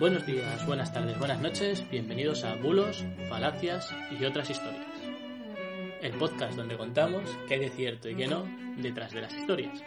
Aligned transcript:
Buenos 0.00 0.24
días, 0.24 0.64
buenas 0.64 0.90
tardes, 0.94 1.18
buenas 1.18 1.42
noches, 1.42 1.84
bienvenidos 1.90 2.42
a 2.44 2.54
Bulos, 2.54 3.04
Falacias 3.28 3.94
y 4.10 4.24
otras 4.24 4.48
historias. 4.48 4.86
El 6.00 6.12
podcast 6.12 6.54
donde 6.54 6.74
contamos 6.78 7.22
qué 7.46 7.56
hay 7.56 7.60
de 7.60 7.68
cierto 7.68 8.08
y 8.08 8.16
qué 8.16 8.26
no 8.26 8.46
detrás 8.78 9.12
de 9.12 9.20
las 9.20 9.34
historias. 9.34 9.78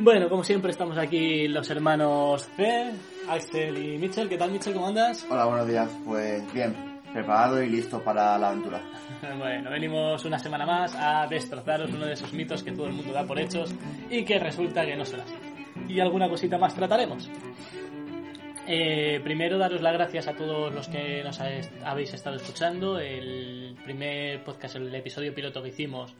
Bueno, 0.00 0.28
como 0.28 0.42
siempre 0.42 0.72
estamos 0.72 0.98
aquí 0.98 1.46
los 1.46 1.70
hermanos 1.70 2.48
C, 2.56 2.90
Axel 3.28 3.78
y 3.78 3.96
Mitchell. 3.96 4.28
¿Qué 4.28 4.36
tal 4.36 4.50
Mitchell? 4.50 4.74
¿Cómo 4.74 4.88
andas? 4.88 5.24
Hola, 5.30 5.44
buenos 5.44 5.68
días. 5.68 5.88
Pues 6.04 6.52
bien, 6.52 6.74
preparado 7.12 7.62
y 7.62 7.68
listo 7.68 8.02
para 8.02 8.36
la 8.38 8.48
aventura. 8.48 8.82
Bueno, 9.38 9.70
venimos 9.70 10.24
una 10.24 10.38
semana 10.40 10.66
más 10.66 10.96
a 10.96 11.28
destrozaros 11.28 11.92
uno 11.92 12.06
de 12.06 12.14
esos 12.14 12.32
mitos 12.32 12.64
que 12.64 12.72
todo 12.72 12.86
el 12.86 12.92
mundo 12.92 13.12
da 13.12 13.24
por 13.24 13.38
hechos 13.38 13.72
y 14.10 14.24
que 14.24 14.40
resulta 14.40 14.84
que 14.84 14.96
no 14.96 15.04
son 15.04 15.20
así 15.20 15.49
y 15.88 16.00
alguna 16.00 16.28
cosita 16.28 16.58
más 16.58 16.74
trataremos. 16.74 17.28
Eh, 18.66 19.20
primero 19.24 19.58
daros 19.58 19.82
las 19.82 19.92
gracias 19.92 20.28
a 20.28 20.36
todos 20.36 20.72
los 20.72 20.88
que 20.88 21.24
nos 21.24 21.40
habéis 21.40 22.14
estado 22.14 22.36
escuchando. 22.36 22.98
El 22.98 23.76
primer 23.84 24.44
podcast, 24.44 24.76
el 24.76 24.94
episodio 24.94 25.34
piloto 25.34 25.62
que 25.62 25.70
hicimos, 25.70 26.14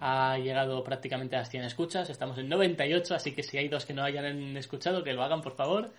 ha 0.00 0.36
llegado 0.38 0.82
prácticamente 0.82 1.36
a 1.36 1.40
las 1.40 1.50
100 1.50 1.64
escuchas. 1.64 2.10
Estamos 2.10 2.38
en 2.38 2.48
98, 2.48 3.14
así 3.14 3.32
que 3.32 3.42
si 3.42 3.58
hay 3.58 3.68
dos 3.68 3.86
que 3.86 3.94
no 3.94 4.02
hayan 4.02 4.56
escuchado, 4.56 5.04
que 5.04 5.12
lo 5.12 5.22
hagan 5.22 5.42
por 5.42 5.54
favor. 5.54 5.92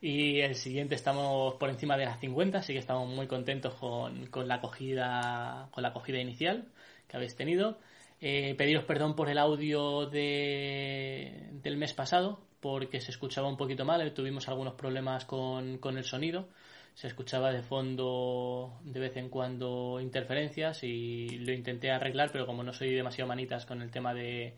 Y 0.00 0.40
el 0.40 0.54
siguiente 0.54 0.94
estamos 0.94 1.54
por 1.54 1.70
encima 1.70 1.96
de 1.96 2.04
las 2.04 2.20
50, 2.20 2.58
así 2.58 2.72
que 2.72 2.78
estamos 2.78 3.08
muy 3.08 3.26
contentos 3.26 3.74
con, 3.74 4.26
con 4.26 4.46
la 4.46 4.56
acogida 4.56 5.68
con 5.72 5.82
la 5.82 5.88
acogida 5.88 6.20
inicial 6.20 6.68
que 7.08 7.16
habéis 7.16 7.34
tenido. 7.34 7.78
Eh, 8.20 8.54
pediros 8.56 8.84
perdón 8.84 9.14
por 9.14 9.28
el 9.28 9.38
audio 9.38 10.06
de, 10.06 11.48
del 11.62 11.76
mes 11.76 11.92
pasado, 11.94 12.40
porque 12.60 13.00
se 13.00 13.10
escuchaba 13.10 13.48
un 13.48 13.56
poquito 13.56 13.84
mal, 13.84 14.00
eh, 14.00 14.10
tuvimos 14.10 14.48
algunos 14.48 14.74
problemas 14.74 15.24
con, 15.24 15.78
con 15.78 15.98
el 15.98 16.04
sonido, 16.04 16.48
se 16.94 17.06
escuchaba 17.06 17.52
de 17.52 17.62
fondo 17.62 18.80
de 18.82 19.00
vez 19.00 19.16
en 19.16 19.28
cuando 19.28 20.00
interferencias 20.00 20.82
y 20.82 21.38
lo 21.38 21.52
intenté 21.52 21.90
arreglar, 21.90 22.30
pero 22.32 22.46
como 22.46 22.62
no 22.62 22.72
soy 22.72 22.94
demasiado 22.94 23.28
manitas 23.28 23.66
con 23.66 23.82
el 23.82 23.90
tema 23.90 24.14
de, 24.14 24.56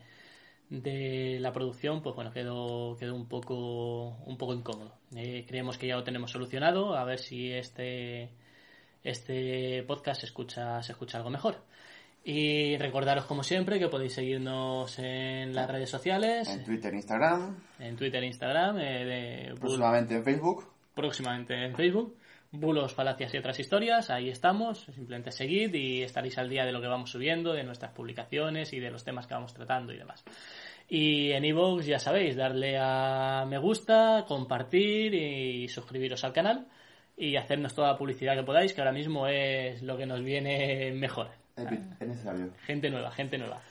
de 0.69 1.37
la 1.39 1.51
producción, 1.51 2.01
pues 2.01 2.15
bueno, 2.15 2.31
quedó, 2.31 2.95
quedó 2.97 3.13
un 3.13 3.27
poco 3.27 4.17
un 4.25 4.37
poco 4.37 4.53
incómodo. 4.53 4.97
Eh, 5.15 5.45
creemos 5.47 5.77
que 5.77 5.87
ya 5.87 5.95
lo 5.97 6.03
tenemos 6.03 6.31
solucionado, 6.31 6.95
a 6.95 7.03
ver 7.03 7.19
si 7.19 7.51
este 7.51 8.29
este 9.03 9.83
podcast 9.83 10.21
se 10.21 10.27
escucha 10.27 10.81
se 10.81 10.93
escucha 10.93 11.17
algo 11.17 11.29
mejor. 11.29 11.57
Y 12.23 12.77
recordaros, 12.77 13.25
como 13.25 13.43
siempre, 13.43 13.79
que 13.79 13.87
podéis 13.87 14.13
seguirnos 14.13 14.99
en 14.99 15.55
las 15.55 15.69
redes 15.69 15.89
sociales. 15.89 16.47
En 16.47 16.63
Twitter, 16.63 16.93
Instagram. 16.93 17.57
En 17.79 17.95
Twitter, 17.95 18.23
Instagram. 18.23 18.77
Eh, 18.79 19.05
de 19.05 19.55
próximamente 19.59 20.15
en 20.15 20.23
Facebook. 20.23 20.67
Próximamente 20.93 21.65
en 21.65 21.75
Facebook. 21.75 22.15
Bulos, 22.51 22.93
falacias 22.93 23.33
y 23.33 23.37
otras 23.37 23.59
historias. 23.59 24.11
Ahí 24.11 24.29
estamos. 24.29 24.85
Simplemente 24.93 25.31
seguid 25.31 25.73
y 25.73 26.03
estaréis 26.03 26.37
al 26.37 26.49
día 26.49 26.63
de 26.65 26.71
lo 26.71 26.81
que 26.81 26.87
vamos 26.87 27.09
subiendo, 27.09 27.53
de 27.53 27.63
nuestras 27.63 27.93
publicaciones 27.93 28.71
y 28.73 28.79
de 28.79 28.91
los 28.91 29.03
temas 29.03 29.25
que 29.25 29.33
vamos 29.33 29.53
tratando 29.53 29.91
y 29.91 29.97
demás. 29.97 30.23
Y 30.87 31.31
en 31.31 31.45
iVoox, 31.45 31.85
ya 31.85 31.97
sabéis, 31.97 32.35
darle 32.35 32.77
a 32.77 33.45
me 33.47 33.57
gusta, 33.57 34.25
compartir 34.27 35.13
y 35.15 35.69
suscribiros 35.69 36.23
al 36.23 36.33
canal 36.33 36.67
y 37.17 37.37
hacernos 37.37 37.73
toda 37.73 37.93
la 37.93 37.97
publicidad 37.97 38.35
que 38.35 38.43
podáis, 38.43 38.73
que 38.73 38.81
ahora 38.81 38.91
mismo 38.91 39.25
es 39.27 39.81
lo 39.81 39.97
que 39.97 40.05
nos 40.05 40.21
viene 40.21 40.91
mejor. 40.91 41.40
Es 41.55 42.07
necesario. 42.07 42.49
Gente 42.65 42.89
nueva, 42.89 43.11
gente 43.11 43.37
nueva. 43.37 43.61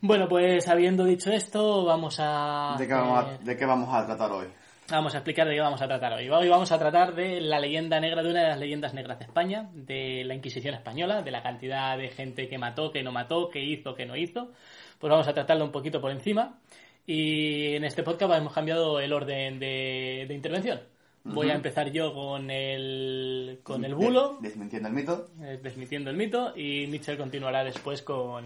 Bueno, 0.00 0.28
pues 0.28 0.68
habiendo 0.68 1.04
dicho 1.04 1.30
esto, 1.30 1.84
vamos 1.84 2.16
a... 2.20 2.76
¿De 2.78 2.86
qué 2.86 2.94
vamos 2.94 3.24
a, 3.24 3.44
¿de 3.44 3.56
qué 3.56 3.66
vamos 3.66 3.92
a 3.92 4.06
tratar 4.06 4.30
hoy? 4.30 4.46
Vamos 4.90 5.14
a 5.14 5.18
explicar 5.18 5.46
de 5.46 5.54
qué 5.54 5.60
vamos 5.60 5.82
a 5.82 5.86
tratar 5.86 6.12
hoy. 6.14 6.30
Hoy 6.30 6.48
vamos 6.48 6.70
a 6.72 6.78
tratar 6.78 7.14
de 7.14 7.40
la 7.40 7.58
leyenda 7.58 8.00
negra, 8.00 8.22
de 8.22 8.30
una 8.30 8.42
de 8.42 8.48
las 8.48 8.58
leyendas 8.58 8.94
negras 8.94 9.18
de 9.18 9.24
España, 9.24 9.68
de 9.72 10.24
la 10.24 10.34
Inquisición 10.34 10.74
española, 10.74 11.22
de 11.22 11.30
la 11.30 11.42
cantidad 11.42 11.98
de 11.98 12.08
gente 12.08 12.48
que 12.48 12.58
mató, 12.58 12.90
que 12.90 13.02
no 13.02 13.12
mató, 13.12 13.50
que 13.50 13.62
hizo, 13.62 13.94
que 13.94 14.06
no 14.06 14.16
hizo. 14.16 14.52
Pues 14.98 15.10
vamos 15.10 15.28
a 15.28 15.34
tratarlo 15.34 15.64
un 15.64 15.72
poquito 15.72 16.00
por 16.00 16.10
encima. 16.10 16.58
Y 17.06 17.74
en 17.74 17.84
este 17.84 18.02
podcast 18.02 18.34
hemos 18.34 18.52
cambiado 18.52 19.00
el 19.00 19.12
orden 19.12 19.58
de 19.58 20.26
intervención. 20.30 20.80
Voy 21.24 21.50
a 21.50 21.54
empezar 21.54 21.90
yo 21.90 22.14
con 22.14 22.50
el, 22.50 23.60
con 23.62 23.84
el 23.84 23.94
bulo. 23.94 24.38
Desmintiendo 24.40 24.88
el 24.88 24.94
mito. 24.94 25.28
Eh, 25.40 25.58
desmintiendo 25.62 26.10
el 26.10 26.16
mito. 26.16 26.56
Y 26.56 26.86
Mitchell 26.86 27.18
continuará 27.18 27.64
después 27.64 28.02
con. 28.02 28.44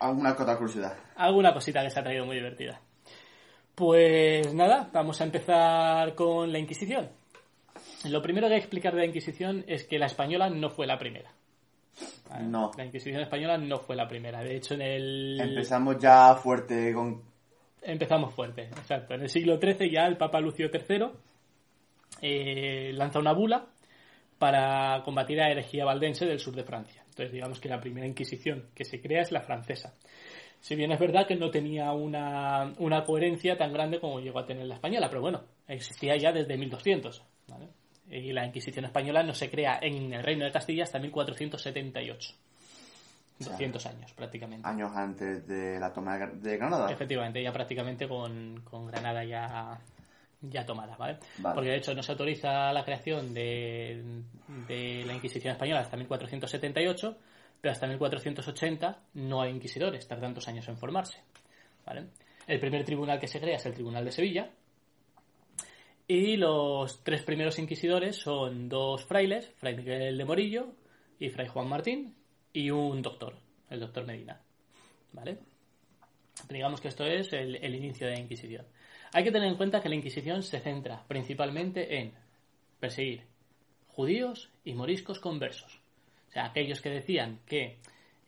Alguna 0.00 0.32
otra 0.32 0.56
curiosidad. 0.56 0.96
Alguna 1.16 1.52
cosita 1.52 1.82
que 1.82 1.90
se 1.90 2.00
ha 2.00 2.02
traído 2.02 2.26
muy 2.26 2.36
divertida. 2.36 2.80
Pues 3.74 4.52
nada, 4.52 4.90
vamos 4.92 5.20
a 5.20 5.24
empezar 5.24 6.14
con 6.14 6.52
la 6.52 6.58
Inquisición. 6.58 7.08
Lo 8.04 8.20
primero 8.22 8.48
que 8.48 8.54
hay 8.54 8.60
que 8.60 8.64
explicar 8.64 8.94
de 8.94 9.00
la 9.00 9.06
Inquisición 9.06 9.64
es 9.66 9.84
que 9.84 9.98
la 9.98 10.06
española 10.06 10.50
no 10.50 10.70
fue 10.70 10.86
la 10.86 10.98
primera. 10.98 11.30
No. 12.40 12.72
La 12.76 12.84
Inquisición 12.84 13.22
española 13.22 13.58
no 13.58 13.78
fue 13.78 13.96
la 13.96 14.08
primera. 14.08 14.42
De 14.42 14.56
hecho, 14.56 14.74
en 14.74 14.82
el. 14.82 15.40
Empezamos 15.40 15.98
ya 15.98 16.34
fuerte 16.34 16.92
con. 16.92 17.22
Empezamos 17.82 18.34
fuerte, 18.34 18.64
exacto. 18.64 19.14
En 19.14 19.22
el 19.22 19.28
siglo 19.28 19.58
XIII 19.58 19.90
ya 19.90 20.06
el 20.06 20.16
Papa 20.16 20.40
Lucio 20.40 20.70
III 20.72 21.10
eh, 22.22 22.92
lanza 22.94 23.18
una 23.18 23.32
bula 23.32 23.66
para 24.38 25.02
combatir 25.04 25.40
a 25.40 25.44
la 25.44 25.52
herejía 25.52 25.84
valdense 25.84 26.24
del 26.24 26.40
sur 26.40 26.54
de 26.54 26.64
Francia. 26.64 27.02
Entonces, 27.08 27.32
digamos 27.32 27.60
que 27.60 27.68
la 27.68 27.80
primera 27.80 28.06
Inquisición 28.06 28.70
que 28.74 28.84
se 28.84 29.00
crea 29.00 29.20
es 29.20 29.32
la 29.32 29.42
francesa. 29.42 29.94
Si 30.60 30.74
bien 30.76 30.92
es 30.92 30.98
verdad 30.98 31.26
que 31.26 31.36
no 31.36 31.50
tenía 31.50 31.92
una, 31.92 32.72
coherencia 33.06 33.56
tan 33.56 33.72
grande 33.72 34.00
como 34.00 34.20
llegó 34.20 34.38
a 34.38 34.46
tener 34.46 34.66
la 34.66 34.74
española, 34.76 35.08
pero 35.08 35.20
bueno, 35.20 35.42
existía 35.68 36.16
ya 36.16 36.32
desde 36.32 36.56
1200. 36.56 37.22
Y 38.10 38.32
la 38.32 38.46
Inquisición 38.46 38.86
española 38.86 39.22
no 39.22 39.34
se 39.34 39.50
crea 39.50 39.78
en 39.80 40.12
el 40.12 40.22
Reino 40.22 40.44
de 40.44 40.52
Castilla 40.52 40.84
hasta 40.84 40.98
1478. 40.98 42.34
200 43.38 43.86
años 43.86 44.12
prácticamente. 44.12 44.68
Años 44.68 44.90
antes 44.94 45.46
de 45.46 45.80
la 45.80 45.92
toma 45.92 46.18
de 46.18 46.56
Granada. 46.58 46.90
Efectivamente, 46.90 47.42
ya 47.42 47.52
prácticamente 47.52 48.06
con, 48.06 48.60
con 48.64 48.86
Granada 48.86 49.24
ya 49.24 49.80
ya 50.42 50.64
tomada, 50.64 50.96
¿vale? 50.96 51.18
Porque 51.42 51.70
de 51.70 51.76
hecho 51.76 51.94
no 51.94 52.02
se 52.02 52.12
autoriza 52.12 52.72
la 52.72 52.84
creación 52.84 53.34
de, 53.34 54.22
de 54.66 55.04
la 55.04 55.14
Inquisición 55.14 55.52
española 55.52 55.80
hasta 55.80 55.96
1478, 55.96 57.18
pero 57.60 57.72
hasta 57.72 57.86
1480 57.86 58.98
no 59.14 59.42
hay 59.42 59.50
inquisidores, 59.50 60.06
tardan 60.08 60.30
tantos 60.30 60.48
años 60.48 60.66
en 60.68 60.78
formarse, 60.78 61.22
¿vale? 61.84 62.06
El 62.46 62.58
primer 62.58 62.84
tribunal 62.84 63.20
que 63.20 63.28
se 63.28 63.40
crea 63.40 63.56
es 63.56 63.66
el 63.66 63.74
Tribunal 63.74 64.04
de 64.04 64.12
Sevilla, 64.12 64.50
y 66.08 66.36
los 66.36 67.04
tres 67.04 67.22
primeros 67.22 67.58
inquisidores 67.58 68.16
son 68.16 68.68
dos 68.68 69.04
frailes, 69.04 69.48
Fray 69.58 69.76
Miguel 69.76 70.18
de 70.18 70.24
Morillo 70.24 70.74
y 71.20 71.28
Fray 71.28 71.46
Juan 71.46 71.68
Martín, 71.68 72.16
y 72.52 72.70
un 72.70 73.00
doctor, 73.02 73.36
el 73.68 73.78
doctor 73.78 74.04
Medina, 74.06 74.40
¿vale? 75.12 75.38
Digamos 76.48 76.80
que 76.80 76.88
esto 76.88 77.04
es 77.04 77.32
el, 77.32 77.56
el 77.56 77.74
inicio 77.74 78.08
de 78.08 78.14
la 78.14 78.20
Inquisición. 78.20 78.66
Hay 79.12 79.24
que 79.24 79.32
tener 79.32 79.48
en 79.48 79.56
cuenta 79.56 79.80
que 79.80 79.88
la 79.88 79.96
Inquisición 79.96 80.42
se 80.42 80.60
centra 80.60 81.04
principalmente 81.08 81.98
en 81.98 82.12
perseguir 82.78 83.24
judíos 83.88 84.50
y 84.64 84.74
moriscos 84.74 85.18
conversos. 85.18 85.80
O 86.28 86.32
sea, 86.32 86.46
aquellos 86.46 86.80
que 86.80 86.90
decían 86.90 87.40
que 87.44 87.78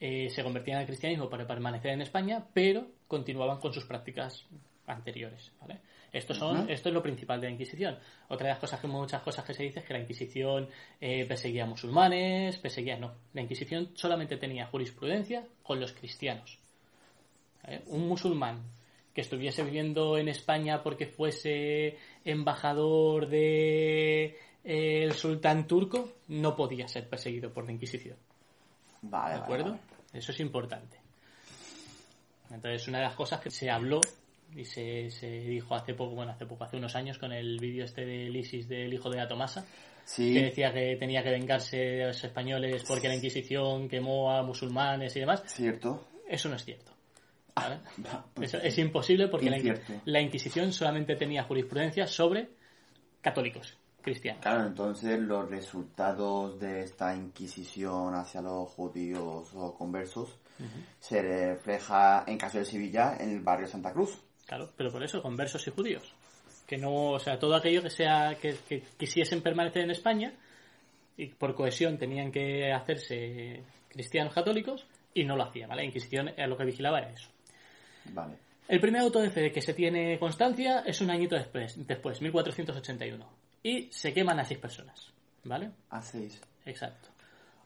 eh, 0.01 0.29
se 0.31 0.43
convertían 0.43 0.79
al 0.79 0.87
cristianismo 0.87 1.31
para 1.31 1.47
permanecer 1.47 1.93
en 1.93 2.03
España, 2.03 2.45
pero 2.53 2.89
continuaban 3.07 3.61
con 3.61 3.73
sus 3.73 3.85
prácticas 3.85 4.45
anteriores, 4.87 5.53
¿vale? 5.61 5.79
Esto, 6.13 6.35
son, 6.35 6.69
esto 6.69 6.91
es 6.91 6.95
lo 6.95 7.03
principal 7.03 7.41
de 7.41 7.47
la 7.47 7.53
Inquisición. 7.55 7.99
Otra 8.29 8.49
de 8.49 8.53
las 8.53 8.59
cosas 8.59 8.81
que 8.81 8.87
muchas 8.87 9.23
cosas 9.23 9.45
que 9.47 9.55
se 9.55 9.63
dice 9.63 9.81
es 9.81 9.87
que 9.87 9.95
la 9.95 10.01
Inquisición 10.01 10.69
eh, 11.01 11.25
perseguía 11.25 11.65
a 11.65 11.67
musulmanes, 11.67 12.59
perseguía 12.59 12.99
no. 12.99 13.15
La 13.33 13.41
Inquisición 13.41 13.93
solamente 13.95 14.37
tenía 14.37 14.67
jurisprudencia 14.67 15.47
con 15.63 15.81
los 15.81 15.93
cristianos. 15.93 16.59
Un 17.87 18.09
musulmán 18.09 18.63
que 19.15 19.21
estuviese 19.21 19.63
viviendo 19.63 20.17
en 20.19 20.29
España 20.29 20.83
porque 20.83 21.07
fuese 21.07 21.99
embajador 22.25 23.29
de 23.29 24.37
eh, 24.65 25.05
el 25.05 25.13
sultán 25.15 25.67
turco 25.67 26.13
no 26.29 26.57
podía 26.57 26.89
ser 26.89 27.09
perseguido 27.09 27.53
por 27.53 27.67
la 27.67 27.73
Inquisición. 27.73 28.17
Vale, 29.03 29.35
¿De 29.35 29.41
acuerdo? 29.41 29.79
Eso 30.13 30.33
es 30.33 30.41
importante. 30.41 30.99
Entonces, 32.51 32.87
una 32.89 32.99
de 32.99 33.05
las 33.05 33.15
cosas 33.15 33.41
que 33.41 33.51
se 33.51 33.71
habló 33.71 34.01
y 34.55 34.65
se, 34.65 35.11
se 35.11 35.27
dijo 35.27 35.75
hace 35.75 35.95
poco, 35.95 36.15
bueno, 36.15 36.33
hace 36.33 36.47
poco, 36.47 36.65
hace 36.65 36.77
unos 36.77 36.95
años, 36.95 37.19
con 37.19 37.33
el 37.33 37.59
vídeo 37.59 37.85
este 37.85 38.05
del 38.05 38.37
ISIS 38.37 38.69
del 38.69 38.93
hijo 38.93 39.11
de 39.11 39.17
la 39.17 39.29
Tomasa, 39.29 39.67
Sí, 40.05 40.35
que 40.35 40.43
decía 40.43 40.73
que 40.73 40.97
tenía 40.97 41.23
que 41.23 41.31
vengarse 41.31 41.77
de 41.77 42.07
los 42.07 42.25
españoles 42.25 42.83
porque 42.87 43.09
la 43.09 43.15
Inquisición 43.15 43.89
quemó 43.89 44.33
a 44.33 44.43
musulmanes 44.43 45.15
y 45.17 45.21
demás. 45.21 45.43
cierto. 45.47 46.07
Eso 46.29 46.49
no 46.49 46.57
es 46.57 46.65
cierto. 46.65 46.92
¿Vale? 47.55 47.81
Pues, 48.35 48.55
Eso 48.55 48.59
es 48.65 48.79
imposible 48.79 49.29
porque 49.29 49.51
la, 50.05 50.21
Inquisición 50.21 50.73
solamente 50.73 51.17
tenía 51.17 51.45
jurisprudencia 51.45 52.07
sobre 52.07 52.51
católicos, 53.21 53.77
cristianos. 54.01 54.43
Claro, 54.43 54.67
entonces 54.67 55.19
los 55.19 55.49
resultados 55.49 56.59
de 56.59 56.83
esta 56.83 57.15
inquisición 57.15 58.15
hacia 58.15 58.41
los 58.41 58.69
judíos 58.71 59.51
o 59.55 59.75
conversos 59.75 60.39
se 61.01 61.23
refleja 61.23 62.25
en 62.27 62.39
caso 62.39 62.59
de 62.59 62.65
Sevilla 62.65 63.17
en 63.19 63.31
el 63.31 63.41
barrio 63.41 63.67
Santa 63.67 63.93
Cruz. 63.93 64.19
Claro, 64.47 64.71
pero 64.77 64.93
por 64.93 65.03
eso, 65.03 65.23
conversos 65.23 65.67
y 65.67 65.71
judíos. 65.71 66.15
Que 66.67 66.77
no, 66.79 67.11
o 67.13 67.19
sea, 67.19 67.39
todo 67.39 67.55
aquello 67.55 67.83
que 67.83 67.91
sea, 67.91 68.37
que, 68.41 68.57
que 68.69 68.83
quisiesen 68.97 69.43
permanecer 69.43 69.83
en 69.83 69.91
España 69.91 70.33
y 71.17 71.27
por 71.27 71.55
cohesión 71.55 71.99
tenían 71.99 72.31
que 72.31 72.73
hacerse 72.73 73.63
cristianos 73.89 74.35
católicos 74.35 74.87
y 75.15 75.25
no 75.25 75.37
lo 75.37 75.45
hacían, 75.45 75.69
¿vale? 75.69 75.83
La 75.83 75.87
Inquisición 75.87 76.29
eh, 76.29 76.47
lo 76.47 76.57
que 76.57 76.65
vigilaba 76.65 76.99
era 76.99 77.11
eso. 77.11 77.29
Vale. 78.07 78.37
El 78.69 78.81
primer 78.81 79.03
auto 79.03 79.21
de 79.21 79.31
fe 79.31 79.53
que 79.53 79.61
se 79.61 79.75
tiene 79.75 80.19
constancia 80.19 80.81
es 80.87 81.01
un 81.01 81.11
añito 81.11 81.35
después, 81.35 81.87
después 81.87 82.21
1481. 82.21 83.29
Y 83.63 83.89
se 83.93 84.13
queman 84.13 84.41
a 84.41 84.45
seis 84.45 84.59
personas, 84.59 85.13
¿vale? 85.45 85.71
A 85.91 86.01
seis. 86.03 86.41
Exacto. 86.65 87.09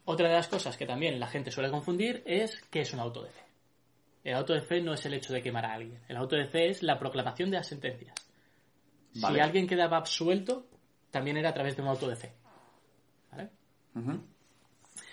Otra 0.04 0.28
de 0.28 0.34
las 0.34 0.48
cosas 0.48 0.76
que 0.76 0.86
también 0.86 1.18
la 1.18 1.26
gente 1.26 1.50
suele 1.50 1.70
confundir 1.70 2.22
es 2.26 2.60
qué 2.70 2.80
es 2.80 2.92
un 2.92 3.00
auto 3.00 3.22
de 3.22 3.30
fe. 3.30 3.42
El 4.24 4.34
auto 4.34 4.52
de 4.52 4.60
fe 4.60 4.80
no 4.80 4.94
es 4.94 5.06
el 5.06 5.14
hecho 5.14 5.32
de 5.32 5.42
quemar 5.42 5.64
a 5.64 5.74
alguien. 5.74 6.00
El 6.08 6.16
auto 6.16 6.36
de 6.36 6.46
fe 6.46 6.68
es 6.68 6.82
la 6.82 6.98
proclamación 6.98 7.50
de 7.50 7.58
las 7.58 7.68
sentencias. 7.68 8.14
Vale. 9.14 9.34
Si 9.36 9.40
alguien 9.40 9.66
quedaba 9.66 9.96
absuelto, 9.96 10.66
también 11.10 11.36
era 11.36 11.50
a 11.50 11.54
través 11.54 11.76
de 11.76 11.82
un 11.82 11.88
auto 11.88 12.08
de 12.08 12.16
fe. 12.16 12.32
¿Vale? 13.30 13.50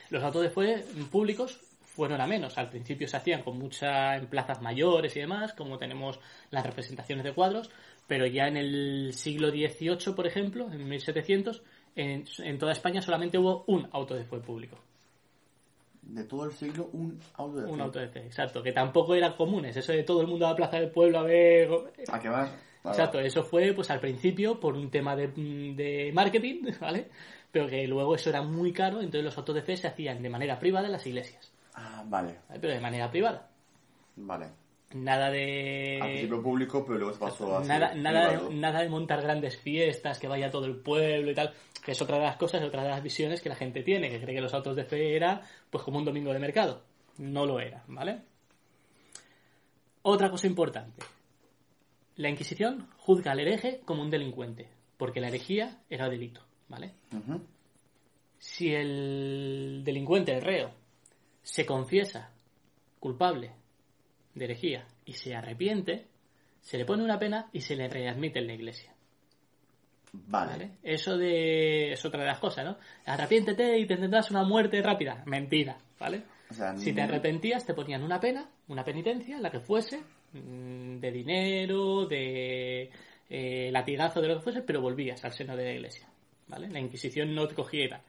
Los 0.10 0.24
autos 0.24 0.42
de 0.44 0.50
fe 0.50 0.86
públicos 1.12 1.60
fueron 1.95 2.22
a 2.22 2.28
menos. 2.28 2.57
Al 2.57 2.69
principio 2.69 3.07
se 3.07 3.18
hacían 3.18 3.44
con 3.44 3.57
mucha 3.57 4.16
en 4.16 4.28
plazas 4.28 4.62
mayores 4.62 5.16
y 5.16 5.19
demás, 5.19 5.54
como 5.54 5.78
tenemos 5.78 6.19
las 6.51 6.66
representaciones 6.66 7.24
de 7.24 7.34
cuadros, 7.34 7.69
pero 8.07 8.25
ya 8.25 8.48
en 8.48 8.57
el 8.57 9.13
siglo 9.13 9.50
XVIII, 9.50 10.13
por 10.16 10.28
ejemplo, 10.28 10.72
en 10.72 10.88
1700, 10.88 11.62
en, 11.95 12.25
en 12.40 12.57
toda 12.57 12.72
España 12.72 13.01
solamente 13.01 13.38
hubo 13.38 13.63
un 13.68 13.88
auto 13.92 14.16
de 14.16 14.25
fe 14.25 14.40
público. 14.40 14.78
De 16.01 16.24
todo 16.25 16.45
el 16.45 16.51
siglo, 16.51 16.90
un 16.92 17.18
auto 17.36 17.60
de 17.62 17.66
Un 17.69 17.78
fe. 17.78 17.81
auto 17.84 18.00
de 18.00 18.07
fe, 18.10 18.19
exacto, 18.25 18.62
que 18.62 18.74
tampoco 18.74 19.16
eran 19.16 19.36
comunes. 19.38 19.78
Eso 19.78 19.94
de 19.94 20.04
todo 20.04 20.19
el 20.22 20.28
mundo 20.28 20.45
a 20.45 20.50
la 20.50 20.56
plaza 20.56 20.78
del 20.80 20.92
pueblo 20.92 21.19
a 21.19 21.24
ver. 21.24 21.69
¿A 22.12 22.19
qué? 22.19 22.28
Vale. 22.30 22.50
Exacto, 22.86 23.19
eso 23.22 23.44
fue 23.44 23.72
pues 23.74 23.90
al 23.92 24.01
principio 24.01 24.60
por 24.60 24.75
un 24.75 24.92
tema 24.92 25.16
de, 25.16 25.28
de 25.30 26.12
marketing, 26.13 26.63
¿vale? 26.81 27.10
Pero 27.50 27.68
que 27.68 27.88
luego 27.88 28.16
eso 28.16 28.30
era 28.30 28.42
muy 28.42 28.74
caro, 28.74 28.98
entonces 29.00 29.24
los 29.24 29.38
autos 29.38 29.56
de 29.56 29.62
fe 29.62 29.78
se 29.78 29.88
hacían 29.88 30.22
de 30.22 30.30
manera 30.30 30.60
privada 30.60 30.88
en 30.88 30.92
las 30.92 31.07
iglesias, 31.07 31.53
Ah, 31.75 32.04
vale. 32.08 32.40
Pero 32.60 32.74
de 32.74 32.80
manera 32.80 33.10
privada. 33.10 33.50
Vale. 34.16 34.48
Nada 34.94 35.28
Al 35.28 35.34
de. 35.34 36.00
principio 36.04 36.44
público, 36.44 36.86
pero 36.86 37.00
luego 37.00 37.14
se 37.14 37.20
pasó 37.20 37.58
a 37.58 37.64
Nada, 37.64 37.96
nada, 37.96 38.28
privado. 38.30 38.50
de, 38.50 38.56
nada 38.56 38.81
de 38.81 38.90
montar 38.90 39.22
grandes 39.24 39.58
fiestas, 39.58 40.20
que 40.20 40.28
vaya 40.28 40.52
todo 40.52 40.66
el 40.68 40.75
pueblo 40.75 41.31
y 41.31 41.34
tal, 41.34 41.52
que 41.84 41.94
es 41.94 42.02
otra 42.02 42.18
de 42.18 42.24
las 42.25 42.38
cosas, 42.38 42.62
otra 42.62 42.84
de 42.84 42.90
las 42.90 43.02
visiones 43.02 43.42
que 43.42 43.50
la 43.50 43.56
gente 43.56 43.81
tiene, 43.81 44.10
que 44.12 44.22
cree 44.22 44.36
que 44.36 44.42
los 44.42 44.54
autos 44.54 44.75
de 44.75 44.86
fe 44.86 45.16
era 45.16 45.42
pues 45.72 45.84
como 45.84 45.98
un 45.98 46.06
domingo 46.06 46.31
de 46.31 46.38
mercado. 46.40 46.84
No 47.18 47.46
lo 47.48 47.60
era, 47.60 47.84
¿vale? 47.88 48.22
Otra 50.04 50.30
cosa 50.30 50.46
importante. 50.48 51.02
La 52.18 52.30
Inquisición 52.30 52.88
juzga 52.98 53.31
al 53.31 53.40
hereje 53.40 53.81
como 53.86 54.04
un 54.04 54.12
delincuente, 54.12 54.69
porque 54.98 55.22
la 55.22 55.30
herejía 55.30 55.80
era 55.90 56.08
delito, 56.08 56.42
¿vale? 56.68 56.92
Si 58.38 58.72
el 58.76 59.81
delincuente, 59.84 60.34
el 60.36 60.42
reo, 60.44 60.72
se 61.44 61.66
confiesa 61.66 62.31
culpable 63.00 63.51
de 64.34 64.45
herejía 64.45 64.88
y 65.06 65.13
se 65.13 65.36
arrepiente, 65.36 66.07
se 66.62 66.78
le 66.78 66.86
pone 66.86 67.04
una 67.04 67.19
pena 67.19 67.50
y 67.51 67.62
se 67.62 67.75
le 67.75 67.88
readmite 67.88 68.40
en 68.40 68.48
la 68.48 68.54
iglesia. 68.54 68.94
Vale. 70.13 70.51
¿vale? 70.51 70.72
Eso 70.84 71.18
de 71.18 71.92
es 71.92 72.06
otra 72.06 72.22
de 72.22 72.28
las 72.28 72.40
cosas, 72.40 72.66
¿no? 72.66 72.78
Arrepiéntete 73.06 73.78
y 73.80 73.86
te 73.86 73.98
tendrás 73.98 74.31
una 74.31 74.44
muerte 74.44 74.81
rápida. 74.81 75.24
Mentira, 75.25 75.78
¿vale? 76.00 76.24
O 76.50 76.54
sea, 76.54 76.78
Si 76.78 76.94
te 76.94 77.01
arrepentías, 77.01 77.66
te 77.66 77.74
ponían 77.74 78.04
una 78.04 78.19
pena, 78.19 78.48
una 78.68 78.84
penitencia, 78.84 79.40
la 79.40 79.50
que 79.50 79.60
fuese, 79.60 80.01
mm, 80.34 81.00
de 81.00 81.12
dinero, 81.12 82.06
de 82.06 82.92
eh, 83.30 83.69
latigazo, 83.72 84.22
de 84.22 84.28
lo 84.28 84.36
que 84.36 84.44
fuese, 84.44 84.62
pero 84.62 84.81
volvías 84.81 85.24
al 85.25 85.34
seno 85.34 85.56
de 85.56 85.63
la 85.63 85.72
iglesia, 85.72 86.07
¿vale? 86.48 86.69
La 86.69 86.80
Inquisición 86.80 87.34
no 87.34 87.48
te 87.48 87.56
tal. 87.56 88.01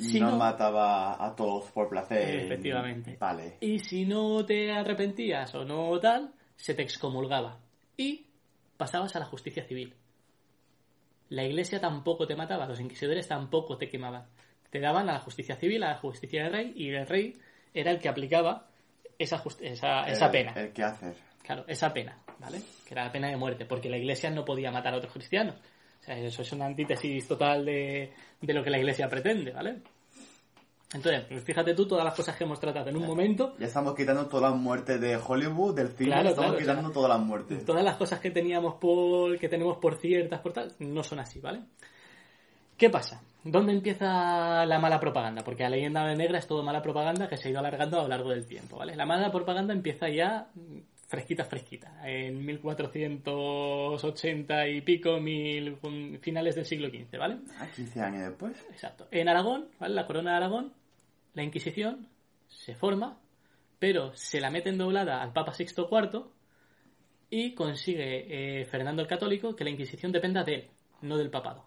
Si 0.00 0.18
no, 0.20 0.30
no- 0.30 0.36
mataba 0.38 1.24
a 1.24 1.34
todos 1.36 1.70
por 1.72 1.88
placer. 1.88 2.44
Efectivamente. 2.44 3.16
Vale. 3.18 3.56
Y 3.60 3.78
si 3.78 4.04
no 4.06 4.44
te 4.46 4.72
arrepentías 4.72 5.54
o 5.54 5.64
no 5.64 5.98
tal, 6.00 6.32
se 6.56 6.74
te 6.74 6.82
excomulgaba. 6.82 7.58
Y 7.96 8.26
pasabas 8.76 9.14
a 9.16 9.18
la 9.20 9.26
justicia 9.26 9.64
civil. 9.64 9.94
La 11.28 11.44
iglesia 11.44 11.80
tampoco 11.80 12.26
te 12.26 12.34
mataba, 12.34 12.66
los 12.66 12.80
inquisidores 12.80 13.28
tampoco 13.28 13.76
te 13.78 13.88
quemaban. 13.88 14.26
Te 14.70 14.80
daban 14.80 15.08
a 15.08 15.12
la 15.14 15.20
justicia 15.20 15.56
civil, 15.56 15.82
a 15.84 15.90
la 15.92 15.98
justicia 15.98 16.44
del 16.44 16.52
rey, 16.52 16.72
y 16.76 16.90
el 16.90 17.06
rey 17.06 17.36
era 17.74 17.90
el 17.92 17.98
que 18.00 18.08
aplicaba 18.08 18.66
esa, 19.18 19.42
esa, 19.60 20.02
esa 20.08 20.26
El- 20.26 20.32
pena. 20.32 20.52
El 20.56 20.72
que 20.72 20.82
hacer. 20.82 21.14
Claro, 21.42 21.64
esa 21.68 21.92
pena, 21.92 22.18
¿vale? 22.38 22.60
Que 22.86 22.94
era 22.94 23.04
la 23.04 23.12
pena 23.12 23.28
de 23.28 23.36
muerte, 23.36 23.64
porque 23.64 23.88
la 23.90 23.96
iglesia 23.96 24.30
no 24.30 24.44
podía 24.44 24.70
matar 24.70 24.94
a 24.94 24.98
otros 24.98 25.12
cristianos. 25.12 25.56
O 26.00 26.02
sea, 26.02 26.16
eso 26.18 26.42
es 26.42 26.52
una 26.52 26.66
antítesis 26.66 27.26
total 27.28 27.64
de, 27.64 28.12
de 28.40 28.54
lo 28.54 28.62
que 28.64 28.70
la 28.70 28.78
iglesia 28.78 29.08
pretende, 29.08 29.52
¿vale? 29.52 29.82
Entonces, 30.92 31.24
pues 31.28 31.44
fíjate 31.44 31.74
tú 31.74 31.86
todas 31.86 32.04
las 32.04 32.14
cosas 32.14 32.36
que 32.36 32.42
hemos 32.42 32.58
tratado 32.58 32.90
en 32.90 32.96
un 32.96 33.06
momento, 33.06 33.54
Ya 33.60 33.66
estamos 33.66 33.94
quitando 33.94 34.26
todas 34.26 34.50
las 34.50 34.60
muertes 34.60 35.00
de 35.00 35.16
Hollywood, 35.16 35.74
del 35.76 35.88
cine, 35.90 36.10
Claro, 36.10 36.30
estamos 36.30 36.50
claro, 36.50 36.58
quitando 36.58 36.80
claro. 36.80 36.94
todas 36.94 37.08
las 37.10 37.20
muertes. 37.26 37.64
todas 37.64 37.84
las 37.84 37.96
cosas 37.96 38.18
que 38.18 38.30
teníamos 38.32 38.74
por, 38.74 39.38
que 39.38 39.48
tenemos 39.48 39.76
por 39.78 39.96
ciertas, 39.98 40.40
por 40.40 40.52
tal, 40.52 40.72
no 40.80 41.04
son 41.04 41.20
así, 41.20 41.38
¿vale? 41.38 41.60
¿Qué 42.76 42.90
pasa? 42.90 43.22
¿Dónde 43.44 43.72
empieza 43.72 44.66
la 44.66 44.78
mala 44.80 44.98
propaganda? 44.98 45.42
Porque 45.44 45.62
la 45.62 45.70
leyenda 45.70 46.12
negra 46.14 46.38
es 46.38 46.46
todo 46.48 46.62
mala 46.64 46.82
propaganda 46.82 47.28
que 47.28 47.36
se 47.36 47.46
ha 47.48 47.50
ido 47.52 47.60
alargando 47.60 48.00
a 48.00 48.02
lo 48.02 48.08
largo 48.08 48.30
del 48.30 48.46
tiempo, 48.46 48.76
¿vale? 48.78 48.96
La 48.96 49.06
mala 49.06 49.30
propaganda 49.30 49.72
empieza 49.72 50.08
ya 50.08 50.48
fresquita, 51.10 51.44
fresquita, 51.44 52.08
en 52.08 52.46
1480 52.46 54.68
y 54.68 54.80
pico, 54.82 55.18
mil, 55.18 55.76
finales 56.20 56.54
del 56.54 56.64
siglo 56.64 56.88
XV, 56.88 57.18
¿vale? 57.18 57.38
Ah, 57.58 57.66
15 57.74 58.00
años 58.00 58.28
después. 58.28 58.64
Exacto. 58.70 59.08
En 59.10 59.28
Aragón, 59.28 59.66
¿vale? 59.80 59.96
La 59.96 60.06
corona 60.06 60.30
de 60.30 60.36
Aragón, 60.36 60.72
la 61.34 61.42
Inquisición 61.42 62.06
se 62.46 62.76
forma, 62.76 63.18
pero 63.80 64.14
se 64.14 64.40
la 64.40 64.50
mete 64.50 64.68
en 64.68 64.78
doblada 64.78 65.20
al 65.20 65.32
Papa 65.32 65.52
Sixto 65.52 65.88
IV 65.90 66.26
y 67.28 67.54
consigue 67.54 68.60
eh, 68.60 68.64
Fernando 68.66 69.02
el 69.02 69.08
Católico 69.08 69.56
que 69.56 69.64
la 69.64 69.70
Inquisición 69.70 70.12
dependa 70.12 70.44
de 70.44 70.54
él, 70.54 70.70
no 71.02 71.16
del 71.16 71.30
papado, 71.30 71.66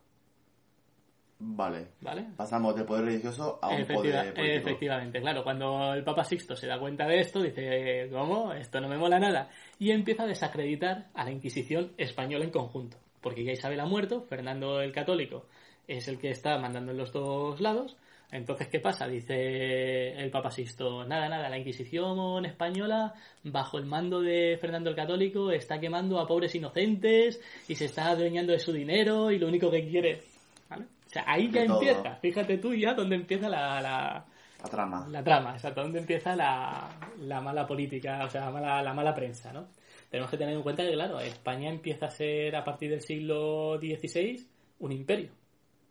Vale. 1.45 1.87
¿vale? 2.01 2.25
Pasamos 2.35 2.75
del 2.75 2.85
poder 2.85 3.05
religioso 3.05 3.59
a 3.61 3.69
un 3.69 3.85
poder 3.85 4.33
político. 4.33 4.41
efectivamente, 4.41 5.19
claro. 5.19 5.43
Cuando 5.43 5.93
el 5.93 6.03
Papa 6.03 6.23
Sixto 6.23 6.55
se 6.55 6.67
da 6.67 6.79
cuenta 6.79 7.05
de 7.05 7.19
esto, 7.19 7.41
dice, 7.41 8.09
¿cómo? 8.11 8.53
Esto 8.53 8.79
no 8.79 8.87
me 8.87 8.97
mola 8.97 9.19
nada. 9.19 9.49
Y 9.77 9.91
empieza 9.91 10.23
a 10.23 10.27
desacreditar 10.27 11.07
a 11.13 11.25
la 11.25 11.31
Inquisición 11.31 11.91
española 11.97 12.45
en 12.45 12.51
conjunto. 12.51 12.97
Porque 13.21 13.43
ya 13.43 13.51
Isabel 13.51 13.79
ha 13.79 13.85
muerto, 13.85 14.21
Fernando 14.21 14.81
el 14.81 14.91
Católico 14.91 15.45
es 15.87 16.07
el 16.07 16.17
que 16.17 16.29
está 16.29 16.57
mandando 16.57 16.91
en 16.91 16.97
los 16.97 17.11
dos 17.11 17.59
lados. 17.59 17.97
Entonces, 18.31 18.67
¿qué 18.67 18.79
pasa? 18.79 19.07
Dice 19.07 20.13
el 20.13 20.31
Papa 20.31 20.49
Sixto, 20.49 21.05
nada, 21.05 21.29
nada, 21.29 21.49
la 21.49 21.57
Inquisición 21.59 22.45
española, 22.45 23.13
bajo 23.43 23.77
el 23.77 23.85
mando 23.85 24.21
de 24.21 24.57
Fernando 24.59 24.89
el 24.89 24.95
Católico, 24.95 25.51
está 25.51 25.79
quemando 25.79 26.19
a 26.19 26.25
pobres 26.25 26.55
inocentes 26.55 27.39
y 27.67 27.75
se 27.75 27.85
está 27.85 28.07
adueñando 28.07 28.53
de 28.53 28.59
su 28.59 28.73
dinero 28.73 29.29
y 29.29 29.37
lo 29.37 29.47
único 29.47 29.69
que 29.69 29.87
quiere... 29.87 30.21
¿Vale? 30.67 30.85
O 31.13 31.15
sea, 31.15 31.23
ahí 31.27 31.51
ya 31.51 31.65
todo. 31.67 31.79
empieza. 31.81 32.15
Fíjate 32.15 32.57
tú 32.57 32.73
ya 32.73 32.93
dónde 32.95 33.15
empieza 33.15 33.47
la, 33.47 33.79
la, 33.81 34.25
La 34.63 34.69
trama. 34.69 35.07
la 35.09 35.23
trama, 35.23 35.53
exacto, 35.53 35.81
dónde 35.83 35.99
empieza 35.99 36.35
la, 36.35 36.89
la 37.19 37.39
mala 37.39 37.67
política, 37.67 38.23
o 38.25 38.29
sea, 38.29 38.45
la 38.45 38.51
mala, 38.51 38.81
la 38.81 38.93
mala 38.95 39.13
prensa, 39.13 39.53
¿no? 39.53 39.67
tenemos 40.09 40.29
que 40.31 40.37
tener 40.37 40.55
en 40.55 40.61
cuenta 40.63 40.83
que, 40.83 40.91
claro, 40.93 41.19
España 41.19 41.69
empieza 41.69 42.05
a 42.07 42.09
ser 42.11 42.55
a 42.55 42.63
partir 42.63 42.89
del 42.91 43.01
siglo 43.01 43.77
XVI 43.79 44.45
un 44.79 44.91
imperio. 44.91 45.29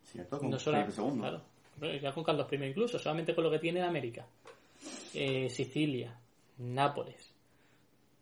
¿Cierto? 0.03 0.39
Con 0.39 0.49
No 0.49 0.57
solo, 0.59 0.77
Felipe 0.85 1.01
II. 1.01 1.19
claro, 1.19 1.41
ya 2.01 2.11
con 2.13 2.23
Carlos 2.23 2.47
I 2.51 2.55
incluso, 2.63 2.97
solamente 2.99 3.33
con 3.35 3.43
lo 3.45 3.51
que 3.51 3.59
tiene 3.59 3.81
América. 3.81 4.25
Eh, 5.13 5.49
Sicilia, 5.49 6.17
Nápoles, 6.57 7.33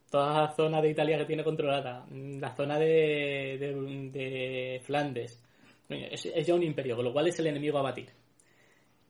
toda 0.09 0.41
la 0.41 0.51
zona 0.53 0.81
de 0.81 0.89
Italia 0.89 1.17
que 1.17 1.25
tiene 1.25 1.43
controlada, 1.43 2.05
la 2.11 2.55
zona 2.55 2.77
de, 2.79 3.57
de- 3.59 4.09
de 4.11 4.81
Flandes. 4.83 5.41
Es, 5.93 6.25
es 6.25 6.47
ya 6.47 6.55
un 6.55 6.63
imperio, 6.63 6.95
con 6.95 7.05
lo 7.05 7.13
cual 7.13 7.27
es 7.27 7.39
el 7.39 7.47
enemigo 7.47 7.77
a 7.77 7.81
batir. 7.81 8.09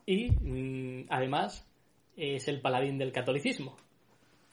Y 0.05 0.31
mm, 0.31 1.07
además 1.09 1.67
es 2.15 2.47
el 2.47 2.61
paladín 2.61 2.97
del 2.97 3.11
catolicismo, 3.11 3.77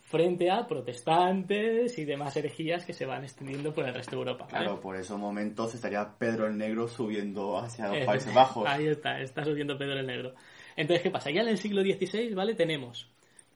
frente 0.02 0.50
a 0.50 0.66
protestantes 0.66 1.98
y 1.98 2.04
demás 2.04 2.36
herejías 2.36 2.84
que 2.84 2.92
se 2.92 3.04
van 3.04 3.24
extendiendo 3.24 3.74
por 3.74 3.86
el 3.86 3.94
resto 3.94 4.12
de 4.12 4.16
Europa. 4.18 4.48
¿vale? 4.50 4.64
Claro, 4.64 4.80
por 4.80 4.96
esos 4.96 5.18
momentos 5.18 5.74
estaría 5.74 6.16
Pedro 6.18 6.46
el 6.46 6.56
Negro 6.56 6.88
subiendo 6.88 7.58
hacia 7.58 7.88
los 7.88 7.96
Eh, 7.98 8.04
Países 8.06 8.32
Bajos. 8.34 8.66
Ahí 8.66 8.86
está, 8.86 9.20
está 9.20 9.44
subiendo 9.44 9.76
Pedro 9.76 10.00
el 10.00 10.06
Negro. 10.06 10.34
Entonces, 10.76 11.02
¿qué 11.02 11.10
pasa? 11.10 11.30
Ya 11.30 11.42
en 11.42 11.48
el 11.48 11.58
siglo 11.58 11.82
XVI, 11.82 12.32
¿vale? 12.34 12.54
Tenemos, 12.54 13.10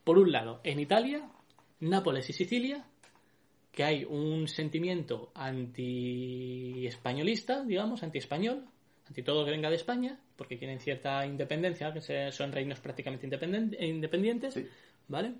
por 0.05 0.19
un 0.19 0.33
lado, 0.33 0.61
en 0.65 0.81
Italia, 0.81 1.31
Nápoles 1.81 2.29
y 2.29 2.33
Sicilia, 2.33 2.85
que 3.73 3.85
hay 3.85 4.05
un 4.05 4.47
sentimiento 4.49 5.33
anti-españolista, 5.35 7.65
digamos, 7.65 8.03
anti-español, 8.03 8.67
anti 9.09 9.23
todo 9.23 9.45
que 9.45 9.51
venga 9.51 9.69
de 9.71 9.77
España, 9.77 10.19
porque 10.37 10.59
quieren 10.59 10.79
cierta 10.79 11.25
independencia, 11.27 11.93
que 11.93 12.31
son 12.31 12.53
reinos 12.53 12.79
prácticamente 12.81 13.27
independientes, 13.27 14.55
Sí. 14.55 14.67
¿vale? 15.09 15.33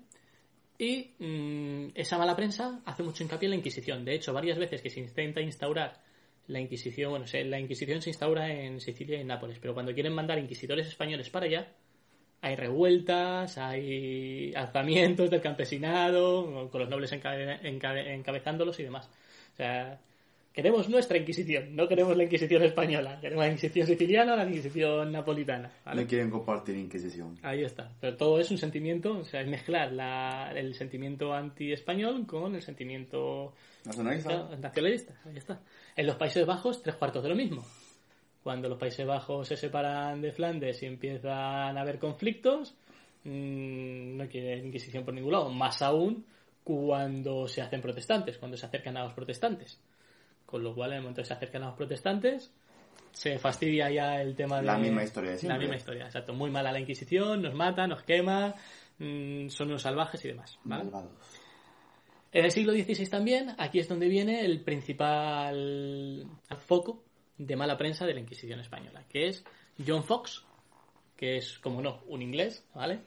Y 0.79 1.11
mm, 1.19 1.89
esa 1.93 2.17
mala 2.17 2.35
prensa 2.35 2.81
hace 2.85 3.03
mucho 3.03 3.21
hincapié 3.23 3.45
en 3.45 3.51
la 3.51 3.57
Inquisición. 3.57 4.03
De 4.03 4.15
hecho, 4.15 4.33
varias 4.33 4.57
veces 4.57 4.81
que 4.81 4.89
se 4.89 4.99
intenta 4.99 5.39
instaurar 5.39 6.01
la 6.47 6.59
Inquisición, 6.59 7.11
bueno, 7.11 7.25
la 7.31 7.59
Inquisición 7.59 8.01
se 8.01 8.09
instaura 8.09 8.51
en 8.51 8.81
Sicilia 8.81 9.17
y 9.17 9.21
en 9.21 9.27
Nápoles, 9.27 9.59
pero 9.59 9.75
cuando 9.75 9.93
quieren 9.93 10.13
mandar 10.13 10.39
inquisidores 10.39 10.87
españoles 10.87 11.29
para 11.29 11.45
allá, 11.45 11.71
hay 12.43 12.55
revueltas, 12.57 13.57
hay 13.57 14.53
alzamientos 14.53 15.29
del 15.29 15.41
campesinado, 15.41 16.69
con 16.69 16.81
los 16.81 16.89
nobles 16.89 17.11
encabe- 17.13 17.59
encabe- 17.63 18.13
encabezándolos 18.13 18.77
y 18.79 18.83
demás. 18.83 19.09
O 19.53 19.55
sea, 19.57 19.97
queremos 20.53 20.89
nuestra 20.89 21.17
Inquisición, 21.17 21.73
no 21.75 21.87
queremos 21.87 22.17
la 22.17 22.23
Inquisición 22.25 22.61
española, 22.63 23.17
queremos 23.21 23.45
la 23.45 23.51
Inquisición 23.51 23.87
siciliana 23.87 24.33
o 24.33 24.35
la 24.35 24.45
Inquisición 24.45 25.11
napolitana. 25.11 25.71
¿vale? 25.85 26.01
No 26.01 26.07
quieren 26.07 26.29
compartir 26.29 26.75
Inquisición. 26.75 27.39
Ahí 27.43 27.63
está. 27.63 27.89
Pero 28.01 28.17
todo 28.17 28.39
es 28.39 28.51
un 28.51 28.57
sentimiento, 28.57 29.19
o 29.19 29.23
sea, 29.23 29.39
es 29.41 29.47
mezclar 29.47 29.93
la- 29.93 30.51
el 30.53 30.75
sentimiento 30.75 31.33
anti-español 31.33 32.25
con 32.27 32.55
el 32.55 32.61
sentimiento 32.61 33.53
Nacionalista. 33.85 34.49
nacionalista. 34.59 35.13
Ahí 35.25 35.37
está. 35.37 35.59
En 35.95 36.07
los 36.07 36.17
Países 36.17 36.45
Bajos, 36.45 36.81
tres 36.83 36.95
cuartos 36.95 37.23
de 37.23 37.29
lo 37.29 37.35
mismo. 37.35 37.65
Cuando 38.43 38.67
los 38.67 38.77
Países 38.77 39.07
Bajos 39.07 39.47
se 39.47 39.55
separan 39.55 40.21
de 40.21 40.33
Flandes 40.33 40.83
y 40.83 40.85
empiezan 40.85 41.77
a 41.77 41.81
haber 41.81 41.97
conflictos, 41.97 42.75
mmm, 43.23 44.17
no 44.17 44.27
quieren 44.27 44.67
Inquisición 44.67 45.05
por 45.05 45.13
ningún 45.13 45.31
lado. 45.31 45.49
Más 45.49 45.81
aún 45.81 46.25
cuando 46.63 47.47
se 47.47 47.61
hacen 47.61 47.81
protestantes, 47.81 48.37
cuando 48.37 48.57
se 48.57 48.65
acercan 48.65 48.97
a 48.97 49.03
los 49.05 49.13
protestantes. 49.13 49.79
Con 50.45 50.61
lo 50.61 50.75
cual, 50.75 50.91
en 50.91 50.97
el 50.97 51.01
momento 51.03 51.21
que 51.21 51.27
se 51.27 51.33
acercan 51.33 51.63
a 51.63 51.67
los 51.67 51.75
protestantes, 51.75 52.53
se 53.11 53.39
fastidia 53.39 53.89
ya 53.89 54.21
el 54.21 54.35
tema 54.35 54.59
de... 54.59 54.65
La 54.65 54.77
misma 54.77 55.03
historia 55.03 55.31
de 55.31 55.47
La 55.47 55.57
misma 55.57 55.77
historia, 55.77 56.05
exacto. 56.05 56.33
Muy 56.33 56.51
mala 56.51 56.71
la 56.71 56.79
Inquisición, 56.79 57.41
nos 57.41 57.53
mata, 57.53 57.87
nos 57.87 58.03
quema, 58.03 58.53
mm, 58.99 59.47
son 59.47 59.69
unos 59.69 59.81
salvajes 59.81 60.23
y 60.25 60.29
demás. 60.29 60.59
¿vale? 60.63 60.83
Malvados. 60.83 61.11
En 62.33 62.45
el 62.45 62.51
siglo 62.51 62.73
XVI 62.73 63.07
también, 63.07 63.55
aquí 63.57 63.79
es 63.79 63.87
donde 63.87 64.07
viene 64.07 64.43
el 64.43 64.61
principal 64.61 66.25
foco 66.57 67.03
de 67.37 67.55
mala 67.55 67.77
prensa 67.77 68.05
de 68.05 68.13
la 68.13 68.19
Inquisición 68.19 68.59
española, 68.59 69.03
que 69.09 69.27
es 69.27 69.43
John 69.85 70.03
Fox, 70.03 70.45
que 71.15 71.37
es, 71.37 71.59
como 71.59 71.81
no, 71.81 72.01
un 72.07 72.21
inglés, 72.21 72.65
¿vale? 72.73 73.01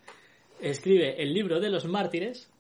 Escribe 0.61 1.23
el 1.23 1.35
libro 1.35 1.61
de 1.61 1.71
los 1.71 1.85
mártires. 1.85 2.51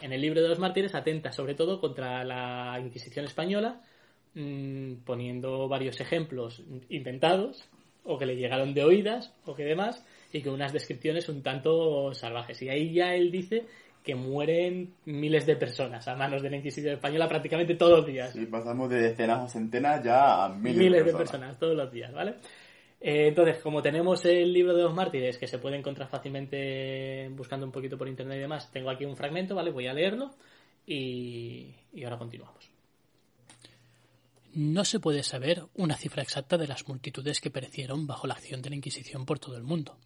En 0.00 0.12
el 0.12 0.20
libro 0.20 0.42
de 0.42 0.48
los 0.48 0.58
mártires 0.58 0.94
atenta 0.94 1.32
sobre 1.32 1.54
todo 1.54 1.80
contra 1.80 2.24
la 2.24 2.78
Inquisición 2.80 3.24
española, 3.24 3.82
mm, 4.34 4.94
poniendo 5.04 5.68
varios 5.68 6.00
ejemplos 6.00 6.62
inventados, 6.88 7.68
o 8.04 8.18
que 8.18 8.26
le 8.26 8.36
llegaron 8.36 8.72
de 8.72 8.84
oídas, 8.84 9.34
o 9.44 9.54
que 9.54 9.64
demás, 9.64 10.04
y 10.32 10.42
con 10.42 10.54
unas 10.54 10.72
descripciones 10.72 11.28
un 11.28 11.42
tanto 11.42 12.14
salvajes. 12.14 12.62
Y 12.62 12.68
ahí 12.68 12.92
ya 12.92 13.14
él 13.14 13.30
dice 13.30 13.66
que 14.06 14.14
mueren 14.14 14.94
miles 15.04 15.44
de 15.46 15.56
personas 15.56 16.06
a 16.06 16.14
manos 16.14 16.40
de 16.40 16.48
la 16.48 16.58
Inquisición 16.58 16.94
española 16.94 17.28
prácticamente 17.28 17.74
todos 17.74 17.98
los 17.98 18.06
días. 18.06 18.32
Sí, 18.32 18.46
pasamos 18.46 18.88
de 18.88 19.00
decenas 19.02 19.44
o 19.44 19.48
centenas 19.48 20.00
ya 20.04 20.44
a 20.44 20.48
miles, 20.48 20.76
Miles, 20.78 20.92
de 20.92 20.98
de 20.98 21.04
personas. 21.12 21.28
personas 21.30 21.58
todos 21.58 21.76
los 21.76 21.90
días, 21.90 22.12
¿vale? 22.12 22.36
Eh, 23.00 23.26
entonces, 23.26 23.58
como 23.58 23.82
tenemos 23.82 24.24
el 24.24 24.52
libro 24.52 24.76
de 24.76 24.84
los 24.84 24.94
mártires 24.94 25.38
que 25.38 25.48
se 25.48 25.58
puede 25.58 25.76
encontrar 25.76 26.08
fácilmente 26.08 27.28
buscando 27.32 27.66
un 27.66 27.72
poquito 27.72 27.98
por 27.98 28.06
internet 28.06 28.38
y 28.38 28.42
demás, 28.42 28.70
tengo 28.70 28.90
aquí 28.90 29.04
un 29.04 29.16
fragmento, 29.16 29.56
¿vale? 29.56 29.72
Voy 29.72 29.88
a 29.88 29.92
leerlo 29.92 30.30
y, 30.86 31.74
y 31.92 32.04
ahora 32.04 32.16
continuamos. 32.16 32.70
No 34.54 34.84
se 34.84 35.00
puede 35.00 35.24
saber 35.24 35.64
una 35.74 35.96
cifra 35.96 36.22
exacta 36.22 36.56
de 36.56 36.68
las 36.68 36.86
multitudes 36.86 37.40
que 37.40 37.50
perecieron 37.50 38.06
bajo 38.06 38.28
la 38.28 38.34
acción 38.34 38.62
de 38.62 38.70
la 38.70 38.76
Inquisición 38.76 39.26
por 39.26 39.40
todo 39.40 39.56
el 39.56 39.64
mundo. 39.64 39.98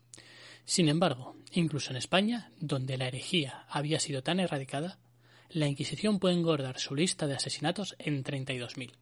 Sin 0.64 0.88
embargo, 0.88 1.36
incluso 1.52 1.90
en 1.90 1.96
España, 1.96 2.52
donde 2.60 2.96
la 2.96 3.08
herejía 3.08 3.66
había 3.68 4.00
sido 4.00 4.22
tan 4.22 4.40
erradicada, 4.40 4.98
la 5.48 5.66
Inquisición 5.66 6.20
puede 6.20 6.36
engordar 6.36 6.78
su 6.78 6.94
lista 6.94 7.26
de 7.26 7.34
asesinatos 7.34 7.96
en 7.98 8.22
32.000. 8.22 8.92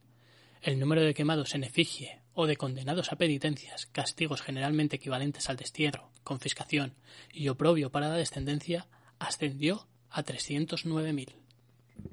El 0.62 0.80
número 0.80 1.02
de 1.02 1.14
quemados 1.14 1.54
en 1.54 1.62
efigie 1.62 2.20
o 2.32 2.46
de 2.46 2.56
condenados 2.56 3.12
a 3.12 3.16
penitencias, 3.16 3.86
castigos 3.86 4.42
generalmente 4.42 4.96
equivalentes 4.96 5.48
al 5.50 5.56
destierro, 5.56 6.10
confiscación 6.24 6.94
y 7.32 7.48
oprobio 7.48 7.90
para 7.90 8.08
la 8.08 8.16
descendencia, 8.16 8.88
ascendió 9.18 9.86
a 10.10 10.24
309.000. 10.24 11.34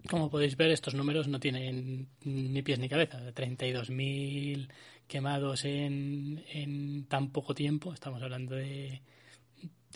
Como 0.10 0.30
podéis 0.30 0.58
ver, 0.58 0.72
estos 0.72 0.96
números 0.96 1.28
no 1.28 1.40
tienen 1.40 2.08
ni 2.24 2.62
pies 2.62 2.80
ni 2.80 2.90
cabeza. 2.90 3.20
32.000 3.34 4.68
quemados 5.08 5.66
en, 5.66 6.44
en 6.50 7.06
tan 7.06 7.32
poco 7.32 7.56
tiempo, 7.56 7.94
estamos 7.94 8.22
hablando 8.22 8.56
de, 8.56 8.66
de 8.66 9.02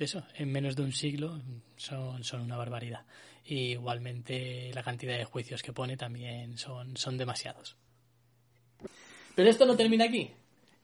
eso, 0.05 0.23
en 0.35 0.51
menos 0.51 0.75
de 0.75 0.83
un 0.83 0.91
siglo, 0.91 1.41
son, 1.75 2.23
son 2.23 2.41
una 2.41 2.57
barbaridad. 2.57 3.05
Y 3.45 3.71
igualmente 3.71 4.71
la 4.73 4.83
cantidad 4.83 5.17
de 5.17 5.25
juicios 5.25 5.63
que 5.63 5.73
pone 5.73 5.97
también 5.97 6.57
son, 6.57 6.95
son 6.97 7.17
demasiados. 7.17 7.77
Pero 9.35 9.49
esto 9.49 9.65
no 9.65 9.75
termina 9.75 10.05
aquí. 10.05 10.31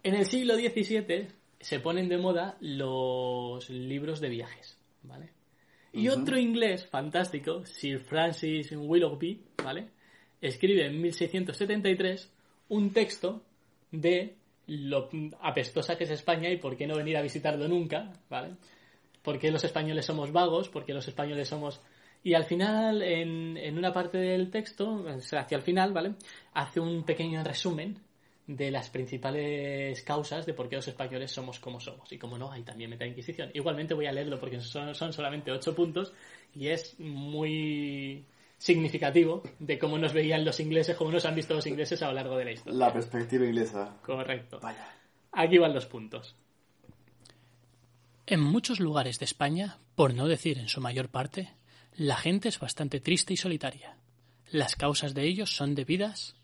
En 0.03 0.15
el 0.15 0.25
siglo 0.25 0.55
XVII 0.55 1.27
se 1.59 1.79
ponen 1.79 2.07
de 2.09 2.17
moda 2.17 2.57
los 2.59 3.69
libros 3.69 4.21
de 4.21 4.29
viajes, 4.29 4.77
¿vale? 5.03 5.29
Y 5.91 6.09
otro 6.09 6.37
inglés 6.37 6.85
fantástico, 6.85 7.65
Sir 7.65 7.99
Francis 7.99 8.71
Willoughby, 8.73 9.41
¿vale? 9.63 9.87
Escribe 10.41 10.85
en 10.85 11.01
1673 11.01 12.31
un 12.69 12.91
texto 12.91 13.41
de 13.91 14.35
lo 14.67 15.09
apestosa 15.41 15.97
que 15.97 16.03
es 16.03 16.11
España 16.11 16.49
y 16.49 16.57
por 16.57 16.75
qué 16.75 16.85
no 16.85 16.97
venir 16.97 17.17
a 17.17 17.21
visitarlo 17.21 17.67
nunca, 17.67 18.11
¿vale? 18.29 18.55
Por 19.25 19.39
qué 19.39 19.51
los 19.51 19.63
españoles 19.63 20.05
somos 20.05 20.31
vagos, 20.31 20.69
por 20.69 20.85
qué 20.85 20.93
los 20.93 21.07
españoles 21.07 21.49
somos... 21.49 21.81
Y 22.23 22.33
al 22.33 22.45
final, 22.45 23.01
en, 23.01 23.57
en 23.57 23.77
una 23.77 23.91
parte 23.91 24.17
del 24.17 24.49
texto, 24.49 25.05
hacia 25.07 25.57
el 25.57 25.61
final, 25.61 25.91
¿vale? 25.93 26.13
Hace 26.53 26.79
un 26.79 27.03
pequeño 27.03 27.43
resumen 27.43 27.99
de 28.47 28.71
las 28.71 28.89
principales 28.89 30.01
causas 30.03 30.45
de 30.45 30.53
por 30.53 30.69
qué 30.69 30.75
los 30.75 30.87
españoles 30.87 31.31
somos 31.31 31.59
como 31.59 31.79
somos. 31.79 32.11
Y 32.11 32.17
como 32.17 32.37
no, 32.37 32.51
ahí 32.51 32.63
también 32.63 32.89
mete 32.89 33.05
la 33.05 33.11
Inquisición. 33.11 33.51
Igualmente 33.53 33.93
voy 33.93 34.05
a 34.05 34.11
leerlo 34.11 34.39
porque 34.39 34.59
son, 34.59 34.95
son 34.95 35.13
solamente 35.13 35.51
ocho 35.51 35.75
puntos 35.75 36.13
y 36.53 36.67
es 36.67 36.99
muy 36.99 38.25
significativo 38.57 39.43
de 39.59 39.77
cómo 39.77 39.97
nos 39.97 40.13
veían 40.13 40.45
los 40.45 40.59
ingleses, 40.59 40.95
cómo 40.95 41.11
nos 41.11 41.25
han 41.25 41.35
visto 41.35 41.53
los 41.53 41.67
ingleses 41.67 42.01
a 42.01 42.07
lo 42.07 42.13
largo 42.13 42.37
de 42.37 42.45
la 42.45 42.51
historia. 42.51 42.79
La 42.79 42.93
perspectiva 42.93 43.45
inglesa. 43.45 43.97
Correcto. 44.01 44.59
Vaya. 44.61 44.87
Aquí 45.31 45.57
van 45.57 45.73
los 45.73 45.85
puntos. 45.85 46.35
En 48.27 48.39
muchos 48.39 48.79
lugares 48.79 49.19
de 49.19 49.25
España, 49.25 49.77
por 49.93 50.15
no 50.15 50.27
decir 50.27 50.57
en 50.57 50.67
su 50.67 50.81
mayor 50.81 51.09
parte, 51.09 51.53
la 51.95 52.17
gente 52.17 52.49
es 52.49 52.59
bastante 52.59 52.99
triste 52.99 53.33
y 53.33 53.37
solitaria. 53.37 53.97
Las 54.49 54.75
causas 54.75 55.13
de 55.13 55.27
ello 55.27 55.45
son 55.45 55.75
debidas 55.75 56.35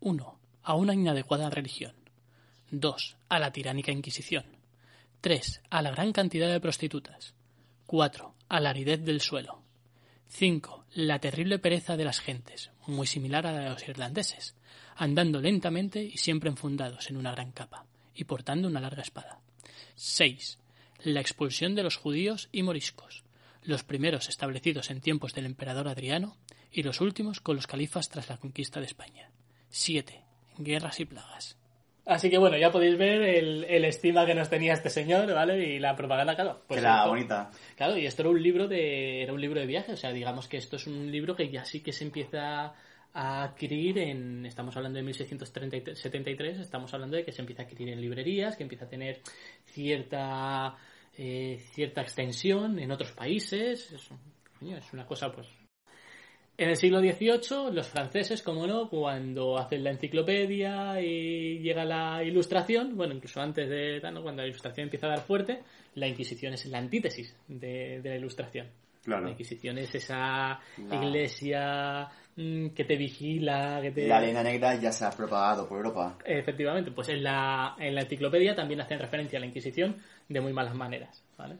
1. 0.00 0.38
a 0.62 0.74
una 0.74 0.94
inadecuada 0.94 1.50
religión, 1.50 1.92
2. 2.70 3.16
a 3.28 3.38
la 3.38 3.52
tiránica 3.52 3.92
Inquisición, 3.92 4.46
3. 5.20 5.60
a 5.68 5.82
la 5.82 5.90
gran 5.90 6.12
cantidad 6.12 6.50
de 6.50 6.60
prostitutas, 6.60 7.34
4. 7.84 8.34
a 8.48 8.60
la 8.60 8.70
aridez 8.70 9.04
del 9.04 9.20
suelo, 9.20 9.60
5. 10.28 10.86
la 10.94 11.18
terrible 11.18 11.58
pereza 11.58 11.98
de 11.98 12.06
las 12.06 12.20
gentes, 12.20 12.70
muy 12.86 13.06
similar 13.06 13.46
a 13.46 13.52
la 13.52 13.60
de 13.60 13.68
los 13.68 13.86
irlandeses, 13.86 14.54
andando 14.96 15.42
lentamente 15.42 16.02
y 16.02 16.16
siempre 16.16 16.48
enfundados 16.48 17.10
en 17.10 17.18
una 17.18 17.32
gran 17.32 17.52
capa, 17.52 17.84
y 18.14 18.24
portando 18.24 18.66
una 18.66 18.80
larga 18.80 19.02
espada. 19.02 19.40
6. 19.94 20.58
La 21.04 21.20
expulsión 21.20 21.74
de 21.74 21.82
los 21.82 21.96
judíos 21.96 22.48
y 22.52 22.62
moriscos, 22.62 23.24
los 23.62 23.82
primeros 23.84 24.28
establecidos 24.28 24.90
en 24.90 25.00
tiempos 25.00 25.34
del 25.34 25.46
emperador 25.46 25.88
Adriano 25.88 26.36
y 26.70 26.82
los 26.82 27.00
últimos 27.00 27.40
con 27.40 27.56
los 27.56 27.66
califas 27.66 28.08
tras 28.08 28.28
la 28.28 28.36
conquista 28.38 28.80
de 28.80 28.86
España. 28.86 29.30
7. 29.68 30.22
Guerras 30.58 31.00
y 31.00 31.04
plagas. 31.04 31.58
Así 32.04 32.28
que 32.30 32.38
bueno, 32.38 32.56
ya 32.58 32.72
podéis 32.72 32.98
ver 32.98 33.22
el, 33.22 33.64
el 33.64 33.84
estima 33.84 34.26
que 34.26 34.34
nos 34.34 34.50
tenía 34.50 34.72
este 34.72 34.90
señor, 34.90 35.32
¿vale? 35.32 35.64
Y 35.74 35.78
la 35.78 35.94
propaganda, 35.94 36.34
claro. 36.34 36.62
Pues 36.66 36.80
era 36.80 36.96
esto- 36.98 37.08
bonita. 37.10 37.50
Claro, 37.76 37.96
y 37.96 38.06
esto 38.06 38.22
era 38.22 38.30
un 38.30 38.42
libro 38.42 38.66
de 38.66 39.22
era 39.22 39.32
un 39.32 39.40
libro 39.40 39.60
de 39.60 39.66
viaje, 39.66 39.92
o 39.92 39.96
sea, 39.96 40.12
digamos 40.12 40.48
que 40.48 40.56
esto 40.56 40.76
es 40.76 40.86
un 40.88 41.10
libro 41.12 41.36
que 41.36 41.48
ya 41.48 41.64
sí 41.64 41.80
que 41.80 41.92
se 41.92 42.04
empieza 42.04 42.74
a 43.14 43.42
adquirir 43.44 43.98
en 43.98 44.44
estamos 44.46 44.76
hablando 44.76 44.96
de 44.96 45.04
1673, 45.04 46.58
estamos 46.58 46.92
hablando 46.92 47.16
de 47.16 47.24
que 47.24 47.30
se 47.32 47.40
empieza 47.42 47.62
a 47.62 47.66
adquirir 47.66 47.90
en 47.90 48.00
librerías, 48.00 48.56
que 48.56 48.64
empieza 48.64 48.86
a 48.86 48.88
tener 48.88 49.20
cierta 49.66 50.74
eh, 51.16 51.58
cierta 51.72 52.02
extensión 52.02 52.78
en 52.78 52.90
otros 52.90 53.12
países, 53.12 53.92
es, 53.92 54.10
es 54.62 54.92
una 54.92 55.06
cosa 55.06 55.30
pues 55.32 55.48
en 56.58 56.68
el 56.68 56.76
siglo 56.76 57.00
XVIII, 57.00 57.72
los 57.72 57.88
franceses, 57.88 58.42
como 58.42 58.66
no, 58.66 58.88
cuando 58.88 59.58
hacen 59.58 59.82
la 59.82 59.90
enciclopedia 59.90 61.00
y 61.00 61.58
llega 61.60 61.84
la 61.84 62.22
ilustración, 62.22 62.96
bueno, 62.96 63.14
incluso 63.14 63.40
antes 63.40 63.68
de 63.68 64.00
¿no? 64.12 64.22
cuando 64.22 64.42
la 64.42 64.48
ilustración 64.48 64.84
empieza 64.84 65.06
a 65.06 65.10
dar 65.10 65.20
fuerte, 65.20 65.62
la 65.94 66.06
Inquisición 66.06 66.52
es 66.52 66.66
la 66.66 66.78
antítesis 66.78 67.34
de, 67.48 68.00
de 68.02 68.10
la 68.10 68.16
ilustración. 68.16 68.68
Claro. 69.02 69.24
La 69.24 69.30
Inquisición 69.30 69.78
es 69.78 69.94
esa 69.94 70.60
iglesia 70.76 72.08
que 72.34 72.84
te 72.84 72.96
vigila, 72.96 73.80
que 73.82 73.90
te... 73.90 74.06
La 74.06 74.20
leyenda 74.20 74.42
negra 74.42 74.74
ya 74.76 74.90
se 74.90 75.04
ha 75.04 75.10
propagado 75.10 75.68
por 75.68 75.78
Europa. 75.78 76.18
Efectivamente, 76.24 76.90
pues 76.90 77.08
en 77.10 77.22
la, 77.22 77.76
en 77.78 77.94
la 77.94 78.02
enciclopedia 78.02 78.54
también 78.54 78.80
hacen 78.80 78.98
referencia 78.98 79.38
a 79.38 79.40
la 79.40 79.46
Inquisición 79.46 79.96
de 80.28 80.40
muy 80.40 80.52
malas 80.52 80.74
maneras, 80.74 81.22
¿vale? 81.36 81.56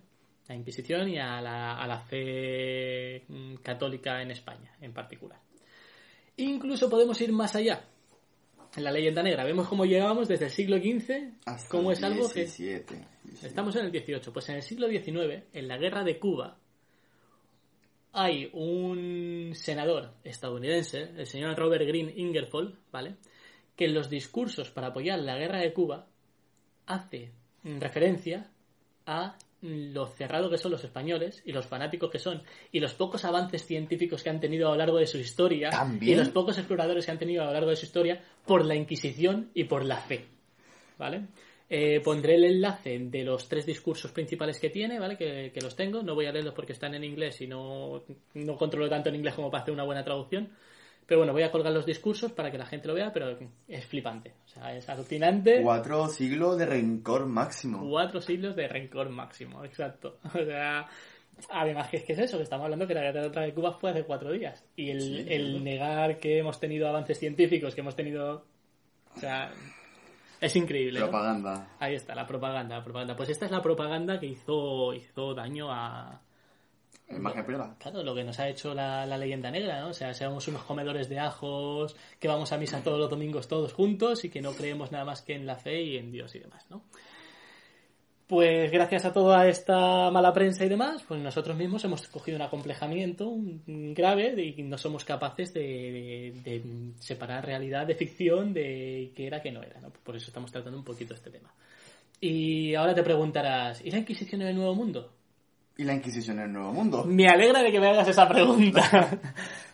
La 0.48 0.54
Inquisición 0.54 1.08
y 1.08 1.18
a 1.18 1.40
la, 1.40 1.76
a 1.76 1.86
la 1.86 2.00
fe 2.00 3.24
mm, 3.28 3.56
católica 3.56 4.22
en 4.22 4.30
España, 4.30 4.72
en 4.80 4.92
particular. 4.92 5.38
Incluso 6.36 6.88
podemos 6.88 7.20
ir 7.20 7.32
más 7.32 7.54
allá. 7.54 7.84
En 8.74 8.84
la 8.84 8.90
leyenda 8.90 9.22
negra 9.22 9.44
vemos 9.44 9.68
cómo 9.68 9.84
llegábamos 9.84 10.28
desde 10.28 10.46
el 10.46 10.50
siglo 10.50 10.78
XV, 10.78 11.34
Hasta 11.44 11.68
cómo 11.68 11.90
el 11.90 11.98
es 11.98 12.02
algo 12.02 12.28
que... 12.30 12.40
17. 12.40 12.94
Estamos 13.42 13.76
en 13.76 13.84
el 13.86 13.92
18. 13.92 14.32
Pues 14.32 14.48
en 14.48 14.56
el 14.56 14.62
siglo 14.62 14.88
XIX, 14.88 15.44
en 15.52 15.68
la 15.68 15.76
guerra 15.76 16.02
de 16.02 16.18
Cuba, 16.18 16.56
hay 18.12 18.50
un 18.52 19.52
senador 19.54 20.10
estadounidense, 20.24 21.10
el 21.16 21.26
señor 21.26 21.56
Robert 21.56 21.86
Green 21.86 22.12
Ingersoll, 22.14 22.78
¿vale? 22.90 23.16
Que 23.76 23.86
en 23.86 23.94
los 23.94 24.10
discursos 24.10 24.70
para 24.70 24.88
apoyar 24.88 25.18
la 25.20 25.36
guerra 25.36 25.60
de 25.60 25.72
Cuba 25.72 26.06
hace 26.86 27.32
referencia 27.64 28.50
a 29.06 29.36
lo 29.62 30.06
cerrado 30.08 30.50
que 30.50 30.58
son 30.58 30.72
los 30.72 30.82
españoles 30.82 31.40
y 31.44 31.52
los 31.52 31.66
fanáticos 31.66 32.10
que 32.10 32.18
son 32.18 32.42
y 32.72 32.80
los 32.80 32.94
pocos 32.94 33.24
avances 33.24 33.64
científicos 33.64 34.22
que 34.22 34.30
han 34.30 34.40
tenido 34.40 34.68
a 34.68 34.72
lo 34.72 34.78
largo 34.78 34.98
de 34.98 35.06
su 35.06 35.18
historia 35.18 35.70
¿También? 35.70 36.12
y 36.12 36.16
los 36.16 36.30
pocos 36.30 36.58
exploradores 36.58 37.06
que 37.06 37.12
han 37.12 37.18
tenido 37.18 37.42
a 37.42 37.46
lo 37.46 37.52
largo 37.52 37.70
de 37.70 37.76
su 37.76 37.86
historia 37.86 38.20
por 38.44 38.64
la 38.64 38.74
Inquisición 38.74 39.50
y 39.54 39.64
por 39.64 39.84
la 39.84 39.98
fe. 39.98 40.26
¿Vale? 40.98 41.26
Eh, 41.74 42.00
pondré 42.00 42.34
el 42.34 42.44
enlace 42.44 42.98
de 42.98 43.24
los 43.24 43.48
tres 43.48 43.64
discursos 43.64 44.12
principales 44.12 44.60
que 44.60 44.68
tiene, 44.68 44.98
¿vale? 44.98 45.16
Que, 45.16 45.50
que 45.54 45.60
los 45.62 45.74
tengo. 45.74 46.02
No 46.02 46.14
voy 46.14 46.26
a 46.26 46.30
leerlos 46.30 46.52
porque 46.52 46.74
están 46.74 46.94
en 46.94 47.02
inglés 47.02 47.40
y 47.40 47.46
no, 47.46 48.02
no 48.34 48.56
controlo 48.58 48.90
tanto 48.90 49.08
en 49.08 49.14
inglés 49.14 49.32
como 49.32 49.50
para 49.50 49.62
hacer 49.62 49.72
una 49.72 49.84
buena 49.84 50.04
traducción. 50.04 50.50
Pero 51.06 51.20
bueno, 51.20 51.32
voy 51.32 51.44
a 51.44 51.50
colgar 51.50 51.72
los 51.72 51.86
discursos 51.86 52.30
para 52.32 52.50
que 52.50 52.58
la 52.58 52.66
gente 52.66 52.88
lo 52.88 52.92
vea, 52.92 53.10
pero 53.10 53.38
es 53.68 53.86
flipante. 53.86 54.34
O 54.44 54.48
sea, 54.48 54.76
es 54.76 54.86
alucinante. 54.90 55.62
Cuatro 55.62 56.08
siglos 56.08 56.58
de 56.58 56.66
rencor 56.66 57.24
máximo. 57.24 57.88
Cuatro 57.88 58.20
siglos 58.20 58.54
de 58.54 58.68
rencor 58.68 59.08
máximo, 59.08 59.64
exacto. 59.64 60.18
O 60.34 60.44
sea, 60.44 60.86
además 61.48 61.88
que 61.88 61.96
es 61.96 62.04
que 62.04 62.12
es 62.12 62.18
eso, 62.18 62.36
que 62.36 62.42
estamos 62.42 62.64
hablando 62.64 62.86
que 62.86 62.92
la 62.92 63.10
guerra 63.10 63.30
de 63.30 63.54
Cuba 63.54 63.72
fue 63.72 63.92
hace 63.92 64.04
cuatro 64.04 64.30
días. 64.30 64.62
Y 64.76 64.90
el, 64.90 65.00
Sí, 65.00 65.24
el 65.26 65.64
negar 65.64 66.18
que 66.18 66.36
hemos 66.36 66.60
tenido 66.60 66.86
avances 66.86 67.18
científicos, 67.18 67.74
que 67.74 67.80
hemos 67.80 67.96
tenido... 67.96 68.44
O 69.16 69.18
sea, 69.18 69.50
es 70.42 70.56
increíble. 70.56 70.98
¿no? 70.98 71.06
Propaganda. 71.06 71.68
Ahí 71.78 71.94
está, 71.94 72.14
la 72.16 72.26
propaganda, 72.26 72.76
la 72.76 72.84
propaganda. 72.84 73.16
Pues 73.16 73.28
esta 73.28 73.46
es 73.46 73.52
la 73.52 73.62
propaganda 73.62 74.18
que 74.18 74.26
hizo, 74.26 74.92
hizo 74.92 75.34
daño 75.34 75.72
a... 75.72 76.20
Que 77.06 77.42
prueba. 77.44 77.76
Claro, 77.78 78.02
lo 78.02 78.14
que 78.14 78.24
nos 78.24 78.38
ha 78.40 78.48
hecho 78.48 78.74
la, 78.74 79.06
la 79.06 79.18
leyenda 79.18 79.50
negra, 79.50 79.80
¿no? 79.80 79.88
O 79.88 79.92
sea, 79.92 80.14
seamos 80.14 80.48
unos 80.48 80.62
comedores 80.64 81.08
de 81.08 81.20
ajos, 81.20 81.94
que 82.18 82.26
vamos 82.26 82.52
a 82.52 82.58
misa 82.58 82.82
todos 82.82 82.98
los 82.98 83.10
domingos 83.10 83.48
todos 83.48 83.72
juntos 83.72 84.24
y 84.24 84.30
que 84.30 84.40
no 84.40 84.52
creemos 84.52 84.90
nada 84.92 85.04
más 85.04 85.22
que 85.22 85.34
en 85.34 85.46
la 85.46 85.56
fe 85.56 85.82
y 85.82 85.98
en 85.98 86.10
Dios 86.10 86.34
y 86.34 86.38
demás, 86.38 86.64
¿no? 86.70 86.82
Pues 88.28 88.70
gracias 88.70 89.04
a 89.04 89.12
toda 89.12 89.46
esta 89.46 90.10
mala 90.10 90.32
prensa 90.32 90.64
y 90.64 90.68
demás, 90.68 91.02
pues 91.06 91.20
nosotros 91.20 91.54
mismos 91.56 91.84
hemos 91.84 92.08
cogido 92.08 92.36
un 92.36 92.42
acomplejamiento 92.42 93.30
grave 93.66 94.54
y 94.56 94.62
no 94.62 94.78
somos 94.78 95.04
capaces 95.04 95.52
de, 95.52 96.32
de- 96.42 96.60
de 96.60 96.92
separar 96.98 97.44
realidad 97.44 97.86
de 97.86 97.94
ficción 97.94 98.54
de 98.54 99.12
qué 99.14 99.26
era, 99.26 99.42
qué 99.42 99.52
no 99.52 99.62
era, 99.62 99.80
¿no? 99.80 99.90
Por 99.90 100.16
eso 100.16 100.28
estamos 100.28 100.50
tratando 100.50 100.78
un 100.78 100.84
poquito 100.84 101.12
este 101.12 101.30
tema. 101.30 101.52
Y 102.20 102.74
ahora 102.74 102.94
te 102.94 103.02
preguntarás, 103.02 103.84
¿y 103.84 103.90
la 103.90 103.98
Inquisición 103.98 104.40
en 104.42 104.48
el 104.48 104.56
Nuevo 104.56 104.74
Mundo? 104.76 105.12
Y 105.76 105.84
la 105.84 105.92
Inquisición 105.94 106.38
en 106.38 106.44
el 106.46 106.52
Nuevo 106.52 106.72
Mundo. 106.72 107.04
Me 107.04 107.26
alegra 107.28 107.62
de 107.62 107.70
que 107.72 107.80
me 107.80 107.88
hagas 107.88 108.08
esa 108.08 108.28
pregunta. 108.28 109.20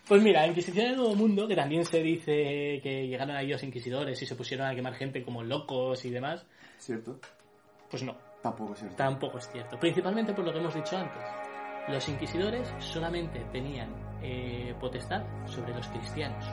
Pues 0.09 0.23
mira, 0.23 0.47
Inquisición 0.47 0.87
en 0.87 0.91
el 0.93 0.97
Nuevo 0.97 1.15
Mundo, 1.15 1.47
que 1.47 1.55
también 1.55 1.85
se 1.85 2.03
dice 2.03 2.81
que 2.83 3.07
llegaron 3.07 3.37
ahí 3.37 3.49
los 3.49 3.63
inquisidores 3.63 4.21
y 4.23 4.25
se 4.25 4.37
pusieron 4.37 4.67
a 4.67 4.75
quemar 4.75 4.95
gente 4.95 5.23
como 5.23 5.43
locos 5.45 6.03
y 6.07 6.11
demás, 6.11 6.47
¿Cierto? 6.79 7.21
pues 7.91 8.03
no, 8.03 8.17
Tampoco 8.43 8.73
es 8.73 8.79
cierto. 8.79 8.97
tampoco 8.97 9.39
es 9.39 9.49
cierto. 9.49 9.79
Principalmente 9.79 10.33
por 10.33 10.45
lo 10.45 10.53
que 10.53 10.59
hemos 10.59 10.75
dicho 10.75 10.97
antes. 10.97 11.23
Los 11.89 12.09
inquisidores 12.09 12.73
solamente 12.79 13.41
tenían 13.51 13.89
eh, 14.23 14.75
potestad 14.79 15.23
sobre 15.47 15.75
los 15.75 15.87
cristianos. 15.89 16.45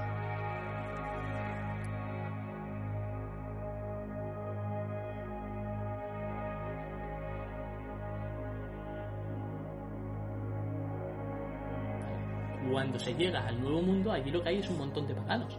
Cuando 12.72 13.00
se 13.00 13.14
llega 13.14 13.46
al 13.46 13.62
Nuevo 13.62 13.82
Mundo, 13.82 14.12
allí 14.12 14.32
lo 14.32 14.42
que 14.42 14.50
hay 14.50 14.60
es 14.60 14.70
un 14.70 14.78
montón 14.80 15.06
de 15.08 15.14
paganos. 15.14 15.58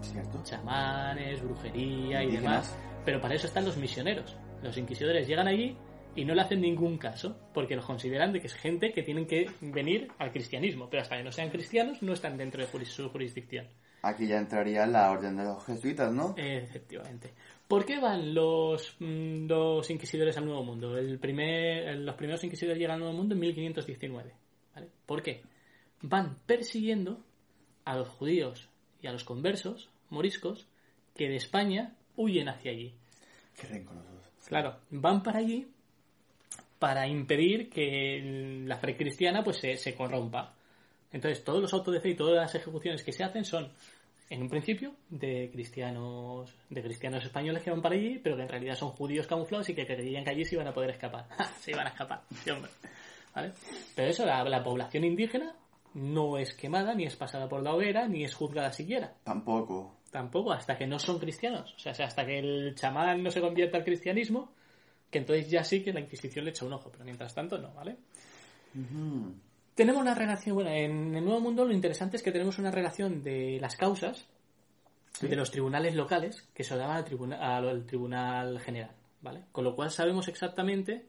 ¿Cierto? 0.00 0.40
chamanes, 0.42 1.42
brujería 1.42 2.22
y 2.22 2.36
demás. 2.36 2.76
Pero 3.04 3.20
para 3.20 3.34
eso 3.34 3.46
están 3.46 3.64
los 3.64 3.76
misioneros. 3.76 4.36
Los 4.62 4.76
inquisidores 4.76 5.26
llegan 5.26 5.48
allí 5.48 5.76
y 6.16 6.24
no 6.24 6.34
le 6.34 6.42
hacen 6.42 6.60
ningún 6.60 6.98
caso, 6.98 7.38
porque 7.54 7.76
los 7.76 7.84
consideran 7.84 8.32
de 8.32 8.40
que 8.40 8.48
es 8.48 8.54
gente 8.54 8.92
que 8.92 9.02
tienen 9.02 9.26
que 9.26 9.50
venir 9.60 10.08
al 10.18 10.32
cristianismo. 10.32 10.88
Pero 10.90 11.02
hasta 11.02 11.16
que 11.16 11.22
no 11.22 11.30
sean 11.30 11.50
cristianos, 11.50 12.02
no 12.02 12.12
están 12.12 12.36
dentro 12.36 12.66
de 12.66 12.84
su 12.84 13.08
jurisdicción. 13.08 13.68
Aquí 14.02 14.26
ya 14.26 14.38
entraría 14.38 14.86
la 14.86 15.10
orden 15.10 15.36
de 15.36 15.44
los 15.44 15.64
jesuitas, 15.64 16.12
¿no? 16.12 16.34
Efectivamente. 16.36 17.32
¿Por 17.66 17.84
qué 17.84 18.00
van 18.00 18.34
los, 18.34 18.96
mm, 18.98 19.46
los 19.46 19.90
inquisidores 19.90 20.36
al 20.38 20.46
Nuevo 20.46 20.64
Mundo? 20.64 20.96
El 20.96 21.18
primer, 21.18 21.96
los 21.98 22.14
primeros 22.14 22.42
inquisidores 22.42 22.78
llegan 22.78 22.94
al 22.94 23.00
Nuevo 23.00 23.14
Mundo 23.14 23.34
en 23.34 23.40
1519. 23.40 24.34
¿vale? 24.74 24.88
¿Por 25.04 25.22
qué? 25.22 25.42
Van 26.02 26.38
persiguiendo 26.46 27.22
a 27.84 27.96
los 27.96 28.08
judíos 28.08 28.68
y 29.02 29.06
a 29.06 29.12
los 29.12 29.24
conversos 29.24 29.90
moriscos 30.10 30.66
que 31.14 31.28
de 31.28 31.36
España 31.36 31.96
huyen 32.16 32.48
hacia 32.48 32.70
allí. 32.70 32.94
Qué. 33.60 33.84
Claro, 34.48 34.76
van 34.88 35.22
para 35.22 35.40
allí 35.40 35.68
para 36.78 37.06
impedir 37.06 37.68
que 37.68 38.64
la 38.64 38.78
fe 38.78 38.96
cristiana 38.96 39.44
pues 39.44 39.58
se, 39.58 39.76
se 39.76 39.94
corrompa. 39.94 40.54
Entonces, 41.12 41.44
todos 41.44 41.60
los 41.60 41.72
autos 41.74 41.92
de 41.92 42.00
fe 42.00 42.10
y 42.10 42.14
todas 42.16 42.36
las 42.36 42.54
ejecuciones 42.54 43.04
que 43.04 43.12
se 43.12 43.24
hacen 43.24 43.44
son, 43.44 43.70
en 44.30 44.40
un 44.40 44.48
principio, 44.48 44.94
de 45.10 45.50
cristianos, 45.52 46.54
de 46.70 46.82
cristianos 46.82 47.22
españoles 47.24 47.62
que 47.62 47.70
van 47.70 47.82
para 47.82 47.94
allí, 47.94 48.18
pero 48.22 48.36
que 48.36 48.42
en 48.42 48.48
realidad 48.48 48.74
son 48.74 48.90
judíos 48.90 49.26
camuflados 49.26 49.68
y 49.68 49.74
que 49.74 49.86
creían 49.86 50.24
que 50.24 50.30
allí 50.30 50.46
se 50.46 50.54
iban 50.54 50.68
a 50.68 50.72
poder 50.72 50.90
escapar. 50.90 51.26
se 51.60 51.72
iban 51.72 51.86
a 51.86 51.90
escapar, 51.90 52.22
hombre. 52.50 52.70
Pero 53.94 54.08
eso, 54.08 54.24
la 54.24 54.62
población 54.64 55.04
indígena 55.04 55.54
no 55.92 56.38
es 56.38 56.54
quemada, 56.54 56.94
ni 56.94 57.04
es 57.04 57.16
pasada 57.16 57.50
por 57.50 57.62
la 57.62 57.74
hoguera, 57.74 58.08
ni 58.08 58.24
es 58.24 58.34
juzgada 58.34 58.72
siquiera. 58.72 59.12
Tampoco. 59.24 59.97
Tampoco, 60.10 60.52
hasta 60.52 60.76
que 60.78 60.86
no 60.86 60.98
son 60.98 61.18
cristianos. 61.18 61.74
O 61.74 61.78
sea, 61.78 61.92
hasta 61.92 62.24
que 62.24 62.38
el 62.38 62.74
chamán 62.74 63.22
no 63.22 63.30
se 63.30 63.40
convierta 63.40 63.76
al 63.76 63.84
cristianismo, 63.84 64.50
que 65.10 65.18
entonces 65.18 65.50
ya 65.50 65.62
sí 65.64 65.82
que 65.82 65.92
la 65.92 66.00
Inquisición 66.00 66.44
le 66.44 66.50
echa 66.52 66.64
un 66.64 66.72
ojo, 66.72 66.90
pero 66.90 67.04
mientras 67.04 67.34
tanto 67.34 67.58
no, 67.58 67.72
¿vale? 67.74 67.96
Tenemos 69.74 70.04
la 70.04 70.14
relación, 70.14 70.54
bueno, 70.56 70.70
en 70.70 71.14
el 71.14 71.24
Nuevo 71.24 71.40
Mundo 71.40 71.64
lo 71.64 71.72
interesante 71.72 72.16
es 72.16 72.22
que 72.22 72.32
tenemos 72.32 72.58
una 72.58 72.70
relación 72.70 73.22
de 73.22 73.58
las 73.60 73.76
causas 73.76 74.26
de 75.20 75.36
los 75.36 75.50
tribunales 75.50 75.94
locales 75.94 76.48
que 76.54 76.64
se 76.64 76.76
daban 76.76 76.96
al, 76.96 77.04
tribuna- 77.04 77.56
al 77.56 77.84
Tribunal 77.86 78.60
General, 78.60 78.90
¿vale? 79.22 79.42
Con 79.52 79.64
lo 79.64 79.74
cual 79.76 79.90
sabemos 79.90 80.28
exactamente 80.28 81.06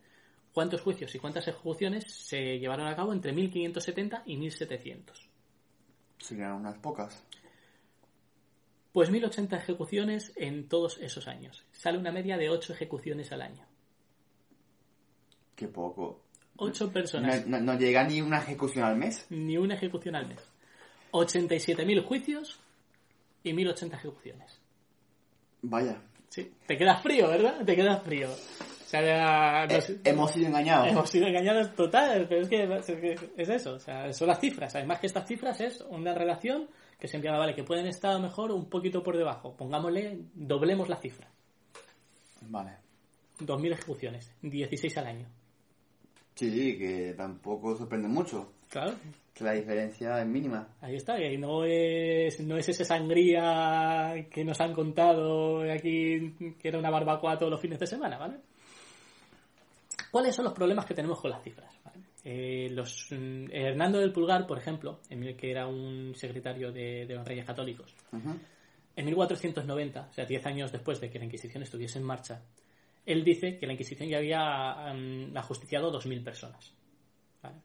cuántos 0.53 0.81
juicios 0.81 1.13
y 1.15 1.19
cuántas 1.19 1.47
ejecuciones 1.47 2.05
se 2.11 2.59
llevaron 2.59 2.87
a 2.87 2.95
cabo 2.95 3.13
entre 3.13 3.33
1570 3.33 4.23
y 4.25 4.37
1700. 4.37 5.27
Serían 6.17 6.53
unas 6.53 6.77
pocas. 6.79 7.23
Pues 8.91 9.11
1080 9.11 9.55
ejecuciones 9.57 10.33
en 10.35 10.67
todos 10.67 10.97
esos 10.99 11.27
años. 11.27 11.63
Sale 11.71 11.97
una 11.97 12.11
media 12.11 12.37
de 12.37 12.49
8 12.49 12.73
ejecuciones 12.73 13.31
al 13.31 13.41
año. 13.41 13.65
Qué 15.55 15.67
poco. 15.67 16.21
8 16.57 16.85
No, 16.87 16.91
personas, 16.91 17.45
no- 17.47 17.59
no 17.61 17.77
llega 17.77 18.03
ni 18.03 18.21
una 18.21 18.39
ejecución 18.39 18.85
al 18.85 18.97
mes. 18.97 19.25
ni 19.29 19.57
una 19.57 19.75
ejecución 19.75 20.15
al 20.15 20.27
mes. 20.27 20.39
87.000 21.11 22.03
juicios 22.03 22.59
y 23.43 23.53
1.080 23.53 23.95
ejecuciones. 23.97 24.59
Vaya. 25.61 26.01
Sí, 26.29 26.51
te 26.67 26.77
quedas 26.77 27.01
frío, 27.01 27.27
¿verdad? 27.27 27.63
Te 27.65 27.75
quedas 27.75 28.03
frío. 28.03 28.29
O 28.31 28.89
sea, 28.89 29.65
no 29.67 29.75
Eh, 29.75 29.81
sé- 29.81 29.99
hemos 30.03 30.31
sido 30.31 30.47
engañados. 30.47 30.87
Hemos 30.89 31.09
sido 31.09 31.27
engañados 31.27 31.75
total, 31.75 32.25
pero 32.27 32.41
es 32.41 32.49
que 32.49 32.63
es, 32.63 32.85
que 32.85 33.31
es 33.37 33.49
eso, 33.49 33.73
o 33.75 33.79
sea, 33.79 34.11
son 34.13 34.27
las 34.27 34.39
cifras. 34.39 34.75
Además 34.75 34.99
que 34.99 35.07
estas 35.07 35.27
cifras 35.27 35.59
es 35.61 35.81
una 35.89 36.13
relación 36.13 36.67
que 36.99 37.07
se 37.07 37.19
llama, 37.21 37.37
vale, 37.39 37.55
que 37.55 37.63
pueden 37.63 37.87
estar 37.87 38.11
a 38.11 38.15
lo 38.15 38.19
mejor 38.19 38.51
un 38.51 38.69
poquito 38.69 39.01
por 39.01 39.17
debajo. 39.17 39.55
Pongámosle, 39.55 40.19
doblemos 40.33 40.89
la 40.89 40.97
cifra. 40.97 41.27
Vale. 42.41 42.71
2.000 43.39 43.71
ejecuciones, 43.71 44.35
16 44.41 44.97
al 44.97 45.07
año. 45.07 45.27
Sí, 46.35 46.49
sí, 46.51 46.77
que 46.77 47.13
tampoco 47.17 47.75
sorprende 47.75 48.07
mucho. 48.07 48.53
Claro, 48.69 48.93
Que 49.33 49.43
la 49.43 49.53
diferencia 49.53 50.21
es 50.21 50.27
mínima. 50.27 50.67
ahí 50.81 50.95
está, 50.95 51.17
que 51.17 51.37
no 51.37 51.63
es, 51.63 52.39
no 52.41 52.57
es 52.57 52.69
esa 52.69 52.83
sangría 52.85 54.27
que 54.29 54.43
nos 54.43 54.59
han 54.61 54.73
contado 54.73 55.61
aquí, 55.71 56.33
que 56.59 56.67
era 56.67 56.77
una 56.79 56.89
barbacoa 56.91 57.37
todos 57.37 57.51
los 57.51 57.61
fines 57.61 57.79
de 57.79 57.87
semana, 57.87 58.17
¿vale? 58.17 58.37
¿Cuáles 60.11 60.35
son 60.35 60.45
los 60.45 60.53
problemas 60.53 60.85
que 60.85 60.93
tenemos 60.93 61.19
con 61.19 61.31
las 61.31 61.43
cifras? 61.43 61.73
¿Vale? 61.83 61.99
Eh, 62.23 62.69
los, 62.71 63.07
mm, 63.11 63.45
Hernando 63.51 63.99
del 63.99 64.11
Pulgar, 64.11 64.45
por 64.45 64.57
ejemplo, 64.57 64.99
que 65.09 65.51
era 65.51 65.67
un 65.67 66.13
secretario 66.15 66.71
de, 66.71 67.05
de 67.05 67.15
los 67.15 67.27
Reyes 67.27 67.45
Católicos, 67.45 67.95
Ujú. 68.11 68.37
en 68.95 69.05
1490, 69.05 70.07
o 70.09 70.13
sea, 70.13 70.25
10 70.25 70.45
años 70.45 70.71
después 70.71 70.99
de 70.99 71.09
que 71.09 71.19
la 71.19 71.25
Inquisición 71.25 71.63
estuviese 71.63 71.99
en 71.99 72.05
marcha, 72.05 72.41
él 73.05 73.23
dice 73.23 73.57
que 73.57 73.65
la 73.67 73.73
Inquisición 73.73 74.09
ya 74.09 74.17
había 74.17 74.93
mm, 74.93 75.37
ajusticiado 75.37 75.91
2.000 75.91 76.23
personas. 76.23 76.73
¿vale? 77.41 77.55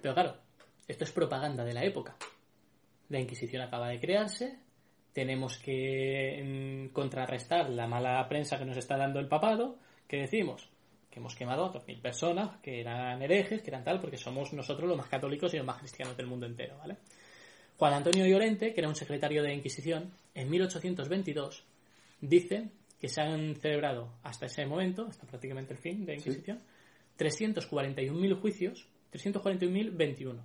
Pero 0.00 0.14
claro, 0.14 0.36
esto 0.88 1.04
es 1.04 1.12
propaganda 1.12 1.64
de 1.64 1.74
la 1.74 1.84
época. 1.84 2.16
La 3.08 3.20
Inquisición 3.20 3.62
acaba 3.62 3.88
de 3.88 4.00
crearse, 4.00 4.58
tenemos 5.12 5.58
que 5.58 6.88
mm, 6.88 6.92
contrarrestar 6.92 7.70
la 7.70 7.86
mala 7.86 8.26
prensa 8.28 8.58
que 8.58 8.64
nos 8.64 8.76
está 8.76 8.96
dando 8.96 9.20
el 9.20 9.28
papado, 9.28 9.78
que 10.08 10.18
decimos 10.18 10.69
que 11.10 11.18
hemos 11.18 11.34
quemado 11.34 11.64
a 11.64 11.72
2.000 11.72 12.00
personas, 12.00 12.58
que 12.60 12.80
eran 12.80 13.20
herejes, 13.20 13.62
que 13.62 13.70
eran 13.70 13.84
tal, 13.84 14.00
porque 14.00 14.16
somos 14.16 14.52
nosotros 14.52 14.88
los 14.88 14.96
más 14.96 15.08
católicos 15.08 15.52
y 15.52 15.56
los 15.56 15.66
más 15.66 15.78
cristianos 15.78 16.16
del 16.16 16.26
mundo 16.26 16.46
entero, 16.46 16.78
¿vale? 16.78 16.96
Juan 17.76 17.94
Antonio 17.94 18.26
Llorente, 18.26 18.72
que 18.72 18.80
era 18.80 18.88
un 18.88 18.94
secretario 18.94 19.42
de 19.42 19.54
Inquisición, 19.54 20.12
en 20.34 20.50
1822 20.50 21.64
dice 22.20 22.68
que 23.00 23.08
se 23.08 23.22
han 23.22 23.56
celebrado 23.56 24.12
hasta 24.22 24.46
ese 24.46 24.66
momento, 24.66 25.06
hasta 25.06 25.26
prácticamente 25.26 25.72
el 25.72 25.78
fin 25.78 26.04
de 26.04 26.12
la 26.12 26.18
Inquisición, 26.18 26.60
341.000 27.18 28.40
juicios, 28.40 28.86
341.021 29.12 30.40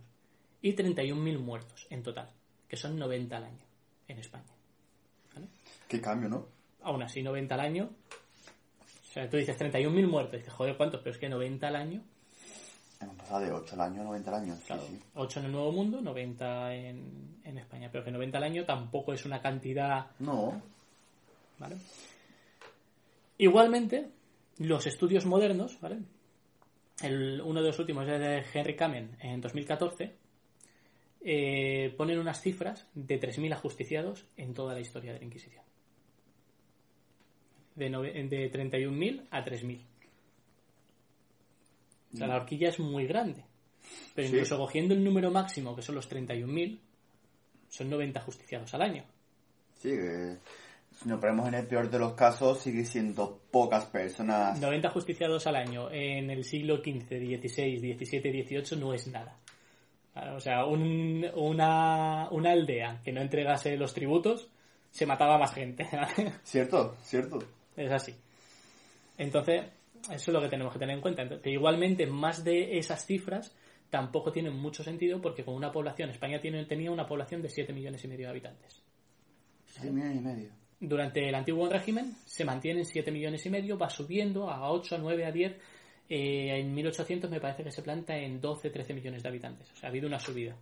y 0.62 0.74
31.000 0.74 1.40
muertos 1.40 1.88
en 1.90 2.02
total, 2.02 2.30
que 2.68 2.78
son 2.78 2.98
90 2.98 3.38
al 3.38 3.44
año 3.44 3.66
en 4.08 4.20
España. 4.20 4.56
Qué 5.88 6.02
cambio, 6.02 6.30
¿no? 6.30 6.48
Aún 6.82 7.04
así, 7.04 7.22
90 7.22 7.54
al 7.54 7.62
año. 7.62 7.90
O 9.16 9.18
sea, 9.18 9.30
tú 9.30 9.38
dices 9.38 9.58
31.000 9.58 10.08
muertos, 10.08 10.34
dices, 10.40 10.52
joder, 10.52 10.76
¿cuántos? 10.76 11.00
Pero 11.00 11.12
es 11.14 11.18
que 11.18 11.30
90 11.30 11.68
al 11.70 11.76
año, 11.78 12.04
Hemos 13.00 13.16
pasado 13.18 13.42
de 13.42 13.52
8 13.52 13.76
al 13.76 13.82
año 13.82 14.02
a 14.02 14.04
90 14.06 14.30
al 14.30 14.44
año. 14.44 14.56
Sí, 14.56 14.64
claro, 14.68 14.84
sí. 14.88 15.00
8 15.16 15.40
en 15.40 15.46
el 15.48 15.52
Nuevo 15.52 15.72
Mundo, 15.74 16.02
90 16.02 16.74
en, 16.76 17.38
en 17.44 17.58
España. 17.58 17.90
Pero 17.92 18.04
que 18.06 18.12
90 18.12 18.38
al 18.38 18.44
año 18.46 18.66
tampoco 18.66 19.12
es 19.14 19.26
una 19.26 19.42
cantidad 19.42 20.08
No. 20.20 20.62
¿vale? 21.60 21.76
Igualmente, 23.38 24.10
los 24.60 24.88
estudios 24.88 25.26
modernos, 25.26 25.80
¿vale? 25.82 26.00
El- 27.04 27.42
uno 27.42 27.62
de 27.62 27.68
los 27.68 27.80
últimos 27.80 28.08
es 28.08 28.20
de 28.20 28.44
Henry 28.54 28.76
Kamen 28.78 29.18
en 29.20 29.42
2014, 29.42 30.16
eh, 31.22 31.94
ponen 31.98 32.18
unas 32.20 32.40
cifras 32.42 32.88
de 32.94 33.20
3.000 33.20 33.52
ajusticiados 33.54 34.26
en 34.38 34.54
toda 34.54 34.74
la 34.74 34.80
historia 34.80 35.12
de 35.14 35.20
la 35.20 35.26
Inquisición. 35.26 35.65
De, 37.76 37.90
de 37.90 38.52
31.000 38.52 39.28
a 39.32 39.44
3.000. 39.44 39.80
O 42.14 42.18
sea, 42.18 42.28
la 42.28 42.38
horquilla 42.38 42.70
es 42.70 42.80
muy 42.80 43.06
grande. 43.06 43.44
Pero 44.14 44.28
Sí. 44.28 44.34
incluso 44.34 44.58
cogiendo 44.58 44.94
el 44.94 45.04
número 45.04 45.30
máximo, 45.32 45.76
que 45.76 45.82
son 45.82 45.96
los 45.96 46.10
31.000, 46.10 46.80
son 47.70 47.90
90 47.90 48.20
ajusticiados 48.22 48.74
al 48.74 48.82
año. 48.84 49.04
Sí, 49.78 49.90
que 49.90 50.38
si 50.98 51.10
nos 51.10 51.20
ponemos 51.20 51.48
en 51.50 51.56
el 51.56 51.68
peor 51.68 51.90
de 51.90 52.00
los 52.00 52.14
casos, 52.14 52.60
sigue 52.62 52.86
siendo 52.86 53.42
pocas 53.52 53.86
personas. 53.86 54.60
90 54.62 54.90
justiciados 54.92 55.46
al 55.48 55.58
año 55.58 55.92
en 55.92 56.30
el 56.32 56.46
siglo 56.46 56.78
XV, 56.78 57.10
XVI, 57.10 57.96
XVII, 57.98 58.44
XVIII 58.44 58.80
no 58.80 58.94
es 58.94 59.08
nada. 59.08 59.38
O 60.34 60.40
sea, 60.40 60.64
un- 60.66 61.26
una, 61.36 62.30
una 62.32 62.52
aldea 62.52 63.02
que 63.04 63.12
no 63.12 63.20
entregase 63.22 63.76
los 63.76 63.94
tributos 63.94 64.48
se 64.92 65.06
mataba 65.06 65.38
más 65.38 65.54
gente. 65.54 65.86
¿Cierto? 66.44 66.96
¿Cierto? 67.04 67.40
Es 67.76 67.92
así. 67.92 68.14
Entonces, 69.18 69.64
eso 70.12 70.32
es 70.32 70.34
lo 70.34 70.42
que 70.42 70.50
tenemos 70.50 70.74
que 70.74 70.80
tener 70.80 70.96
en 70.96 71.02
cuenta. 71.02 71.24
Entonces, 71.24 71.52
igualmente, 71.52 72.06
más 72.06 72.44
de 72.44 72.78
esas 72.78 73.06
cifras 73.06 73.56
tampoco 73.90 74.32
tienen 74.32 74.54
mucho 74.56 74.84
sentido 74.84 75.22
porque 75.22 75.44
con 75.44 75.56
una 75.56 75.72
población, 75.72 76.10
España 76.10 76.40
tiene, 76.40 76.66
tenía 76.66 76.92
una 76.92 77.08
población 77.08 77.42
de 77.42 77.50
7 77.50 77.74
millones 77.74 78.04
y 78.04 78.08
medio 78.08 78.26
de 78.26 78.32
habitantes. 78.32 78.82
6 79.68 79.92
millones 79.92 80.18
y 80.18 80.22
medio. 80.22 80.50
Durante 80.80 81.28
el 81.28 81.36
antiguo 81.36 81.70
régimen 81.70 82.14
se 82.26 82.44
mantienen 82.44 82.86
7 82.86 83.12
millones 83.12 83.46
y 83.46 83.50
medio, 83.50 83.78
va 83.78 83.90
subiendo 83.90 84.50
a 84.50 84.70
8, 84.72 84.96
a 84.96 84.98
9, 84.98 85.26
a 85.26 85.32
10. 85.32 85.54
eh, 86.10 86.60
en 86.60 86.74
1800 86.74 87.32
me 87.32 87.40
parece 87.40 87.64
que 87.64 87.72
se 87.72 87.82
planta 87.82 88.16
en 88.18 88.40
12, 88.42 88.70
13 88.70 88.94
millones 88.94 89.24
de 89.24 89.30
habitantes. 89.30 89.72
O 89.72 89.76
sea, 89.76 89.88
ha 89.88 89.92
habido 89.92 90.08
una 90.08 90.20
subida. 90.20 90.56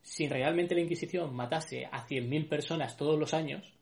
Si 0.00 0.28
realmente 0.28 0.74
la 0.74 0.82
Inquisición 0.82 1.34
matase 1.34 1.86
a 1.86 2.06
100.000 2.06 2.48
personas 2.48 2.96
todos 2.96 3.18
los 3.18 3.34
años, 3.34 3.74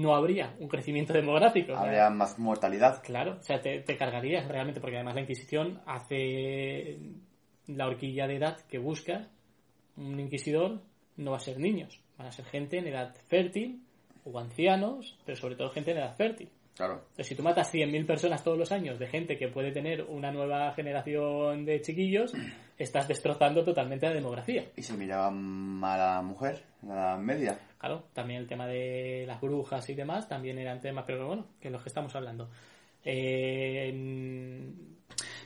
no 0.00 0.14
habría 0.14 0.54
un 0.58 0.68
crecimiento 0.68 1.12
demográfico. 1.12 1.74
Habría 1.74 2.10
más 2.10 2.38
mortalidad. 2.38 3.02
Claro, 3.02 3.38
o 3.38 3.42
sea, 3.42 3.60
te, 3.60 3.80
te 3.80 3.96
cargarías 3.96 4.46
realmente, 4.48 4.80
porque 4.80 4.96
además 4.96 5.14
la 5.14 5.20
Inquisición 5.22 5.80
hace 5.86 6.98
la 7.66 7.86
horquilla 7.86 8.26
de 8.26 8.36
edad 8.36 8.60
que 8.68 8.78
busca 8.78 9.28
un 9.96 10.18
inquisidor, 10.18 10.80
no 11.16 11.32
va 11.32 11.36
a 11.36 11.40
ser 11.40 11.58
niños, 11.58 12.00
van 12.16 12.28
a 12.28 12.32
ser 12.32 12.44
gente 12.46 12.78
en 12.78 12.86
edad 12.86 13.14
fértil 13.28 13.82
o 14.24 14.38
ancianos, 14.38 15.18
pero 15.24 15.36
sobre 15.36 15.56
todo 15.56 15.70
gente 15.70 15.90
en 15.92 15.98
edad 15.98 16.16
fértil. 16.16 16.48
Claro. 16.74 16.94
Entonces, 16.94 17.26
si 17.26 17.34
tú 17.34 17.42
matas 17.42 17.72
100.000 17.72 18.06
personas 18.06 18.42
todos 18.42 18.56
los 18.56 18.72
años 18.72 18.98
de 18.98 19.06
gente 19.06 19.36
que 19.36 19.48
puede 19.48 19.72
tener 19.72 20.04
una 20.04 20.32
nueva 20.32 20.72
generación 20.72 21.66
de 21.66 21.82
chiquillos, 21.82 22.32
estás 22.82 23.08
destrozando 23.08 23.64
totalmente 23.64 24.06
la 24.06 24.14
demografía. 24.14 24.66
Y 24.76 24.82
se 24.82 24.96
miraba 24.96 25.30
mal 25.30 26.00
a 26.00 26.14
la 26.14 26.22
mujer 26.22 26.62
en 26.82 26.88
la 26.88 26.94
Edad 26.94 27.18
media. 27.18 27.58
Claro, 27.78 28.04
también 28.12 28.40
el 28.40 28.46
tema 28.46 28.66
de 28.66 29.24
las 29.26 29.40
brujas 29.40 29.88
y 29.88 29.94
demás 29.94 30.28
también 30.28 30.58
eran 30.58 30.80
temas, 30.80 31.04
pero 31.06 31.26
bueno, 31.26 31.46
que 31.60 31.70
los 31.70 31.82
que 31.82 31.88
estamos 31.88 32.14
hablando. 32.14 32.48
Eh, 33.04 34.70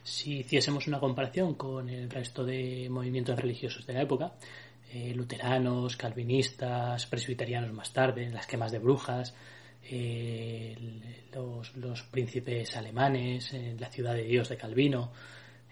si 0.03 0.39
hiciésemos 0.39 0.87
una 0.87 1.01
comparación 1.01 1.55
con 1.55 1.89
el 1.89 2.09
resto 2.09 2.45
de 2.45 2.89
movimientos 2.89 3.39
religiosos 3.39 3.87
de 3.87 3.95
la 3.95 4.03
época, 4.03 4.35
eh, 4.93 5.13
luteranos, 5.15 5.97
calvinistas, 5.97 7.07
presbiterianos 7.07 7.73
más 7.73 7.93
tarde, 7.93 8.31
las 8.31 8.47
quemas 8.47 8.71
de 8.71 8.79
brujas, 8.79 9.35
eh, 9.91 10.77
los, 11.35 11.77
los 11.77 12.03
príncipes 12.03 12.77
alemanes, 12.77 13.53
eh, 13.53 13.77
la 13.79 13.91
ciudad 13.91 14.15
de 14.15 14.23
Dios 14.23 14.49
de 14.49 14.57
Calvino, 14.57 15.11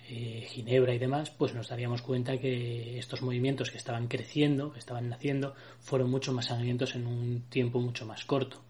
eh, 0.09 0.47
Ginebra 0.49 0.95
y 0.95 0.99
demás, 0.99 1.31
pues 1.31 1.55
nos 1.55 1.69
daríamos 1.69 2.03
cuenta 2.03 2.39
que 2.39 2.99
estos 2.99 3.23
movimientos 3.23 3.71
que 3.71 3.79
estaban 3.79 4.09
creciendo, 4.09 4.73
que 4.73 4.79
estaban 4.79 5.09
naciendo, 5.09 5.55
fueron 5.81 6.11
mucho 6.11 6.33
más 6.33 6.47
sangrientos 6.47 6.95
en 6.95 7.07
un 7.07 7.43
tiempo 7.49 7.81
mucho 7.81 8.07
más 8.07 8.25
corto. 8.25 8.63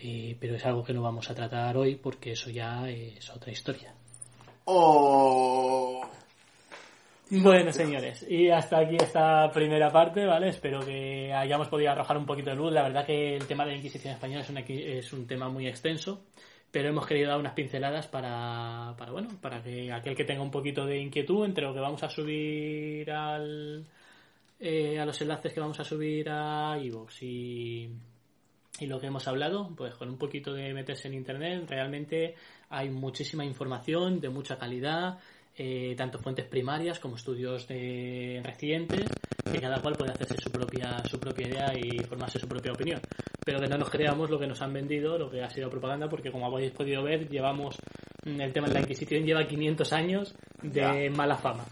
Eh, 0.00 0.36
pero 0.38 0.54
es 0.54 0.64
algo 0.64 0.84
que 0.84 0.92
no 0.92 1.02
vamos 1.02 1.28
a 1.30 1.34
tratar 1.34 1.76
hoy 1.76 1.96
porque 1.96 2.32
eso 2.32 2.50
ya 2.50 2.88
es 2.88 3.28
otra 3.30 3.50
historia. 3.50 3.92
¡Oh! 4.64 6.08
Bueno, 7.30 7.72
señores, 7.72 8.24
y 8.28 8.48
hasta 8.48 8.78
aquí 8.78 8.96
esta 8.96 9.50
primera 9.52 9.90
parte, 9.90 10.24
¿vale? 10.24 10.48
Espero 10.48 10.80
que 10.80 11.30
hayamos 11.32 11.68
podido 11.68 11.90
arrojar 11.90 12.16
un 12.16 12.24
poquito 12.24 12.48
de 12.50 12.56
luz. 12.56 12.72
La 12.72 12.82
verdad 12.82 13.04
que 13.04 13.36
el 13.36 13.46
tema 13.46 13.64
de 13.64 13.72
la 13.72 13.76
Inquisición 13.76 14.14
española 14.14 14.40
es, 14.42 14.48
una- 14.50 14.60
es 14.60 15.12
un 15.12 15.26
tema 15.26 15.48
muy 15.50 15.66
extenso, 15.66 16.24
pero 16.70 16.88
hemos 16.88 17.06
querido 17.06 17.30
dar 17.30 17.38
unas 17.38 17.54
pinceladas 17.54 18.06
para, 18.06 18.94
para, 18.98 19.12
bueno, 19.12 19.28
para 19.40 19.62
que 19.62 19.92
aquel 19.92 20.14
que 20.14 20.24
tenga 20.24 20.42
un 20.42 20.50
poquito 20.50 20.84
de 20.86 21.00
inquietud 21.00 21.44
entre 21.44 21.64
lo 21.64 21.72
que 21.72 21.80
vamos 21.80 22.02
a 22.02 22.10
subir 22.10 23.10
al, 23.10 23.86
eh, 24.60 24.98
a 24.98 25.06
los 25.06 25.20
enlaces 25.20 25.52
que 25.52 25.60
vamos 25.60 25.80
a 25.80 25.84
subir 25.84 26.28
a 26.28 26.78
iVoox 26.78 27.22
y, 27.22 27.90
y 28.80 28.86
lo 28.86 29.00
que 29.00 29.06
hemos 29.06 29.26
hablado, 29.26 29.70
pues 29.76 29.94
con 29.94 30.08
un 30.08 30.18
poquito 30.18 30.52
de 30.52 30.74
meterse 30.74 31.08
en 31.08 31.14
internet, 31.14 31.64
realmente 31.68 32.34
hay 32.68 32.90
muchísima 32.90 33.44
información 33.44 34.20
de 34.20 34.28
mucha 34.28 34.58
calidad, 34.58 35.18
eh, 35.58 35.94
tanto 35.96 36.18
fuentes 36.18 36.46
primarias 36.46 36.98
como 37.00 37.16
estudios 37.16 37.66
de 37.66 38.40
recientes, 38.44 39.10
que 39.50 39.60
cada 39.60 39.80
cual 39.80 39.96
puede 39.96 40.12
hacerse 40.12 40.36
su 40.42 40.50
propia, 40.50 41.02
su 41.04 41.18
propia 41.18 41.48
idea 41.48 41.72
y 41.76 41.98
formarse 42.04 42.38
su 42.38 42.46
propia 42.46 42.72
opinión. 42.72 43.00
Pero 43.44 43.60
que 43.60 43.66
no 43.66 43.76
nos 43.76 43.90
creamos 43.90 44.30
lo 44.30 44.38
que 44.38 44.46
nos 44.46 44.62
han 44.62 44.72
vendido, 44.72 45.18
lo 45.18 45.30
que 45.30 45.42
ha 45.42 45.50
sido 45.50 45.68
propaganda, 45.68 46.08
porque 46.08 46.30
como 46.30 46.46
habéis 46.46 46.72
podido 46.72 47.02
ver, 47.02 47.28
llevamos 47.28 47.76
mm, 48.24 48.40
el 48.40 48.52
tema 48.52 48.68
de 48.68 48.74
la 48.74 48.80
Inquisición 48.80 49.24
lleva 49.24 49.46
500 49.46 49.92
años 49.92 50.34
de 50.62 51.10
Ya. 51.10 51.16
mala 51.16 51.36
fama. 51.36 51.64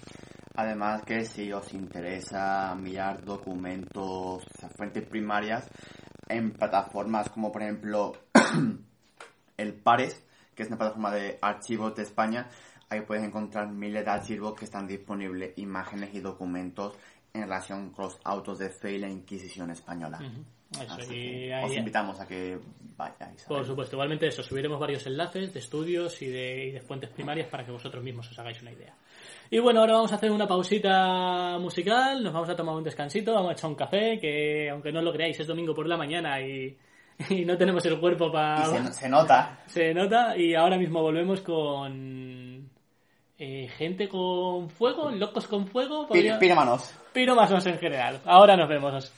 Además 0.54 1.02
que 1.04 1.24
si 1.24 1.52
os 1.52 1.72
interesa 1.74 2.74
mirar 2.74 3.22
documentos, 3.24 4.42
fuentes 4.76 5.06
primarias, 5.06 5.68
en 6.28 6.50
plataformas 6.52 7.28
como 7.28 7.52
por 7.52 7.62
ejemplo 7.62 8.12
el 9.58 9.74
Pares, 9.74 10.24
que 10.54 10.62
es 10.62 10.68
una 10.68 10.78
plataforma 10.78 11.14
de 11.14 11.38
archivos 11.42 11.94
de 11.94 12.02
España, 12.04 12.48
ahí 12.88 13.00
puedes 13.02 13.24
encontrar 13.24 13.68
miles 13.68 14.04
de 14.04 14.10
archivos 14.10 14.54
que 14.54 14.64
están 14.64 14.86
disponibles, 14.86 15.56
imágenes 15.56 16.14
y 16.14 16.20
documentos 16.20 16.94
en 17.32 17.42
relación 17.42 17.90
con 17.90 18.06
los 18.06 18.18
autos 18.24 18.58
de 18.58 18.70
fe 18.70 18.92
y 18.92 18.98
la 18.98 19.08
Inquisición 19.08 19.70
española. 19.70 20.18
os 21.64 21.76
invitamos 21.76 22.20
a 22.20 22.26
que 22.26 22.58
vayáis. 22.96 23.44
Por 23.44 23.64
supuesto, 23.64 23.96
igualmente 23.96 24.26
eso, 24.26 24.42
subiremos 24.42 24.80
varios 24.80 25.06
enlaces 25.06 25.52
de 25.52 25.60
estudios 25.60 26.20
y 26.22 26.26
de, 26.26 26.66
y 26.66 26.70
de 26.72 26.80
fuentes 26.80 27.10
primarias 27.10 27.48
para 27.48 27.64
que 27.64 27.72
vosotros 27.72 28.02
mismos 28.02 28.30
os 28.30 28.38
hagáis 28.38 28.60
una 28.62 28.72
idea. 28.72 28.94
Y 29.50 29.58
bueno, 29.58 29.80
ahora 29.80 29.94
vamos 29.94 30.12
a 30.12 30.16
hacer 30.16 30.30
una 30.30 30.46
pausita 30.46 31.58
musical, 31.58 32.22
nos 32.22 32.32
vamos 32.32 32.48
a 32.48 32.56
tomar 32.56 32.74
un 32.74 32.84
descansito, 32.84 33.34
vamos 33.34 33.50
a 33.50 33.52
echar 33.52 33.70
un 33.70 33.76
café, 33.76 34.18
que 34.18 34.70
aunque 34.70 34.90
no 34.90 35.02
lo 35.02 35.12
creáis, 35.12 35.38
es 35.38 35.46
domingo 35.46 35.74
por 35.74 35.86
la 35.86 35.96
mañana 35.96 36.40
y, 36.40 36.76
no 37.46 37.56
tenemos 37.56 37.84
el 37.86 38.00
cuerpo 38.00 38.32
para... 38.32 38.64
Se, 38.64 38.92
se, 38.92 39.08
nota. 39.08 39.60
Se 39.66 39.94
nota 39.94 40.36
y 40.36 40.54
ahora 40.54 40.78
mismo 40.78 41.00
volvemos 41.00 41.40
con... 41.42 42.70
Eh, 43.38 43.68
gente 43.76 44.08
con 44.08 44.70
fuego, 44.70 45.10
locos 45.10 45.46
con 45.46 45.66
fuego. 45.66 46.06
Podría... 46.06 46.38
Piromanos. 46.38 46.94
Piromanos 47.12 47.66
en 47.66 47.78
general. 47.78 48.20
Ahora 48.24 48.56
nos 48.56 48.68
vemos. 48.68 49.12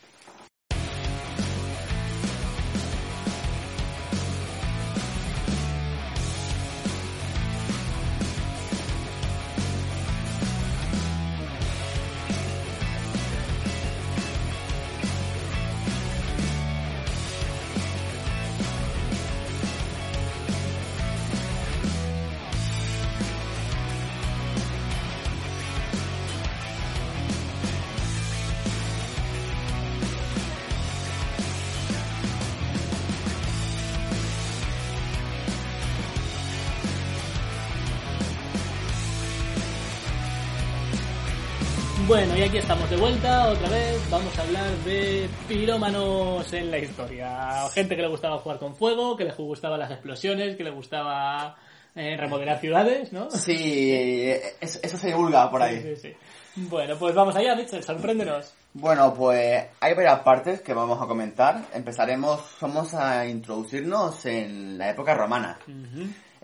Bueno, 42.08 42.38
y 42.38 42.42
aquí 42.42 42.56
estamos 42.56 42.88
de 42.88 42.96
vuelta 42.96 43.50
otra 43.50 43.68
vez. 43.68 44.10
Vamos 44.10 44.38
a 44.38 44.42
hablar 44.42 44.70
de 44.78 45.28
pirómanos 45.46 46.50
en 46.54 46.70
la 46.70 46.78
historia. 46.78 47.68
Gente 47.74 47.96
que 47.96 48.00
le 48.00 48.08
gustaba 48.08 48.38
jugar 48.38 48.58
con 48.58 48.74
fuego, 48.74 49.14
que 49.14 49.24
le 49.24 49.32
gustaban 49.34 49.78
las 49.78 49.90
explosiones, 49.90 50.56
que 50.56 50.64
le 50.64 50.70
gustaba 50.70 51.56
eh, 51.94 52.16
remodelar 52.16 52.60
ciudades, 52.60 53.12
¿no? 53.12 53.30
Sí, 53.30 54.24
eso, 54.58 54.96
se 54.96 55.06
divulga 55.08 55.50
por 55.50 55.62
ahí. 55.62 55.82
Sí, 55.82 55.96
sí, 55.96 56.16
Bueno, 56.56 56.96
pues 56.98 57.14
vamos 57.14 57.36
allá, 57.36 57.54
Mitchell, 57.54 57.84
sorpréndenos. 57.84 58.54
Bueno, 58.72 59.12
pues 59.12 59.66
hay 59.78 59.92
varias 59.92 60.20
partes 60.20 60.62
que 60.62 60.72
vamos 60.72 61.02
a 61.02 61.06
comentar. 61.06 61.66
Empezaremos, 61.74 62.40
vamos 62.58 62.94
a 62.94 63.26
introducirnos 63.26 64.24
en 64.24 64.78
la 64.78 64.88
época 64.88 65.14
romana 65.14 65.58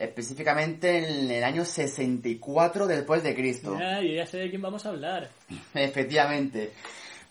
específicamente 0.05 0.99
en 0.99 1.31
el 1.31 1.45
año 1.45 1.65
64 1.65 2.87
después 2.87 3.23
de 3.23 3.35
Cristo. 3.35 3.77
Ya, 3.79 4.01
yo 4.01 4.15
ya 4.15 4.27
sé 4.27 4.39
de 4.39 4.51
quién 4.51 4.63
vamos 4.63 4.87
a 4.87 4.91
hablar. 4.91 5.31
Efectivamente. 5.75 6.73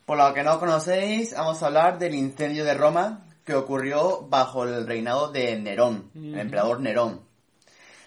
Por 0.05 0.17
lo 0.17 0.33
que 0.33 0.43
no 0.43 0.59
conocéis, 0.59 1.33
vamos 1.33 1.63
a 1.63 1.67
hablar 1.67 1.97
del 1.97 2.13
incendio 2.13 2.65
de 2.65 2.73
Roma 2.73 3.25
que 3.45 3.55
ocurrió 3.55 4.25
bajo 4.27 4.63
el 4.63 4.85
reinado 4.87 5.31
de 5.31 5.57
Nerón, 5.57 6.11
el 6.15 6.39
emperador 6.39 6.79
Nerón. 6.79 7.21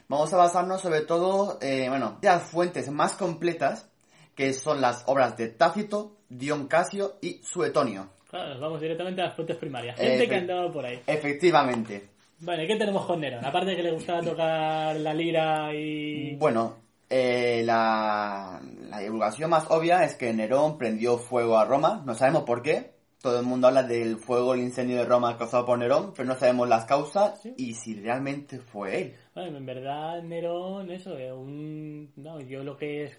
Vamos 0.08 0.32
a 0.32 0.36
basarnos 0.36 0.80
sobre 0.80 1.00
todo, 1.00 1.58
eh, 1.60 1.88
bueno, 1.88 2.18
de 2.20 2.28
las 2.28 2.44
fuentes 2.44 2.90
más 2.90 3.14
completas, 3.14 3.90
que 4.34 4.52
son 4.52 4.80
las 4.80 5.04
obras 5.06 5.36
de 5.36 5.48
Tácito, 5.48 6.16
Dion 6.28 6.68
Casio 6.68 7.16
y 7.20 7.40
Suetonio. 7.42 8.08
Claro, 8.28 8.50
nos 8.50 8.60
vamos 8.60 8.80
directamente 8.80 9.22
a 9.22 9.26
las 9.26 9.34
fuentes 9.34 9.56
primarias. 9.56 9.98
Gente 9.98 10.28
que 10.28 10.36
andaba 10.36 10.70
por 10.72 10.84
ahí. 10.84 11.00
Efectivamente. 11.06 12.15
Vale, 12.40 12.66
¿qué 12.66 12.76
tenemos 12.76 13.06
con 13.06 13.20
Nerón? 13.20 13.44
Aparte 13.44 13.70
de 13.70 13.76
que 13.76 13.82
le 13.82 13.92
gustaba 13.92 14.20
tocar 14.22 14.96
la 14.96 15.14
lira 15.14 15.74
y... 15.74 16.36
Bueno, 16.36 16.76
eh, 17.08 17.62
la, 17.64 18.60
la 18.90 18.98
divulgación 18.98 19.48
más 19.50 19.70
obvia 19.70 20.04
es 20.04 20.16
que 20.16 20.32
Nerón 20.34 20.76
prendió 20.76 21.16
fuego 21.16 21.58
a 21.58 21.64
Roma. 21.64 22.02
No 22.04 22.14
sabemos 22.14 22.42
por 22.42 22.62
qué. 22.62 22.94
Todo 23.22 23.40
el 23.40 23.46
mundo 23.46 23.68
habla 23.68 23.82
del 23.82 24.18
fuego, 24.18 24.54
el 24.54 24.60
incendio 24.60 24.98
de 24.98 25.04
Roma 25.04 25.36
causado 25.38 25.64
por 25.64 25.78
Nerón, 25.78 26.12
pero 26.14 26.28
no 26.28 26.38
sabemos 26.38 26.68
las 26.68 26.84
causas 26.84 27.40
y 27.56 27.72
si 27.74 27.94
realmente 27.94 28.58
fue 28.58 29.00
él. 29.00 29.16
Bueno, 29.34 29.56
en 29.56 29.66
verdad 29.66 30.22
Nerón, 30.22 30.90
eso, 30.90 31.14
un... 31.34 32.12
no, 32.16 32.40
yo 32.40 32.62
lo 32.62 32.76
que 32.76 33.10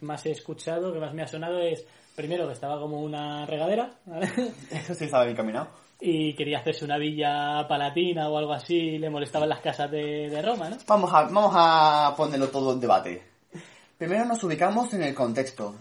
más 0.00 0.26
he 0.26 0.32
escuchado, 0.32 0.92
que 0.92 0.98
más 0.98 1.14
me 1.14 1.22
ha 1.22 1.28
sonado 1.28 1.60
es, 1.60 1.86
primero 2.14 2.46
que 2.46 2.52
estaba 2.52 2.78
como 2.80 3.00
una 3.00 3.46
regadera, 3.46 3.94
¿vale? 4.04 4.26
Eso 4.70 4.92
sí 4.94 5.04
estaba 5.04 5.24
bien 5.24 5.36
caminado 5.36 5.83
y 6.06 6.34
quería 6.34 6.58
hacerse 6.58 6.84
una 6.84 6.98
villa 6.98 7.66
palatina 7.66 8.28
o 8.28 8.36
algo 8.36 8.52
así, 8.52 8.98
le 8.98 9.08
molestaban 9.08 9.48
las 9.48 9.60
casas 9.60 9.90
de, 9.90 10.42
Roma, 10.44 10.68
¿no? 10.68 10.76
Vamos 10.86 11.10
a, 11.14 11.22
vamos 11.22 11.52
a 11.56 12.14
ponerlo 12.14 12.48
todo 12.48 12.74
en 12.74 12.80
debate. 12.80 13.22
Primero 13.96 14.26
nos 14.26 14.44
ubicamos 14.44 14.92
en 14.92 15.02
el 15.02 15.14
contexto. 15.14 15.74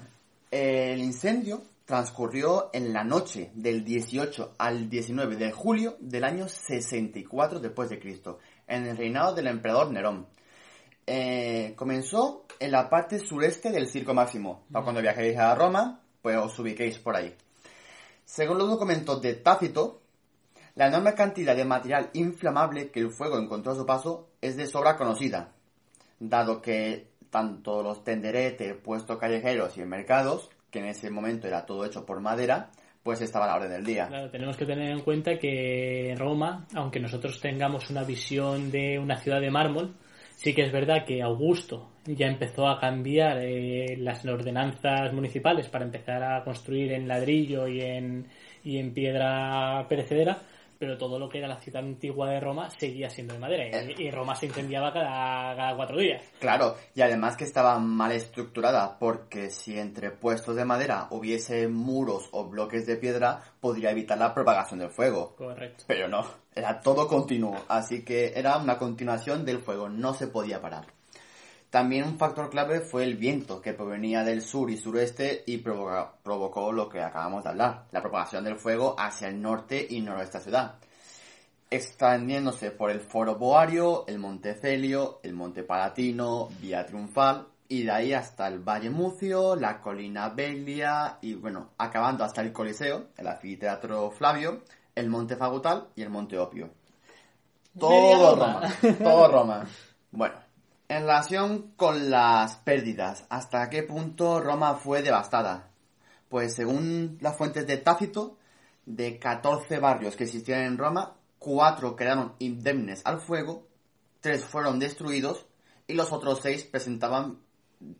El 0.49 1.01
incendio 1.01 1.61
transcurrió 1.83 2.69
en 2.71 2.93
la 2.93 3.03
noche 3.03 3.51
del 3.53 3.83
18 3.83 4.53
al 4.59 4.89
19 4.89 5.35
de 5.35 5.51
julio 5.51 5.97
del 5.99 6.23
año 6.23 6.47
64 6.47 7.59
después 7.59 7.89
de 7.89 7.99
Cristo, 7.99 8.39
en 8.65 8.87
el 8.87 8.95
reinado 8.95 9.35
del 9.35 9.47
emperador 9.47 9.91
Nerón. 9.91 10.27
Eh, 11.05 11.73
comenzó 11.75 12.45
en 12.61 12.71
la 12.71 12.89
parte 12.89 13.19
sureste 13.19 13.71
del 13.71 13.89
Circo 13.89 14.13
Máximo. 14.13 14.63
Para 14.71 14.85
cuando 14.85 15.01
viajéis 15.01 15.37
a 15.37 15.53
Roma, 15.53 15.99
pues 16.21 16.37
os 16.37 16.57
ubiquéis 16.59 16.97
por 16.97 17.17
ahí. 17.17 17.35
Según 18.23 18.57
los 18.57 18.69
documentos 18.69 19.21
de 19.21 19.33
Tácito, 19.33 20.02
la 20.75 20.87
enorme 20.87 21.13
cantidad 21.13 21.55
de 21.55 21.65
material 21.65 22.09
inflamable 22.13 22.89
que 22.89 22.99
el 22.99 23.11
fuego 23.11 23.37
encontró 23.37 23.73
a 23.73 23.75
su 23.75 23.85
paso 23.85 24.29
es 24.41 24.57
de 24.57 24.65
sobra 24.65 24.97
conocida, 24.97 25.51
dado 26.19 26.61
que 26.61 27.07
tanto 27.29 27.81
los 27.83 28.03
tenderetes, 28.03 28.75
puestos 28.75 29.17
callejeros 29.17 29.77
y 29.77 29.81
en 29.81 29.89
mercados, 29.89 30.49
que 30.69 30.79
en 30.79 30.85
ese 30.85 31.09
momento 31.09 31.47
era 31.47 31.65
todo 31.65 31.85
hecho 31.85 32.05
por 32.05 32.21
madera, 32.21 32.71
pues 33.03 33.21
estaba 33.21 33.45
a 33.45 33.47
la 33.49 33.55
orden 33.55 33.71
del 33.71 33.85
día. 33.85 34.07
Claro, 34.07 34.29
tenemos 34.29 34.55
que 34.55 34.65
tener 34.65 34.91
en 34.91 35.01
cuenta 35.01 35.37
que 35.37 36.15
Roma, 36.17 36.65
aunque 36.73 36.99
nosotros 36.99 37.39
tengamos 37.41 37.89
una 37.89 38.03
visión 38.03 38.71
de 38.71 38.97
una 38.97 39.17
ciudad 39.17 39.41
de 39.41 39.51
mármol, 39.51 39.95
sí 40.35 40.53
que 40.53 40.63
es 40.63 40.71
verdad 40.71 41.05
que 41.05 41.21
Augusto 41.21 41.89
ya 42.05 42.27
empezó 42.27 42.67
a 42.67 42.79
cambiar 42.79 43.39
eh, 43.41 43.97
las 43.97 44.25
ordenanzas 44.25 45.13
municipales 45.13 45.67
para 45.69 45.85
empezar 45.85 46.23
a 46.23 46.43
construir 46.43 46.93
en 46.93 47.07
ladrillo 47.07 47.67
y 47.67 47.81
en, 47.81 48.27
y 48.63 48.77
en 48.77 48.93
piedra 48.93 49.85
perecedera, 49.87 50.37
pero 50.83 50.97
todo 50.97 51.17
lo 51.17 51.29
que 51.29 51.37
era 51.37 51.47
la 51.47 51.61
ciudad 51.61 51.81
antigua 51.81 52.29
de 52.29 52.41
Roma 52.41 52.69
seguía 52.69 53.09
siendo 53.09 53.33
de 53.33 53.39
madera 53.39 53.63
y, 53.65 54.05
eh. 54.05 54.11
Roma 54.11 54.35
se 54.35 54.47
incendiaba 54.47 54.91
cada, 54.91 55.73
cuatro 55.77 55.97
días. 55.97 56.21
Claro, 56.41 56.75
y 56.93 56.99
además 56.99 57.37
que 57.37 57.45
estaba 57.45 57.79
mal 57.79 58.11
estructurada 58.11 58.99
porque 58.99 59.49
si 59.49 59.79
entre 59.79 60.11
puestos 60.11 60.57
de 60.57 60.65
madera 60.65 61.07
hubiese 61.11 61.69
muros 61.69 62.27
o 62.33 62.49
bloques 62.49 62.85
de 62.85 62.97
piedra 62.97 63.41
podría 63.61 63.91
evitar 63.91 64.17
la 64.17 64.33
propagación 64.33 64.81
del 64.81 64.89
fuego. 64.89 65.37
Correcto. 65.37 65.85
Pero 65.87 66.09
no, 66.09 66.25
era 66.53 66.81
todo 66.81 67.07
continuo, 67.07 67.63
así 67.69 68.03
que 68.03 68.33
era 68.35 68.57
una 68.57 68.77
continuación 68.77 69.45
del 69.45 69.59
fuego, 69.59 69.87
no 69.87 70.13
se 70.13 70.27
podía 70.27 70.59
parar. 70.59 70.87
También 71.73 72.03
un 72.03 72.19
factor 72.19 72.51
clave 72.51 72.81
fue 72.81 73.03
el 73.03 73.15
viento 73.15 73.59
que 73.59 73.73
provenía 73.73 74.23
del 74.23 74.43
sur 74.43 74.69
y 74.69 74.77
sureste 74.77 75.43
y 75.47 75.57
provocó, 75.57 76.71
lo 76.71 76.87
que 76.87 77.01
acabamos 77.01 77.43
de 77.43 77.49
hablar, 77.49 77.85
la 77.89 77.99
propagación 77.99 78.43
del 78.43 78.57
fuego 78.57 78.93
hacia 78.95 79.27
el 79.27 79.41
norte 79.41 79.87
y 79.89 80.01
noroeste 80.01 80.37
de 80.37 80.39
la 80.39 80.43
ciudad, 80.43 80.75
extendiéndose 81.71 82.69
por 82.69 82.91
el 82.91 82.99
Foro 82.99 83.37
Boario, 83.39 84.05
el 84.05 84.19
Monte 84.19 84.53
Celio, 84.53 85.19
el 85.23 85.33
Monte 85.33 85.63
Palatino, 85.63 86.49
Vía 86.61 86.85
Triunfal 86.85 87.47
y 87.67 87.81
de 87.81 87.91
ahí 87.91 88.13
hasta 88.13 88.47
el 88.47 88.59
Valle 88.59 88.91
Mucio, 88.91 89.55
la 89.55 89.81
Colina 89.81 90.29
Belia 90.29 91.17
y 91.21 91.33
bueno, 91.33 91.71
acabando 91.79 92.23
hasta 92.23 92.41
el 92.41 92.53
Coliseo, 92.53 93.07
el 93.17 93.27
Anfiteatro 93.27 94.11
Flavio, 94.11 94.61
el 94.93 95.09
Monte 95.09 95.35
Fagutal 95.37 95.87
y 95.95 96.03
el 96.03 96.11
Monte 96.11 96.37
Opio. 96.37 96.69
Todo 97.79 98.35
Roma, 98.35 98.61
todo 98.99 99.27
Roma. 99.27 99.65
Bueno, 100.15 100.35
en 100.87 101.01
relación 101.01 101.73
con 101.75 102.09
las 102.09 102.57
pérdidas, 102.57 103.25
¿hasta 103.29 103.69
qué 103.69 103.83
punto 103.83 104.39
Roma 104.39 104.75
fue 104.75 105.01
devastada? 105.01 105.69
Pues 106.29 106.55
según 106.55 107.17
las 107.21 107.37
fuentes 107.37 107.67
de 107.67 107.77
Tácito, 107.77 108.37
de 108.85 109.19
14 109.19 109.79
barrios 109.79 110.15
que 110.15 110.25
existían 110.25 110.61
en 110.61 110.77
Roma, 110.77 111.15
4 111.39 111.95
quedaron 111.95 112.33
indemnes 112.39 113.01
al 113.05 113.19
fuego, 113.19 113.67
3 114.21 114.43
fueron 114.43 114.79
destruidos 114.79 115.45
y 115.87 115.93
los 115.93 116.11
otros 116.11 116.39
6 116.41 116.65
presentaban 116.65 117.39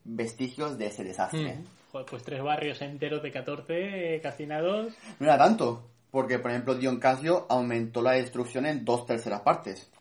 vestigios 0.04 0.78
de 0.78 0.88
ese 0.88 1.04
desastre. 1.04 1.60
Joder, 1.92 2.08
pues 2.10 2.24
tres 2.24 2.42
barrios 2.42 2.82
enteros 2.82 3.22
de 3.22 3.32
14 3.32 4.16
eh, 4.16 4.22
calcinados. 4.22 4.94
No 5.20 5.28
era 5.28 5.38
tanto, 5.38 5.90
porque 6.10 6.40
por 6.40 6.52
ejemplo 6.52 6.76
Dion 6.76 7.00
Casio 7.00 7.46
aumentó 7.50 8.02
la 8.02 8.14
destrucción 8.14 8.66
en 8.66 8.84
dos 8.84 9.06
terceras 9.06 9.42
partes. 9.42 9.92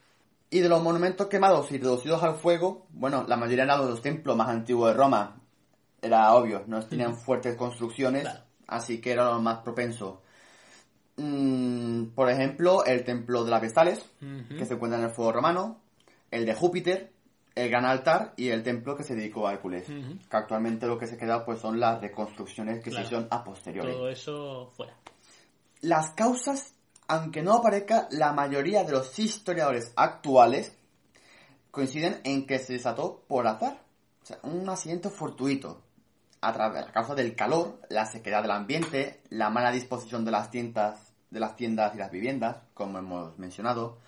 Y 0.52 0.60
de 0.60 0.68
los 0.68 0.82
monumentos 0.82 1.28
quemados 1.28 1.72
y 1.72 1.78
reducidos 1.78 2.22
al 2.22 2.34
fuego, 2.36 2.86
bueno, 2.90 3.24
la 3.26 3.36
mayoría 3.38 3.64
eran 3.64 3.86
los 3.88 4.02
templos 4.02 4.36
más 4.36 4.48
antiguos 4.50 4.90
de 4.90 4.96
Roma. 4.98 5.40
Era 6.02 6.34
obvio, 6.34 6.62
no 6.66 6.84
tenían 6.86 7.16
fuertes 7.16 7.56
construcciones, 7.56 8.22
Claro. 8.22 8.40
así 8.66 9.00
que 9.00 9.12
era 9.12 9.24
lo 9.32 9.40
más 9.40 9.60
propenso. 9.62 10.20
Mm, 11.16 12.06
por 12.14 12.30
ejemplo, 12.30 12.84
el 12.84 13.04
templo 13.04 13.44
de 13.44 13.50
las 13.50 13.60
Vestales, 13.62 14.04
que 14.56 14.64
se 14.66 14.74
encuentra 14.74 14.98
en 14.98 15.06
el 15.06 15.10
fuego 15.14 15.32
romano, 15.32 15.80
el 16.30 16.44
de 16.46 16.54
Júpiter, 16.54 17.12
el 17.54 17.68
gran 17.70 17.84
altar 17.84 18.32
y 18.36 18.48
el 18.48 18.62
templo 18.62 18.96
que 18.96 19.04
se 19.04 19.14
dedicó 19.14 19.46
a 19.46 19.52
Hércules. 19.52 19.86
Que 19.86 20.36
actualmente 20.36 20.86
lo 20.86 20.98
que 20.98 21.06
se 21.06 21.16
queda 21.18 21.44
pues 21.44 21.60
son 21.60 21.78
las 21.80 22.00
reconstrucciones 22.00 22.82
que 22.82 22.90
Claro. 22.90 22.96
se 22.96 23.06
hicieron 23.06 23.28
a 23.30 23.44
posteriori. 23.44 23.92
Todo 23.92 24.08
eso 24.08 24.70
fuera. 24.76 24.94
Las 25.82 26.10
causas, 26.10 26.74
aunque 27.12 27.42
no 27.42 27.52
aparezca, 27.52 28.08
la 28.10 28.32
mayoría 28.32 28.84
de 28.84 28.92
los 28.92 29.18
historiadores 29.18 29.92
actuales 29.96 30.72
coinciden 31.70 32.20
en 32.24 32.46
que 32.46 32.58
se 32.58 32.72
desató 32.72 33.22
por 33.28 33.46
azar. 33.46 33.82
O 34.22 34.26
sea, 34.26 34.38
un 34.44 34.66
accidente 34.68 35.10
fortuito. 35.10 35.82
A 36.40 36.54
través, 36.54 36.82
a 36.82 36.90
causa 36.90 37.14
del 37.14 37.36
calor, 37.36 37.80
la 37.90 38.06
sequedad 38.06 38.40
del 38.40 38.50
ambiente, 38.50 39.22
la 39.28 39.50
mala 39.50 39.70
disposición 39.70 40.24
de 40.24 40.30
las 40.30 40.50
tiendas, 40.50 41.12
de 41.30 41.38
las 41.38 41.54
tiendas 41.54 41.94
y 41.94 41.98
las 41.98 42.10
viviendas, 42.10 42.56
como 42.72 42.98
hemos 42.98 43.38
mencionado. 43.38 43.98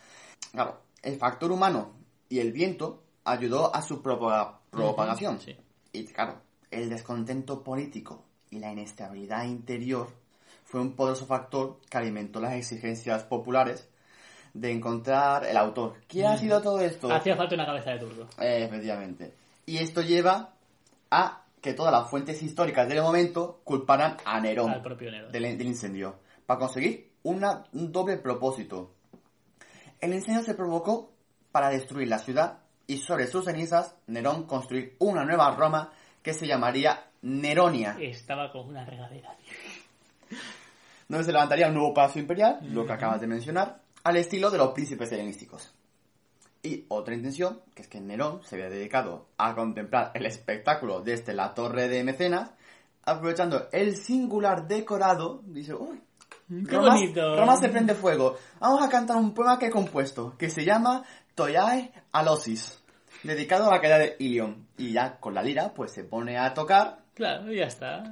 Claro, 0.52 0.80
el 1.02 1.18
factor 1.18 1.52
humano 1.52 1.92
y 2.30 2.38
el 2.38 2.52
viento 2.52 3.04
ayudó 3.24 3.74
a 3.74 3.82
su 3.82 4.02
propaga- 4.02 4.60
propagación. 4.70 5.38
Sí. 5.40 5.54
Y 5.92 6.06
claro, 6.06 6.40
el 6.70 6.88
descontento 6.88 7.62
político 7.62 8.24
y 8.50 8.58
la 8.60 8.72
inestabilidad 8.72 9.44
interior 9.44 10.08
fue 10.74 10.80
un 10.80 10.96
poderoso 10.96 11.24
factor 11.26 11.78
que 11.88 11.98
alimentó 11.98 12.40
las 12.40 12.54
exigencias 12.54 13.22
populares 13.22 13.88
de 14.54 14.72
encontrar 14.72 15.44
el 15.46 15.56
autor. 15.56 16.00
¿Qué 16.08 16.26
ha 16.26 16.36
sido 16.36 16.60
todo 16.60 16.80
esto? 16.80 17.12
Hacía 17.12 17.36
falta 17.36 17.54
una 17.54 17.64
cabeza 17.64 17.92
de 17.92 18.00
turco. 18.00 18.26
Eh, 18.42 18.64
efectivamente. 18.64 19.34
Y 19.66 19.76
esto 19.76 20.02
lleva 20.02 20.52
a 21.12 21.44
que 21.60 21.74
todas 21.74 21.92
las 21.92 22.10
fuentes 22.10 22.42
históricas 22.42 22.88
del 22.88 23.02
momento 23.02 23.60
culparan 23.62 24.16
a 24.24 24.40
Nerón 24.40 24.70
Al 24.72 24.82
propio 24.82 25.12
Nerón. 25.12 25.30
del, 25.30 25.56
del 25.56 25.66
incendio, 25.68 26.16
para 26.44 26.58
conseguir 26.58 27.08
una- 27.22 27.62
un 27.72 27.92
doble 27.92 28.16
propósito. 28.16 28.90
El 30.00 30.12
incendio 30.12 30.42
se 30.42 30.54
provocó 30.54 31.12
para 31.52 31.68
destruir 31.68 32.08
la 32.08 32.18
ciudad 32.18 32.58
y 32.88 32.96
sobre 32.98 33.28
sus 33.28 33.44
cenizas 33.44 33.94
Nerón 34.08 34.42
construir 34.48 34.96
una 34.98 35.24
nueva 35.24 35.54
Roma 35.54 35.92
que 36.20 36.34
se 36.34 36.48
llamaría 36.48 37.10
Neronia, 37.22 37.96
Estaba 38.00 38.50
con 38.50 38.70
una 38.70 38.84
regadera. 38.84 39.36
Donde 41.08 41.24
se 41.24 41.32
levantaría 41.32 41.68
un 41.68 41.74
nuevo 41.74 41.94
palacio 41.94 42.20
imperial, 42.20 42.58
lo 42.62 42.86
que 42.86 42.92
acabas 42.92 43.20
de 43.20 43.26
mencionar, 43.26 43.80
al 44.02 44.16
estilo 44.16 44.50
de 44.50 44.58
los 44.58 44.72
príncipes 44.72 45.10
helenísticos. 45.12 45.74
Y 46.62 46.86
otra 46.88 47.14
intención, 47.14 47.60
que 47.74 47.82
es 47.82 47.88
que 47.88 48.00
Nerón 48.00 48.42
se 48.44 48.56
había 48.56 48.70
dedicado 48.70 49.26
a 49.36 49.54
contemplar 49.54 50.12
el 50.14 50.24
espectáculo 50.24 51.02
desde 51.02 51.34
la 51.34 51.52
torre 51.52 51.88
de 51.88 52.04
Mecenas, 52.04 52.50
aprovechando 53.04 53.68
el 53.70 53.96
singular 53.96 54.66
decorado, 54.66 55.42
dice, 55.44 55.74
uy, 55.74 56.00
¡Qué 56.48 56.76
Roma, 56.76 56.94
bonito! 56.94 57.36
Roma 57.36 57.56
se 57.56 57.68
prende 57.68 57.94
fuego. 57.94 58.36
Vamos 58.60 58.82
a 58.82 58.88
cantar 58.88 59.16
un 59.16 59.32
poema 59.32 59.58
que 59.58 59.66
he 59.66 59.70
compuesto, 59.70 60.36
que 60.36 60.50
se 60.50 60.64
llama 60.64 61.04
Toyae 61.34 61.92
Alosis, 62.12 62.82
dedicado 63.22 63.66
a 63.66 63.74
la 63.74 63.80
caída 63.80 63.98
de 63.98 64.16
Ilion. 64.18 64.66
Y 64.76 64.92
ya 64.92 65.18
con 65.20 65.34
la 65.34 65.42
lira, 65.42 65.72
pues 65.74 65.92
se 65.92 66.04
pone 66.04 66.38
a 66.38 66.52
tocar, 66.54 67.03
Claro, 67.14 67.52
ya 67.52 67.66
está. 67.66 68.02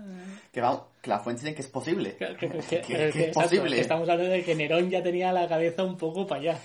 que, 0.52 0.60
vamos, 0.60 0.82
que 1.00 1.10
la 1.10 1.18
fuente 1.20 1.42
dice 1.42 1.54
que 1.54 1.62
es 1.62 1.68
posible. 1.68 2.16
Que, 2.16 2.36
que- 2.36 2.48
que- 2.48 2.58
Que- 2.60 2.80
que- 2.80 2.86
que 2.86 3.08
es 3.08 3.16
exacto, 3.16 3.40
posible. 3.42 3.80
estamos 3.80 4.08
hablando 4.08 4.32
de 4.32 4.44
que 4.44 4.54
Nerón 4.54 4.88
ya 4.90 5.02
tenía 5.02 5.32
la 5.32 5.48
cabeza 5.48 5.82
un 5.82 5.96
poco 5.96 6.26
para 6.26 6.40
allá. 6.40 6.58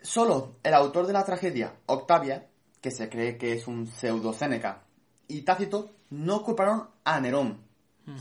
Solo 0.00 0.56
el 0.62 0.74
autor 0.74 1.06
de 1.06 1.12
la 1.14 1.24
tragedia, 1.24 1.72
Octavia, 1.86 2.46
que 2.80 2.90
se 2.90 3.08
cree 3.08 3.36
que 3.38 3.54
es 3.54 3.66
un 3.66 3.86
pseudo 3.86 4.32
Séneca, 4.32 4.82
y 5.26 5.42
Tácito 5.42 5.90
no 6.10 6.42
culparon 6.44 6.88
a 7.04 7.18
Nerón. 7.20 7.62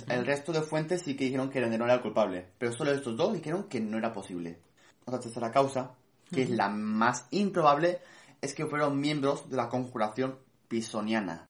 El 0.08 0.26
resto 0.26 0.54
de 0.54 0.62
fuentes 0.62 1.02
sí 1.02 1.16
que 1.18 1.26
dijeron 1.26 1.50
que 1.50 1.60
Nerón 1.60 1.84
era 1.90 1.96
el 1.96 2.02
culpable, 2.02 2.46
pero 2.58 2.72
solo 2.72 2.92
estos 2.94 3.18
dos 3.18 3.34
dijeron 3.34 3.66
que 3.68 3.82
no 3.82 3.98
era 3.98 4.14
posible. 4.14 4.58
Otra 5.06 5.20
tercera 5.20 5.52
causa, 5.52 5.92
que 6.34 6.44
es 6.44 6.50
la 6.50 6.70
más 6.70 7.28
improbable, 7.32 8.00
es 8.42 8.54
que 8.56 8.66
fueron 8.66 8.98
miembros 9.00 9.50
de 9.50 9.58
la 9.58 9.68
conjuración 9.68 10.40
pisoniana. 10.70 11.46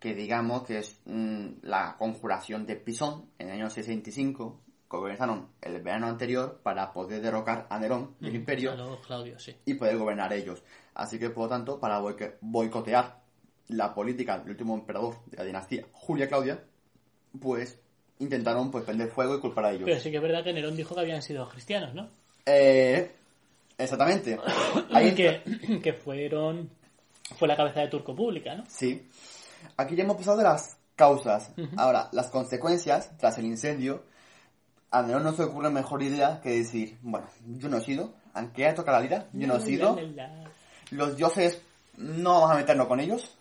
Que 0.00 0.14
digamos 0.14 0.64
que 0.64 0.78
es 0.78 0.98
mm, 1.04 1.60
la 1.62 1.94
conjuración 1.96 2.66
de 2.66 2.74
Pisón 2.74 3.30
en 3.38 3.48
el 3.48 3.54
año 3.54 3.70
625, 3.70 4.60
que 4.90 4.96
organizaron 4.96 5.50
el 5.60 5.80
verano 5.82 6.08
anterior 6.08 6.60
para 6.62 6.92
poder 6.92 7.22
derrocar 7.22 7.66
a 7.70 7.78
Nerón 7.78 8.16
del 8.18 8.34
imperio 8.34 8.74
sí. 9.38 9.54
y 9.64 9.74
poder 9.74 9.96
gobernar 9.96 10.32
ellos. 10.32 10.64
Así 10.94 11.18
que, 11.18 11.30
por 11.30 11.44
lo 11.44 11.48
tanto, 11.50 11.78
para 11.78 12.02
boicotear 12.40 13.20
la 13.68 13.94
política 13.94 14.38
del 14.38 14.50
último 14.50 14.74
emperador 14.74 15.16
de 15.26 15.36
la 15.36 15.44
dinastía, 15.44 15.84
Julia 15.92 16.28
Claudia, 16.28 16.64
pues 17.38 17.78
intentaron 18.18 18.70
pues 18.70 18.84
prender 18.84 19.08
fuego 19.08 19.36
y 19.36 19.40
culpar 19.40 19.66
a 19.66 19.70
ellos. 19.72 19.84
Pero 19.84 20.00
sí 20.00 20.10
que 20.10 20.16
es 20.16 20.22
verdad 20.22 20.42
que 20.42 20.52
Nerón 20.52 20.76
dijo 20.76 20.94
que 20.94 21.00
habían 21.00 21.22
sido 21.22 21.48
cristianos, 21.48 21.94
¿no? 21.94 22.10
Eh, 22.46 23.12
exactamente. 23.78 24.38
Ahí 24.92 25.14
que, 25.14 25.42
que 25.82 25.92
fueron... 25.92 26.70
Fue 27.38 27.46
la 27.46 27.56
cabeza 27.56 27.80
de 27.80 27.88
turco 27.88 28.14
pública, 28.14 28.56
¿no? 28.56 28.64
Sí. 28.66 29.06
Aquí 29.76 29.96
ya 29.96 30.04
hemos 30.04 30.16
pasado 30.16 30.36
de 30.38 30.44
las 30.44 30.76
causas. 30.96 31.50
Ahora, 31.76 32.08
las 32.12 32.28
consecuencias 32.28 33.16
tras 33.18 33.38
el 33.38 33.46
incendio. 33.46 34.04
A 34.90 35.02
Nerón 35.02 35.22
no 35.22 35.32
se 35.32 35.44
ocurre 35.44 35.70
mejor 35.70 36.02
idea 36.02 36.40
que 36.42 36.50
decir, 36.50 36.98
bueno, 37.02 37.26
yo 37.46 37.68
no 37.68 37.78
he 37.78 37.80
sido, 37.80 38.12
aunque 38.34 38.66
haya 38.66 38.74
tocado 38.74 38.98
la 38.98 39.02
lira, 39.04 39.28
yo 39.32 39.46
no 39.46 39.56
he 39.56 39.60
sido. 39.60 39.96
Los 40.90 41.16
dioses 41.16 41.62
no 41.96 42.34
vamos 42.34 42.50
a 42.50 42.56
meternos 42.56 42.86
con 42.88 42.98
ellos. 43.00 43.36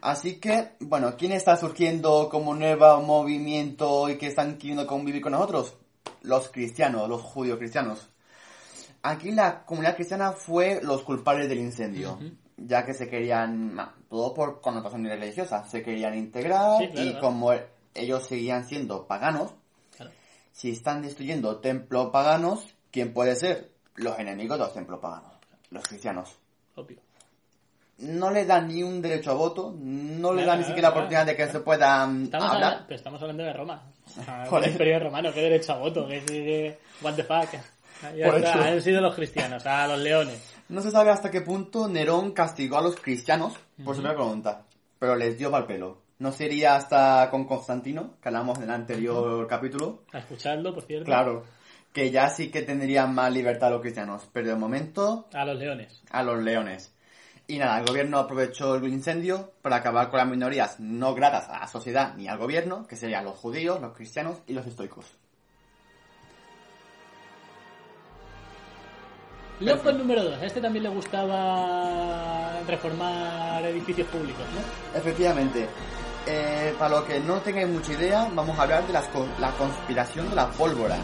Así 0.00 0.36
que, 0.36 0.72
bueno, 0.80 1.16
¿quién 1.16 1.32
está 1.32 1.56
surgiendo 1.56 2.28
como 2.30 2.54
nuevo 2.54 3.02
movimiento 3.02 4.08
y 4.08 4.16
que 4.16 4.28
están 4.28 4.56
queriendo 4.56 4.86
convivir 4.86 5.20
con 5.20 5.32
nosotros? 5.32 5.74
Los 6.22 6.48
cristianos, 6.48 7.08
los 7.08 7.20
judíos 7.20 7.58
cristianos. 7.58 8.08
Aquí 9.02 9.32
la 9.32 9.64
comunidad 9.64 9.96
cristiana 9.96 10.32
fue 10.32 10.80
los 10.82 11.02
culpables 11.02 11.48
del 11.48 11.58
incendio, 11.58 12.18
ya 12.62 12.84
que 12.84 12.94
se 12.94 13.08
querían, 13.08 13.76
todo 14.08 14.34
por 14.34 14.60
connotación 14.60 15.04
religiosa, 15.04 15.64
se 15.64 15.82
querían 15.82 16.16
integrar 16.16 16.78
Sí, 16.78 16.88
claro, 16.88 17.06
y 17.06 17.10
claro. 17.12 17.20
como 17.26 17.52
ellos 17.94 18.26
seguían 18.26 18.64
siendo 18.66 19.06
paganos, 19.06 19.52
Claro. 19.96 20.12
si 20.52 20.70
están 20.70 21.02
destruyendo 21.02 21.56
templos 21.58 22.10
paganos, 22.10 22.66
¿quién 22.90 23.12
puede 23.12 23.34
ser? 23.36 23.70
Los 23.94 24.18
enemigos 24.18 24.58
de 24.58 24.64
los 24.64 24.74
templos 24.74 25.00
paganos, 25.00 25.32
los 25.70 25.82
cristianos 25.86 26.38
Obvio. 26.76 26.98
no 27.98 28.30
le 28.30 28.44
dan 28.46 28.68
ni 28.68 28.82
un 28.82 29.02
derecho 29.02 29.30
a 29.32 29.34
voto, 29.34 29.74
no 29.78 30.32
le 30.32 30.44
dan 30.44 30.58
ni 30.60 30.64
siquiera 30.64 30.88
la 30.88 30.94
oportunidad 30.94 31.26
de 31.26 31.36
que 31.36 31.48
se 31.48 31.60
pueda 31.60 32.06
mm, 32.06 32.24
Estamos, 32.24 32.46
hablar. 32.48 32.64
hablando, 32.64 32.84
pero 32.86 32.96
estamos 32.96 33.20
hablando 33.22 33.42
de 33.42 33.52
Roma. 33.52 33.82
O 34.06 34.10
sea, 34.24 34.44
del 34.44 34.62
eso. 34.64 34.70
imperio 34.72 34.98
romano, 35.00 35.32
qué 35.32 35.40
derecho 35.42 35.72
a 35.72 35.78
voto, 35.78 36.06
que, 36.06 36.20
que, 36.20 36.26
que- 36.26 36.78
what 37.02 37.14
the 37.14 37.24
fuck. 37.24 37.48
Ya 38.16 38.26
Por 38.26 38.36
está, 38.36 38.52
eso. 38.52 38.62
han 38.62 38.82
sido 38.82 39.00
los 39.00 39.14
cristianos, 39.14 39.66
a 39.66 39.86
los 39.88 39.98
leones. 40.00 40.54
No 40.68 40.80
se 40.82 40.90
sabe 40.90 41.10
hasta 41.10 41.30
qué 41.30 41.40
punto 41.40 41.88
Nerón 41.88 42.32
castigó 42.32 42.78
a 42.78 42.82
los 42.82 42.96
cristianos 42.96 43.54
por 43.84 43.94
su 43.96 44.02
primera 44.02 44.22
voluntad, 44.22 44.58
pero 44.98 45.16
les 45.16 45.36
dio 45.38 45.50
mal 45.50 45.66
pelo. 45.66 45.98
No 46.18 46.32
sería 46.32 46.76
hasta 46.76 47.28
con 47.30 47.44
Constantino, 47.46 48.14
que 48.22 48.28
hablamos 48.28 48.58
en 48.58 48.64
el 48.64 48.70
anterior 48.70 49.46
capítulo, 49.48 50.02
A 50.12 50.18
escucharlo, 50.18 50.74
por 50.74 50.84
cierto. 50.84 51.06
claro, 51.06 51.44
que 51.92 52.10
ya 52.10 52.28
sí 52.28 52.50
que 52.50 52.62
tendrían 52.62 53.14
más 53.14 53.32
libertad 53.32 53.70
los 53.70 53.80
cristianos, 53.80 54.28
pero 54.32 54.48
de 54.48 54.54
momento 54.54 55.28
A 55.32 55.44
los 55.44 55.58
leones. 55.58 56.02
a 56.10 56.22
los 56.22 56.38
leones. 56.42 56.92
Y 57.48 57.58
nada, 57.58 57.80
el 57.80 57.86
gobierno 57.86 58.18
aprovechó 58.18 58.76
el 58.76 58.86
incendio 58.86 59.50
para 59.60 59.76
acabar 59.76 60.08
con 60.10 60.18
las 60.18 60.28
minorías 60.28 60.78
no 60.78 61.14
gratas 61.14 61.48
a 61.48 61.58
la 61.60 61.66
sociedad 61.66 62.14
ni 62.16 62.28
al 62.28 62.38
gobierno, 62.38 62.86
que 62.86 62.94
serían 62.96 63.24
los 63.24 63.36
judíos, 63.36 63.80
los 63.80 63.92
cristianos 63.96 64.38
y 64.46 64.52
los 64.52 64.66
estoicos. 64.66 65.06
Loco 69.60 69.92
número 69.92 70.24
2. 70.24 70.40
A 70.40 70.46
este 70.46 70.60
también 70.60 70.84
le 70.84 70.88
gustaba 70.88 72.60
reformar 72.66 73.64
edificios 73.66 74.08
públicos, 74.08 74.42
¿no? 74.54 74.98
Efectivamente. 74.98 75.68
Eh, 76.26 76.74
para 76.78 76.96
lo 76.96 77.06
que 77.06 77.20
no 77.20 77.40
tengáis 77.40 77.68
mucha 77.68 77.92
idea, 77.92 78.28
vamos 78.34 78.58
a 78.58 78.62
hablar 78.62 78.86
de 78.86 78.92
las 78.92 79.08
la 79.38 79.50
conspiración 79.52 80.30
de 80.30 80.36
la 80.36 80.48
pólvora. 80.50 80.96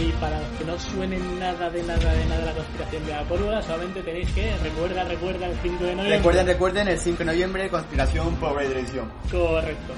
Y 0.00 0.12
para 0.20 0.38
los 0.38 0.48
que 0.50 0.64
no 0.64 0.78
suenen 0.78 1.40
nada 1.40 1.68
de 1.70 1.82
nada 1.82 2.14
de 2.14 2.24
nada 2.26 2.44
la 2.44 2.52
conspiración 2.52 3.04
de 3.04 3.12
la 3.12 3.24
pólvora, 3.24 3.62
solamente 3.62 4.00
tenéis 4.02 4.30
que 4.30 4.56
recuerda, 4.58 5.02
recuerda 5.02 5.46
el 5.46 5.56
5 5.56 5.84
de 5.84 5.90
noviembre. 5.96 6.16
Recuerden, 6.18 6.46
recuerden, 6.46 6.88
el 6.88 6.98
5 6.98 7.18
de 7.18 7.24
noviembre, 7.24 7.68
conspiración, 7.68 8.36
pobre 8.36 8.66
y 8.66 8.68
dirección. 8.68 9.10
Correcto. 9.28 9.94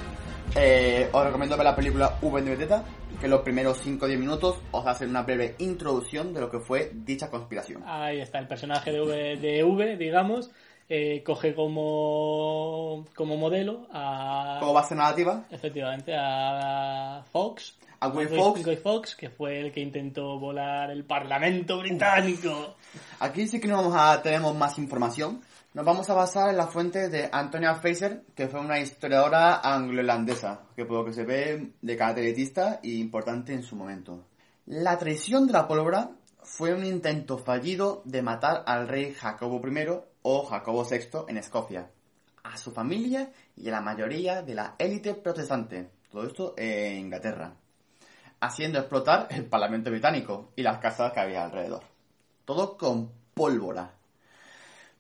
Eh, 0.57 1.07
os 1.12 1.24
recomiendo 1.24 1.57
ver 1.57 1.64
la 1.64 1.76
película 1.76 2.16
V 2.22 2.40
de 2.40 2.51
Vendetta, 2.51 2.82
que 3.20 3.28
los 3.28 3.42
primeros 3.42 3.78
5 3.78 4.03
o 4.03 4.09
10 4.09 4.18
minutos 4.18 4.57
os 4.70 4.86
hacen 4.86 5.11
una 5.11 5.22
breve 5.22 5.55
introducción 5.59 6.32
de 6.32 6.40
lo 6.40 6.51
que 6.51 6.61
fue 6.61 6.92
dicha 6.94 7.30
conspiración. 7.30 7.82
Ahí 7.84 8.20
está, 8.20 8.38
el 8.38 8.48
personaje 8.48 8.92
de 8.92 9.03
V, 9.03 9.36
de 9.36 9.62
v 9.62 9.96
digamos, 9.98 10.51
eh, 10.88 11.22
coge 11.22 11.55
como, 11.55 13.05
como 13.14 13.36
modelo 13.36 13.86
a... 13.92 14.57
Como 14.61 14.72
base 14.72 14.94
narrativa, 14.94 15.44
Efectivamente, 15.51 16.14
a 16.16 17.22
Fox. 17.30 17.76
A 18.03 18.09
Guy. 18.09 18.26
Guy 18.26 18.76
Fawkes, 18.76 19.14
que 19.14 19.28
fue 19.28 19.61
el 19.61 19.72
que 19.72 19.80
intentó 19.80 20.38
volar 20.38 20.90
el 20.90 21.05
Parlamento 21.05 21.78
británico. 21.80 22.76
Aquí 23.18 23.46
sí 23.46 23.61
que 23.61 23.68
no 23.68 23.76
vamos 23.76 23.94
a 23.94 24.22
tenemos 24.22 24.57
más 24.57 24.78
información. 24.78 25.42
Nos 25.74 25.84
vamos 25.84 26.09
a 26.09 26.14
basar 26.14 26.48
en 26.48 26.57
la 26.57 26.66
fuente 26.66 27.11
de 27.11 27.28
Antonia 27.30 27.74
Fraser, 27.74 28.24
que 28.34 28.48
fue 28.48 28.59
una 28.59 28.80
historiadora 28.80 29.61
anglo-irlandesa, 29.61 30.62
que 30.74 30.86
por 30.86 30.96
lo 30.96 31.05
que 31.05 31.12
se 31.12 31.24
ve 31.24 31.74
de 31.80 31.96
carácter 31.98 32.24
elitista 32.24 32.80
y 32.82 32.98
importante 33.01 33.53
en 33.53 33.62
su 33.62 33.76
momento. 33.76 34.24
La 34.64 34.96
traición 34.96 35.46
de 35.46 35.53
la 35.53 35.68
pólvora 35.68 36.11
fue 36.42 36.72
un 36.72 36.86
intento 36.86 37.36
fallido 37.36 38.01
de 38.07 38.22
matar 38.22 38.64
al 38.66 38.88
rey 38.88 39.12
Jacobo 39.12 39.61
I 39.64 39.88
o 40.22 40.46
Jacobo 40.46 40.84
VI 40.84 41.26
en 41.28 41.36
Escocia, 41.36 41.90
a 42.44 42.57
su 42.57 42.72
familia 42.72 43.30
y 43.57 43.68
a 43.68 43.72
la 43.72 43.82
mayoría 43.82 44.40
de 44.40 44.55
la 44.55 44.74
élite 44.78 45.12
protestante. 45.12 45.90
Todo 46.11 46.26
esto 46.26 46.55
en 46.57 46.96
Inglaterra. 46.96 47.60
Haciendo 48.41 48.78
explotar 48.78 49.28
el 49.30 49.47
Parlamento 49.47 49.91
británico 49.91 50.51
y 50.57 50.62
las 50.62 50.78
casas 50.78 51.12
que 51.12 51.20
había 51.20 51.45
alrededor. 51.45 51.82
Todo 52.45 52.76
con 52.76 53.12
pólvora. 53.34 53.95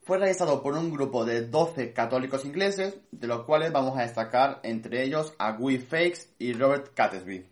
Fue 0.02 0.18
realizado 0.18 0.62
por 0.62 0.74
un 0.74 0.92
grupo 0.92 1.24
de 1.24 1.46
12 1.46 1.92
católicos 1.92 2.44
ingleses, 2.44 2.98
de 3.10 3.26
los 3.26 3.44
cuales 3.44 3.72
vamos 3.72 3.98
a 3.98 4.02
destacar 4.02 4.60
entre 4.62 5.04
ellos 5.04 5.34
a 5.38 5.52
Guy 5.52 5.78
Fawkes 5.78 6.32
y 6.38 6.52
Robert 6.52 6.92
Catesby. 6.94 7.46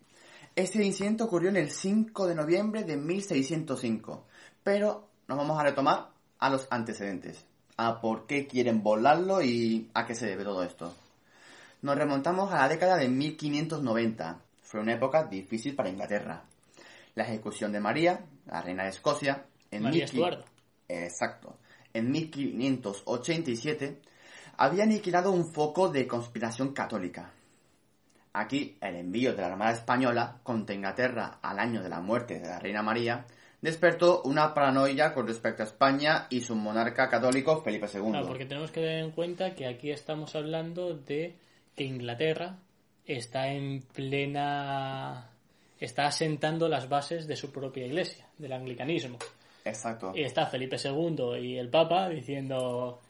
Este 0.56 0.84
incidente 0.84 1.22
ocurrió 1.22 1.50
en 1.50 1.56
el 1.56 1.70
5 1.70 2.26
de 2.26 2.34
noviembre 2.34 2.82
de 2.82 2.96
1605, 2.96 4.26
pero 4.64 5.08
nos 5.28 5.38
vamos 5.38 5.58
a 5.58 5.62
retomar 5.62 6.08
a 6.38 6.50
los 6.50 6.66
antecedentes, 6.70 7.44
a 7.76 8.00
por 8.00 8.26
qué 8.26 8.46
quieren 8.46 8.82
volarlo 8.82 9.40
y 9.40 9.88
a 9.94 10.04
qué 10.04 10.14
se 10.14 10.26
debe 10.26 10.42
todo 10.42 10.64
esto. 10.64 10.92
Nos 11.82 11.96
remontamos 11.96 12.52
a 12.52 12.56
la 12.56 12.68
década 12.68 12.96
de 12.96 13.08
1590. 13.08 14.40
Fue 14.68 14.80
una 14.80 14.92
época 14.92 15.24
difícil 15.24 15.74
para 15.74 15.88
Inglaterra. 15.88 16.44
La 17.14 17.24
ejecución 17.24 17.72
de 17.72 17.80
María, 17.80 18.26
la 18.44 18.60
reina 18.60 18.82
de 18.82 18.90
Escocia, 18.90 19.46
en 19.70 19.82
María 19.82 20.04
15- 20.04 20.08
Estuardo. 20.08 20.44
Exacto. 20.86 21.56
En 21.94 22.12
1587 22.12 23.98
había 24.58 24.84
aniquilado 24.84 25.32
un 25.32 25.50
foco 25.50 25.88
de 25.88 26.06
conspiración 26.06 26.74
católica. 26.74 27.32
Aquí, 28.34 28.76
el 28.82 28.96
envío 28.96 29.32
de 29.32 29.40
la 29.40 29.46
Armada 29.46 29.72
Española 29.72 30.38
contra 30.42 30.74
Inglaterra 30.74 31.38
al 31.40 31.58
año 31.58 31.82
de 31.82 31.88
la 31.88 32.02
muerte 32.02 32.38
de 32.38 32.48
la 32.48 32.58
Reina 32.58 32.82
María 32.82 33.24
despertó 33.62 34.20
una 34.24 34.52
paranoia 34.52 35.14
con 35.14 35.26
respecto 35.26 35.62
a 35.62 35.66
España 35.66 36.26
y 36.28 36.42
su 36.42 36.54
monarca 36.54 37.08
católico 37.08 37.62
Felipe 37.62 37.86
II. 37.86 38.10
Claro, 38.10 38.26
porque 38.26 38.44
tenemos 38.44 38.70
que 38.70 38.82
tener 38.82 39.02
en 39.02 39.12
cuenta 39.12 39.54
que 39.54 39.66
aquí 39.66 39.90
estamos 39.90 40.36
hablando 40.36 40.94
de 40.94 41.36
que 41.74 41.84
Inglaterra 41.84 42.58
está 43.16 43.48
en 43.48 43.82
plena... 43.82 45.30
está 45.80 46.06
asentando 46.06 46.68
las 46.68 46.88
bases 46.88 47.26
de 47.26 47.36
su 47.36 47.50
propia 47.50 47.86
iglesia, 47.86 48.26
del 48.36 48.52
anglicanismo. 48.52 49.18
Exacto. 49.64 50.12
Y 50.14 50.22
está 50.22 50.46
Felipe 50.46 50.76
II 50.82 51.38
y 51.40 51.56
el 51.58 51.68
Papa 51.68 52.08
diciendo, 52.08 53.00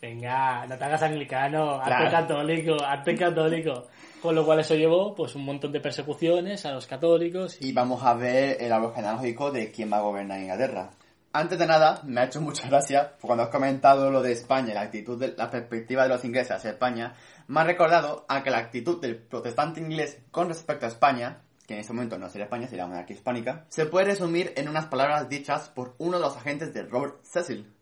venga, 0.00 0.66
no 0.66 0.76
te 0.76 0.84
hagas 0.84 1.02
anglicano, 1.02 1.74
hazte 1.74 1.90
Claro. 1.90 2.10
católico, 2.10 2.76
hazte 2.84 3.14
católico. 3.14 3.86
Con 4.20 4.34
lo 4.34 4.44
cual 4.44 4.60
eso 4.60 4.74
llevó 4.74 5.14
pues 5.14 5.34
un 5.34 5.44
montón 5.44 5.70
de 5.70 5.80
persecuciones 5.80 6.64
a 6.64 6.72
los 6.72 6.86
católicos 6.86 7.60
y 7.60 7.68
Y 7.68 7.72
vamos 7.72 8.02
a 8.02 8.14
ver 8.14 8.56
el 8.58 8.72
árbol 8.72 8.94
genealógico 8.94 9.50
de 9.50 9.70
quién 9.70 9.92
va 9.92 9.98
a 9.98 10.00
gobernar 10.00 10.40
Inglaterra. 10.40 10.90
Antes 11.36 11.58
de 11.58 11.66
nada, 11.66 12.00
me 12.04 12.20
ha 12.20 12.24
hecho 12.26 12.40
mucha 12.40 12.68
gracia 12.68 13.14
cuando 13.20 13.42
has 13.42 13.50
comentado 13.50 14.08
lo 14.10 14.22
de 14.22 14.30
España, 14.30 14.72
la 14.72 14.82
actitud, 14.82 15.18
de, 15.18 15.34
la 15.36 15.50
perspectiva 15.50 16.04
de 16.04 16.10
los 16.10 16.24
ingleses 16.24 16.52
hacia 16.52 16.70
España, 16.70 17.14
ha 17.54 17.64
recordado 17.64 18.24
a 18.28 18.42
que 18.42 18.50
la 18.50 18.58
actitud 18.58 19.00
del 19.00 19.16
protestante 19.16 19.80
inglés 19.80 20.18
con 20.30 20.48
respecto 20.48 20.86
a 20.86 20.88
España, 20.88 21.42
que 21.66 21.74
en 21.74 21.80
ese 21.80 21.92
momento 21.92 22.18
no 22.18 22.28
sería 22.28 22.44
España, 22.44 22.66
sería 22.66 22.84
la 22.84 22.88
monarquía 22.88 23.16
hispánica, 23.16 23.66
se 23.68 23.86
puede 23.86 24.06
resumir 24.06 24.52
en 24.56 24.68
unas 24.68 24.86
palabras 24.86 25.28
dichas 25.28 25.68
por 25.68 25.94
uno 25.98 26.18
de 26.18 26.22
los 26.22 26.36
agentes 26.36 26.72
de 26.72 26.84
Robert 26.84 27.22
Cecil. 27.22 27.72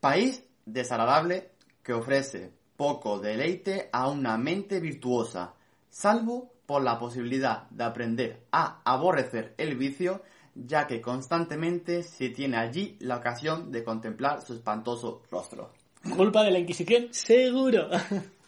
País 0.00 0.44
desagradable 0.64 1.50
que 1.82 1.92
ofrece 1.92 2.52
poco 2.76 3.18
deleite 3.18 3.88
a 3.92 4.08
una 4.08 4.36
mente 4.36 4.80
virtuosa, 4.80 5.54
salvo 5.88 6.52
por 6.66 6.82
la 6.82 6.98
posibilidad 6.98 7.68
de 7.70 7.84
aprender 7.84 8.46
a 8.52 8.80
aborrecer 8.84 9.54
el 9.56 9.76
vicio, 9.76 10.22
ya 10.54 10.86
que 10.86 11.00
constantemente 11.00 12.02
se 12.02 12.30
tiene 12.30 12.56
allí 12.56 12.96
la 13.00 13.16
ocasión 13.16 13.70
de 13.70 13.84
contemplar 13.84 14.42
su 14.42 14.54
espantoso 14.54 15.22
rostro. 15.30 15.72
Culpa 16.10 16.42
de 16.42 16.50
la 16.50 16.58
Inquisición, 16.58 17.08
seguro. 17.12 17.88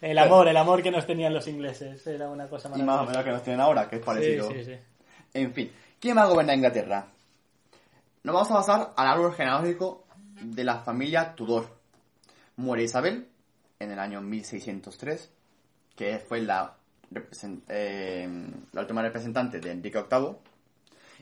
El 0.01 0.17
amor, 0.17 0.47
el 0.47 0.55
amor 0.55 0.81
que 0.81 0.91
nos 0.91 1.05
tenían 1.05 1.33
los 1.33 1.45
ingleses, 1.49 2.07
era 2.07 2.29
una 2.29 2.47
cosa 2.47 2.69
Y 2.69 2.71
más 2.71 2.81
o 2.81 2.85
maravillosa. 2.85 3.11
menos 3.11 3.25
que 3.25 3.31
nos 3.31 3.43
tienen 3.43 3.59
ahora, 3.59 3.89
que 3.89 3.97
es 3.97 4.01
parecido. 4.01 4.47
Sí, 4.49 4.63
sí, 4.63 4.63
sí. 4.63 4.77
En 5.33 5.53
fin, 5.53 5.71
¿quién 5.99 6.15
va 6.15 6.21
a 6.21 6.27
gobernar 6.27 6.55
Inglaterra? 6.55 7.05
Nos 8.23 8.33
vamos 8.33 8.49
a 8.51 8.53
basar 8.53 8.93
al 8.95 9.07
árbol 9.07 9.33
genealógico 9.33 10.05
de 10.41 10.63
la 10.63 10.79
familia 10.79 11.35
Tudor. 11.35 11.67
Muere 12.55 12.83
Isabel 12.83 13.27
en 13.77 13.91
el 13.91 13.99
año 13.99 14.21
1603, 14.21 15.29
que 15.97 16.19
fue 16.19 16.41
la, 16.41 16.77
eh, 17.67 18.27
la 18.71 18.81
última 18.81 19.01
representante 19.01 19.59
de 19.59 19.71
Enrique 19.71 20.01
VIII, 20.09 20.35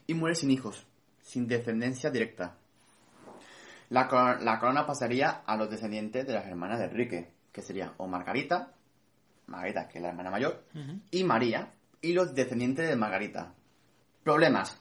y 0.05 0.13
muere 0.13 0.35
sin 0.35 0.51
hijos, 0.51 0.85
sin 1.23 1.47
descendencia 1.47 2.11
directa. 2.11 2.55
La, 3.89 4.07
cor- 4.07 4.41
la 4.41 4.59
corona 4.59 4.85
pasaría 4.85 5.29
a 5.45 5.55
los 5.57 5.69
descendientes 5.69 6.25
de 6.27 6.33
las 6.33 6.45
hermanas 6.45 6.79
de 6.79 6.85
Enrique, 6.85 7.31
que 7.51 7.61
serían 7.61 7.93
o 7.97 8.07
Margarita, 8.07 8.73
Margarita, 9.47 9.87
que 9.87 9.99
es 9.99 10.01
la 10.01 10.09
hermana 10.09 10.29
mayor, 10.29 10.63
y 11.11 11.23
María, 11.23 11.71
y 12.01 12.13
los 12.13 12.35
descendientes 12.35 12.87
de 12.87 12.95
Margarita. 12.95 13.53
Problemas. 14.23 14.77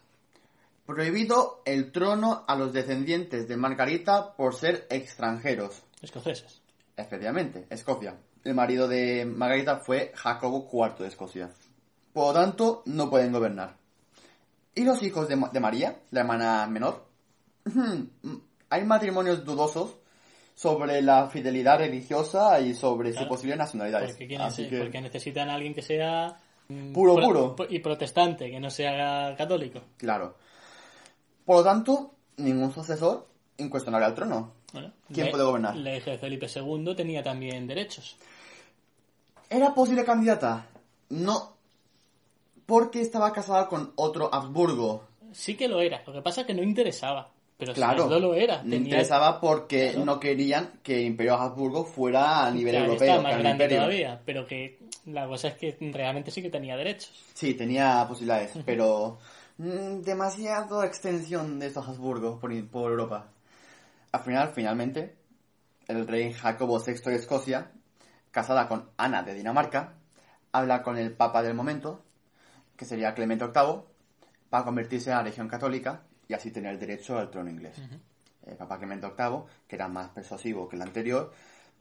Prohibido 0.87 1.63
el 1.65 1.91
trono 1.93 2.45
a 2.47 2.55
los 2.57 2.73
descendientes 2.73 3.49
de 3.49 3.57
Margarita 3.57 4.35
por 4.37 4.55
ser 4.55 4.87
extranjeros. 4.91 5.83
Escoceses. 6.03 6.63
Efectivamente, 6.97 7.67
Escocia. 7.71 8.17
El 8.45 8.55
marido 8.55 8.87
de 8.87 9.25
Margarita 9.25 9.79
fue 9.79 10.13
Jacobo 10.15 10.69
IV 10.73 10.99
de 11.03 11.09
Escocia. 11.09 11.51
Por 12.13 12.35
lo 12.35 12.41
tanto, 12.41 12.83
no 12.87 13.11
pueden 13.11 13.33
gobernar. 13.33 13.77
¿Y 14.75 14.85
los 14.85 15.03
hijos 15.03 15.29
de, 15.29 15.37
Ma- 15.37 15.49
de 15.49 15.59
María, 15.61 16.01
la 16.11 16.21
hermana 16.21 16.67
menor? 16.67 17.07
Hay 18.71 18.85
matrimonios 18.85 19.45
dudosos 19.45 19.95
sobre 20.55 21.03
la 21.03 21.29
fidelidad 21.29 21.79
religiosa 21.79 22.59
y 22.61 22.75
sobre 22.75 23.11
Claro. 23.13 23.27
su 23.27 23.29
posible 23.29 23.57
nacionalidad. 23.57 24.05
Porque, 24.07 24.37
Así 24.39 24.69
que... 24.69 24.79
porque 24.79 25.01
necesitan 25.01 25.51
a 25.51 25.55
alguien 25.55 25.75
que 25.75 25.83
sea 25.83 26.41
mm, 26.69 26.93
Puro, 26.93 27.15
pro- 27.17 27.55
puro. 27.57 27.67
y 27.71 27.79
protestante, 27.81 28.51
que 28.51 28.59
no 28.59 28.71
sea 28.71 29.35
católico. 29.37 29.83
Claro. 29.99 30.35
Por 31.45 31.57
lo 31.57 31.63
tanto, 31.65 32.15
ningún 32.39 32.73
sucesor 32.73 33.27
incuestionable 33.59 34.07
al 34.07 34.15
trono. 34.15 34.53
Bueno, 34.73 34.93
¿Quién 35.13 35.31
puede 35.31 35.45
gobernar? 35.45 35.77
La 35.77 35.97
hija 35.97 36.11
de 36.11 36.19
Felipe 36.19 36.47
II 36.55 36.95
tenía 36.97 37.23
también 37.23 37.67
derechos. 37.67 38.17
¿Era 39.49 39.73
posible 39.75 40.05
candidata? 40.05 40.67
No. 41.11 41.55
Porque 42.67 43.01
estaba 43.01 43.33
casada 43.33 43.69
con 43.69 43.93
otro 43.97 44.29
Habsburgo. 44.35 45.05
Sí 45.33 45.55
que 45.57 45.69
lo 45.69 45.81
era, 45.81 46.03
lo 46.07 46.13
que 46.13 46.23
pasa 46.23 46.41
es 46.41 46.47
que 46.49 46.55
no 46.55 46.63
interesaba. 46.63 47.31
Pero 47.59 47.73
Claro. 47.73 48.05
si 48.05 48.11
no 48.11 48.19
lo 48.19 48.35
era. 48.35 48.61
Tenía- 48.61 48.77
interesaba 48.79 49.41
porque 49.41 49.91
Claro. 49.93 50.05
no 50.05 50.21
querían 50.21 50.73
que 50.83 50.99
el 51.01 51.07
Imperio 51.07 51.35
Habsburgo 51.37 51.85
fuera 51.85 52.47
a 52.47 52.51
nivel 52.51 52.75
Claro, 52.75 52.87
europeo. 52.93 53.17
que 53.17 53.23
más 53.23 53.33
grande 53.33 53.51
imperio. 53.51 53.77
todavía, 53.79 54.23
pero 54.27 54.47
que 54.47 54.79
la 55.07 55.27
cosa 55.27 55.49
es 55.49 55.55
que 55.55 55.77
realmente 55.93 56.31
sí 56.31 56.43
que 56.43 56.51
tenía 56.51 56.77
derechos. 56.77 57.11
Sí, 57.35 57.55
tenía 57.55 58.05
posibilidades, 58.07 58.53
pero 58.67 59.19
mm, 59.59 60.03
demasiado 60.03 60.85
extensión 60.85 61.59
de 61.59 61.69
estos 61.69 61.89
Habsburgo 61.89 62.39
por, 62.39 62.51
por 62.69 62.91
Europa. 62.91 63.29
Al 64.13 64.21
final, 64.21 64.51
finalmente, 64.55 65.17
el 65.89 66.07
rey 66.07 66.33
Jacobo 66.35 66.79
VI 66.79 67.11
de 67.11 67.17
Escocia, 67.17 67.71
casada 68.31 68.69
con 68.69 68.91
Ana 68.99 69.23
de 69.23 69.33
Dinamarca, 69.33 69.95
habla 70.53 70.83
con 70.83 70.99
el 70.99 71.13
papa 71.13 71.43
del 71.43 71.55
momento, 71.55 72.03
que 72.77 72.85
sería 72.85 73.15
Clemente 73.15 73.47
VIII, 73.47 73.81
para 74.51 74.65
convertirse 74.65 75.09
en 75.11 75.17
la 75.17 75.23
religión 75.23 75.49
católica 75.49 76.03
y 76.29 76.35
así 76.35 76.51
tener 76.51 76.73
el 76.73 76.79
derecho 76.79 77.19
al 77.19 77.31
trono 77.31 77.51
inglés. 77.51 77.81
El 78.47 78.57
papa 78.57 78.79
Clemente 78.79 79.07
VIII, 79.07 79.43
que 79.67 79.77
era 79.77 79.89
más 79.89 80.11
persuasivo 80.11 80.69
que 80.69 80.77
el 80.77 80.83
anterior, 80.83 81.33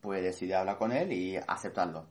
pues 0.02 0.24
decide 0.24 0.56
hablar 0.56 0.78
con 0.78 0.91
él 0.91 1.12
y 1.12 1.36
aceptarlo. 1.36 2.06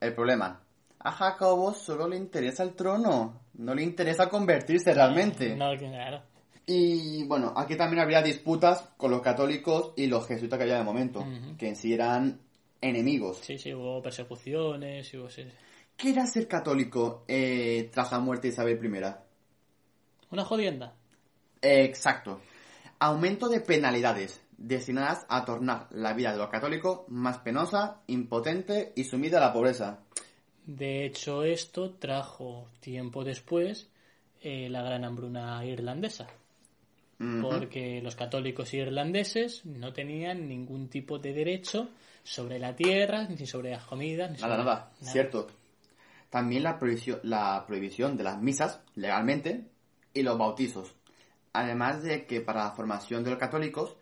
El 0.00 0.14
problema, 0.14 0.60
a 0.98 1.12
Jacobo 1.12 1.72
solo 1.74 2.08
le 2.08 2.16
interesa 2.16 2.62
el 2.62 2.74
trono, 2.74 3.40
no 3.54 3.74
le 3.74 3.82
interesa 3.82 4.28
convertirse 4.28 4.94
realmente. 4.94 5.54
No, 5.56 5.76
claro. 5.76 6.22
Y 6.66 7.24
bueno, 7.24 7.52
aquí 7.56 7.76
también 7.76 8.02
habría 8.02 8.22
disputas 8.22 8.90
con 8.96 9.10
los 9.10 9.22
católicos 9.22 9.92
y 9.96 10.06
los 10.06 10.26
jesuitas 10.26 10.56
que 10.58 10.62
había 10.64 10.78
de 10.78 10.84
momento, 10.84 11.26
que 11.58 11.68
en 11.68 11.76
sí 11.76 11.92
eran 11.92 12.40
enemigos. 12.80 13.38
Sí, 13.42 13.58
sí, 13.58 13.74
hubo 13.74 14.00
persecuciones, 14.00 15.12
hubo... 15.14 15.28
sí, 15.28 15.42
sí. 15.42 15.50
¿Qué 16.00 16.12
era 16.12 16.26
ser 16.26 16.48
católico 16.48 17.24
eh, 17.28 17.90
tras 17.92 18.10
la 18.12 18.20
muerte 18.20 18.48
de 18.48 18.54
Isabel 18.54 18.80
I? 18.82 19.14
Una 20.30 20.44
jodienda. 20.46 20.94
Exacto. 21.62 22.40
Aumento 22.98 23.48
de 23.48 23.60
penalidades 23.60 24.40
destinadas 24.56 25.24
a 25.28 25.44
tornar 25.44 25.86
la 25.90 26.12
vida 26.12 26.32
de 26.32 26.38
los 26.38 26.50
católicos 26.50 27.02
más 27.08 27.38
penosa, 27.38 28.02
impotente 28.06 28.92
y 28.94 29.04
sumida 29.04 29.38
a 29.38 29.40
la 29.40 29.52
pobreza. 29.52 30.00
De 30.66 31.06
hecho, 31.06 31.42
esto 31.42 31.94
trajo 31.94 32.68
tiempo 32.80 33.24
después 33.24 33.88
eh, 34.42 34.68
la 34.68 34.82
gran 34.82 35.04
hambruna 35.04 35.64
irlandesa. 35.64 36.28
Porque 37.42 38.00
los 38.02 38.16
católicos 38.16 38.72
irlandeses 38.72 39.66
no 39.66 39.92
tenían 39.92 40.48
ningún 40.48 40.88
tipo 40.88 41.18
de 41.18 41.34
derecho 41.34 41.90
sobre 42.22 42.58
la 42.58 42.74
tierra, 42.74 43.28
ni 43.28 43.44
sobre 43.44 43.72
las 43.72 43.84
comidas, 43.84 44.30
ni 44.30 44.38
Nada, 44.38 44.54
sobre 44.54 44.64
nada, 44.64 44.90
cierto. 45.02 45.46
También 46.30 46.62
la 46.62 46.78
prohibición, 46.78 47.20
la 47.24 47.62
prohibición 47.66 48.16
de 48.16 48.24
las 48.24 48.40
misas, 48.40 48.80
legalmente, 48.94 49.66
y 50.14 50.22
los 50.22 50.38
bautizos. 50.38 50.94
Además 51.52 52.02
de 52.02 52.26
que 52.26 52.40
para 52.40 52.64
la 52.64 52.70
formación 52.70 53.24
de 53.24 53.30
los 53.30 53.38
católicos 53.38 53.96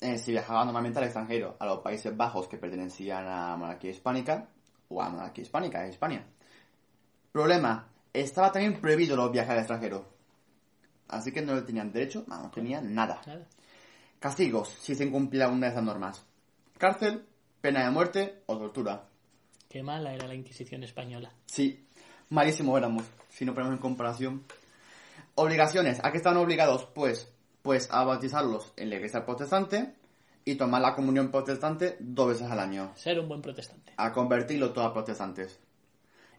eh, 0.00 0.18
se 0.18 0.30
viajaba 0.30 0.64
normalmente 0.64 0.98
al 0.98 1.04
extranjero, 1.04 1.56
a 1.58 1.66
los 1.66 1.80
Países 1.80 2.16
Bajos 2.16 2.48
que 2.48 2.56
pertenecían 2.56 3.26
a 3.26 3.50
la 3.50 3.56
monarquía 3.56 3.90
hispánica, 3.90 4.48
o 4.88 5.00
a 5.00 5.04
la 5.04 5.10
monarquía 5.10 5.42
hispánica, 5.42 5.84
en 5.84 5.90
España. 5.90 6.26
Problema, 7.30 7.88
estaba 8.12 8.50
también 8.50 8.80
prohibido 8.80 9.16
los 9.16 9.30
viajes 9.30 9.52
al 9.52 9.58
extranjero. 9.58 10.06
Así 11.08 11.30
que 11.30 11.42
no 11.42 11.62
tenían 11.62 11.92
derecho, 11.92 12.24
no, 12.26 12.42
no 12.42 12.50
tenían 12.50 12.94
nada. 12.94 13.20
Nada. 13.26 13.46
Castigos, 14.18 14.68
si 14.80 14.94
se 14.94 15.04
incumplía 15.04 15.48
una 15.48 15.66
de 15.66 15.72
esas 15.72 15.84
normas. 15.84 16.24
Cárcel, 16.78 17.26
pena 17.60 17.84
de 17.84 17.90
muerte 17.90 18.42
o 18.46 18.56
tortura. 18.56 19.08
Qué 19.68 19.82
mala 19.82 20.12
era 20.14 20.26
la 20.26 20.34
Inquisición 20.34 20.84
española. 20.84 21.32
Sí, 21.46 21.86
malísimo 22.30 22.76
éramos, 22.76 23.04
si 23.30 23.44
no 23.44 23.54
ponemos 23.54 23.74
en 23.74 23.80
comparación. 23.80 24.44
Obligaciones, 25.34 25.98
¿a 26.02 26.10
qué 26.10 26.18
estaban 26.18 26.38
obligados? 26.38 26.86
Pues, 26.94 27.32
pues 27.62 27.88
a 27.90 28.04
bautizarlos 28.04 28.72
en 28.76 28.90
la 28.90 28.96
iglesia 28.96 29.24
protestante 29.24 29.94
y 30.44 30.56
tomar 30.56 30.82
la 30.82 30.94
comunión 30.94 31.30
protestante 31.30 31.96
dos 32.00 32.28
veces 32.28 32.50
al 32.50 32.58
año. 32.58 32.92
Ser 32.96 33.18
un 33.18 33.28
buen 33.28 33.40
protestante. 33.40 33.92
A 33.96 34.12
convertirlos 34.12 34.72
todos 34.72 34.88
a 34.88 34.92
protestantes. 34.92 35.58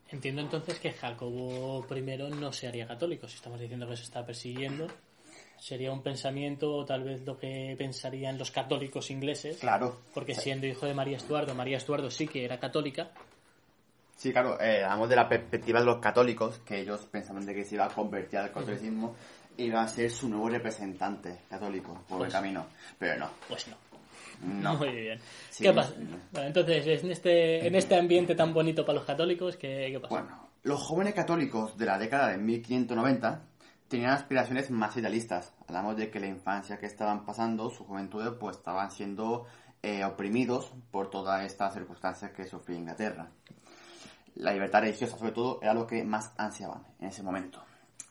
Entiendo 0.09 0.41
entonces 0.41 0.79
que 0.79 0.91
Jacobo 0.91 1.85
I 1.89 2.01
no 2.39 2.53
se 2.53 2.67
haría 2.67 2.87
católico. 2.87 3.27
Si 3.27 3.35
estamos 3.35 3.59
diciendo 3.59 3.87
que 3.87 3.97
se 3.97 4.03
está 4.03 4.23
persiguiendo, 4.23 4.87
sería 5.57 5.91
un 5.91 6.03
pensamiento, 6.03 6.71
o 6.75 6.85
tal 6.85 7.03
vez 7.03 7.25
lo 7.25 7.37
que 7.37 7.73
pensarían 7.77 8.37
los 8.37 8.51
católicos 8.51 9.09
ingleses. 9.09 9.57
Claro. 9.57 10.01
Porque 10.13 10.35
siendo 10.35 10.67
hijo 10.67 10.85
de 10.85 10.93
María 10.93 11.17
Estuardo, 11.17 11.55
María 11.55 11.77
Estuardo 11.77 12.11
sí 12.11 12.27
que 12.27 12.45
era 12.45 12.59
católica. 12.59 13.11
Sí, 14.15 14.31
claro, 14.31 14.59
eh, 14.61 14.83
hablamos 14.83 15.09
de 15.09 15.15
la 15.15 15.27
perspectiva 15.27 15.79
de 15.79 15.85
los 15.85 15.97
católicos, 15.99 16.59
que 16.65 16.79
ellos 16.81 17.01
pensaban 17.11 17.45
de 17.45 17.53
que 17.53 17.65
se 17.65 17.75
iba 17.75 17.85
a 17.85 17.89
convertir 17.89 18.39
al 18.39 18.51
catolicismo 18.51 19.15
y 19.57 19.65
iba 19.65 19.81
a 19.81 19.87
ser 19.87 20.09
su 20.11 20.29
nuevo 20.29 20.49
representante 20.49 21.39
católico 21.49 21.93
por 22.07 22.17
el 22.19 22.23
Pues- 22.25 22.33
camino. 22.33 22.65
Pero 22.97 23.19
no, 23.19 23.29
Pues 23.49 23.67
no. 23.67 23.75
no. 24.61 24.75
Muy 24.77 24.91
bien. 24.91 25.19
Sí, 25.49 25.63
¿Qué 25.63 25.73
pasa? 25.73 25.93
no. 25.99 26.17
Bueno, 26.31 26.47
entonces, 26.47 27.03
en 27.03 27.11
este, 27.11 27.67
en 27.67 27.75
este 27.75 27.95
ambiente 27.97 28.35
tan 28.35 28.53
bonito 28.53 28.85
para 28.85 28.97
los 28.99 29.05
católicos, 29.05 29.57
¿qué, 29.57 29.89
qué 29.91 29.99
pasa? 29.99 30.09
Bueno, 30.13 30.49
los 30.63 30.81
jóvenes 30.81 31.13
católicos 31.13 31.77
de 31.77 31.85
la 31.85 31.97
década 31.97 32.29
de 32.29 32.37
1590 32.37 33.41
tenían 33.89 34.11
aspiraciones 34.11 34.71
más 34.71 34.95
idealistas. 34.95 35.53
Hablamos 35.67 35.97
de 35.97 36.09
que 36.09 36.19
la 36.19 36.27
infancia 36.27 36.77
que 36.77 36.85
estaban 36.85 37.25
pasando, 37.25 37.69
su 37.69 37.83
juventud, 37.83 38.37
pues 38.39 38.57
estaban 38.57 38.89
siendo 38.89 39.45
eh, 39.83 40.05
oprimidos 40.05 40.71
por 40.91 41.09
todas 41.09 41.43
estas 41.45 41.73
circunstancias 41.73 42.31
que 42.31 42.45
sufría 42.45 42.77
Inglaterra. 42.77 43.27
La 44.35 44.51
libertad 44.53 44.81
religiosa, 44.81 45.17
sobre 45.17 45.31
todo, 45.31 45.59
era 45.61 45.73
lo 45.73 45.85
que 45.87 46.03
más 46.03 46.33
ansiaban 46.37 46.83
en 46.99 47.07
ese 47.09 47.21
momento. 47.23 47.61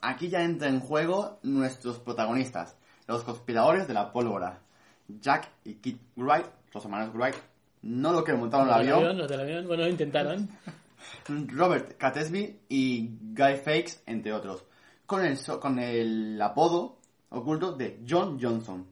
Aquí 0.00 0.28
ya 0.28 0.42
entra 0.42 0.68
en 0.68 0.80
juego 0.80 1.38
nuestros 1.42 1.98
protagonistas, 1.98 2.76
los 3.06 3.22
conspiradores 3.24 3.86
de 3.88 3.94
la 3.94 4.12
pólvora. 4.12 4.60
Jack 5.08 5.48
y 5.64 5.74
Kit 5.74 6.00
Wright, 6.16 6.46
los 6.72 6.84
hermanos 6.84 7.14
Wright, 7.14 7.34
no 7.82 8.12
lo 8.12 8.22
que 8.24 8.32
montaron 8.34 8.68
el 8.68 8.74
avión, 8.74 8.98
avión, 9.00 9.18
los 9.18 9.28
del 9.28 9.40
avión, 9.40 9.66
bueno, 9.66 9.82
lo 9.84 9.88
intentaron. 9.90 10.48
Robert 11.48 11.96
Catesby 11.98 12.60
y 12.68 13.08
Guy 13.34 13.56
Fawkes, 13.56 14.02
entre 14.06 14.32
otros, 14.32 14.64
con 15.06 15.24
el, 15.24 15.36
so- 15.36 15.58
con 15.60 15.78
el 15.78 16.40
apodo 16.40 16.98
oculto 17.30 17.72
de 17.72 18.00
John 18.08 18.38
Johnson. 18.40 18.86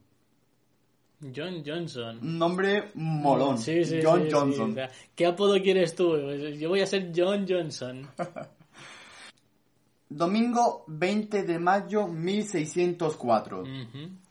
John 1.35 1.63
Johnson. 1.65 2.19
Un 2.23 2.39
nombre 2.39 2.91
molón. 2.95 3.59
Sí, 3.59 3.85
sí, 3.85 4.01
John 4.03 4.25
sí, 4.25 4.31
Johnson. 4.33 4.71
o 4.71 4.75
sea, 4.75 4.91
¿Qué 5.15 5.27
apodo 5.27 5.61
quieres 5.61 5.95
tú? 5.95 6.17
Yo 6.59 6.71
voy 6.71 6.81
a 6.81 6.87
ser 6.87 7.13
John 7.15 7.47
Johnson. 7.49 8.09
Domingo 10.09 10.85
20 10.89 11.43
de 11.45 11.59
mayo 11.59 12.09
1604. 12.09 13.61
Ujú. 13.61 13.69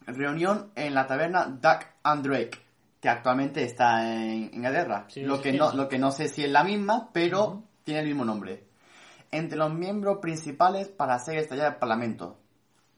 Reunión 0.08 0.72
en 0.76 0.94
la 0.94 1.06
taberna 1.06 1.46
Duck 1.46 1.86
and 2.04 2.26
Drake, 2.26 2.58
que 3.00 3.08
actualmente 3.08 3.64
está 3.64 4.12
en 4.12 4.50
Inglaterra. 4.54 5.08
Lo, 5.18 5.40
que 5.40 5.54
no, 5.54 5.72
lo 5.74 5.88
que 5.88 6.00
no 6.00 6.12
sé 6.12 6.28
si 6.28 6.44
es 6.44 6.52
la 6.52 6.64
misma, 6.64 7.12
pero 7.14 7.64
tiene 7.84 8.02
el 8.02 8.08
mismo 8.08 8.26
nombre. 8.26 8.66
Entre 9.32 9.58
los 9.58 9.72
miembros 9.72 10.18
principales 10.18 10.88
para 10.88 11.14
hacer 11.14 11.38
estallar 11.38 11.74
el 11.74 11.78
Parlamento. 11.78 12.40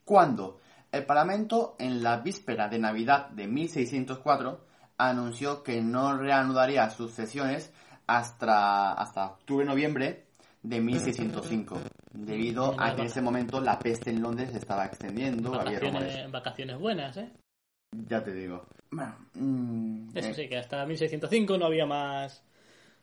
Cuando 0.05 0.60
el 0.91 1.05
Parlamento, 1.05 1.75
en 1.79 2.03
la 2.03 2.17
víspera 2.17 2.67
de 2.67 2.79
Navidad 2.79 3.29
de 3.29 3.47
1604, 3.47 4.65
anunció 4.97 5.63
que 5.63 5.81
no 5.81 6.17
reanudaría 6.17 6.89
sus 6.89 7.11
sesiones 7.11 7.71
hasta, 8.07 8.91
hasta 8.93 9.25
octubre-noviembre 9.27 10.25
de 10.61 10.81
1605, 10.81 11.79
debido 12.11 12.79
a 12.79 12.93
que 12.93 13.01
en 13.01 13.07
ese 13.07 13.21
momento 13.21 13.61
la 13.61 13.79
peste 13.79 14.11
en 14.11 14.21
Londres 14.21 14.51
se 14.51 14.57
estaba 14.59 14.85
extendiendo, 14.85 15.59
había 15.59 15.79
rumores. 15.79 16.07
Vacaciones, 16.07 16.31
vacaciones 16.31 16.79
buenas, 16.79 17.17
¿eh? 17.17 17.31
Ya 17.91 18.23
te 18.23 18.33
digo. 18.33 18.65
Bueno, 18.91 19.15
mm, 19.33 20.09
Eso 20.15 20.29
eh, 20.29 20.33
sí, 20.33 20.47
que 20.47 20.57
hasta 20.57 20.85
1605 20.85 21.57
no 21.57 21.65
había 21.65 21.85
más, 21.85 22.43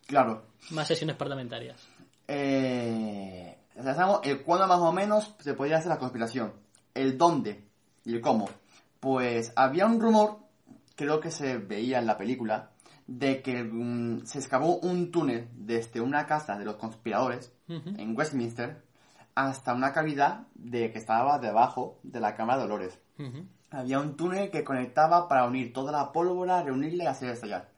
Claro. 0.06 0.46
más 0.70 0.86
sesiones 0.86 1.16
parlamentarias. 1.16 1.88
Eh, 2.26 3.56
o 3.76 3.82
sea, 3.82 3.94
sabemos 3.94 4.20
el 4.24 4.42
cuándo 4.42 4.66
más 4.66 4.78
o 4.80 4.92
menos 4.92 5.34
se 5.40 5.54
podría 5.54 5.78
hacer 5.78 5.88
la 5.88 5.98
conspiración. 5.98 6.52
El 6.94 7.18
dónde 7.18 7.67
y 8.08 8.14
el 8.14 8.20
cómo. 8.22 8.48
Pues 9.00 9.52
había 9.54 9.86
un 9.86 10.00
rumor, 10.00 10.38
creo 10.96 11.20
que 11.20 11.30
se 11.30 11.58
veía 11.58 11.98
en 11.98 12.06
la 12.06 12.16
película, 12.16 12.70
de 13.06 13.42
que 13.42 13.62
mm, 13.62 14.24
se 14.24 14.38
excavó 14.38 14.78
un 14.78 15.10
túnel 15.10 15.48
desde 15.52 16.00
una 16.00 16.26
casa 16.26 16.58
de 16.58 16.64
los 16.64 16.76
conspiradores 16.76 17.52
en 17.68 18.16
Westminster 18.16 18.82
hasta 19.34 19.74
una 19.74 19.92
cavidad 19.92 20.46
de 20.54 20.90
que 20.90 20.98
estaba 20.98 21.38
debajo 21.38 21.98
de 22.02 22.20
la 22.20 22.34
Cámara 22.34 22.62
de 22.62 22.68
Dolores. 22.68 22.98
Había 23.70 24.00
un 24.00 24.16
túnel 24.16 24.50
que 24.50 24.64
conectaba 24.64 25.28
para 25.28 25.46
unir 25.46 25.72
toda 25.74 25.92
la 25.92 26.10
pólvora, 26.10 26.62
reunirla 26.62 27.04
y 27.04 27.06
hacer 27.06 27.30
estallar. 27.30 27.68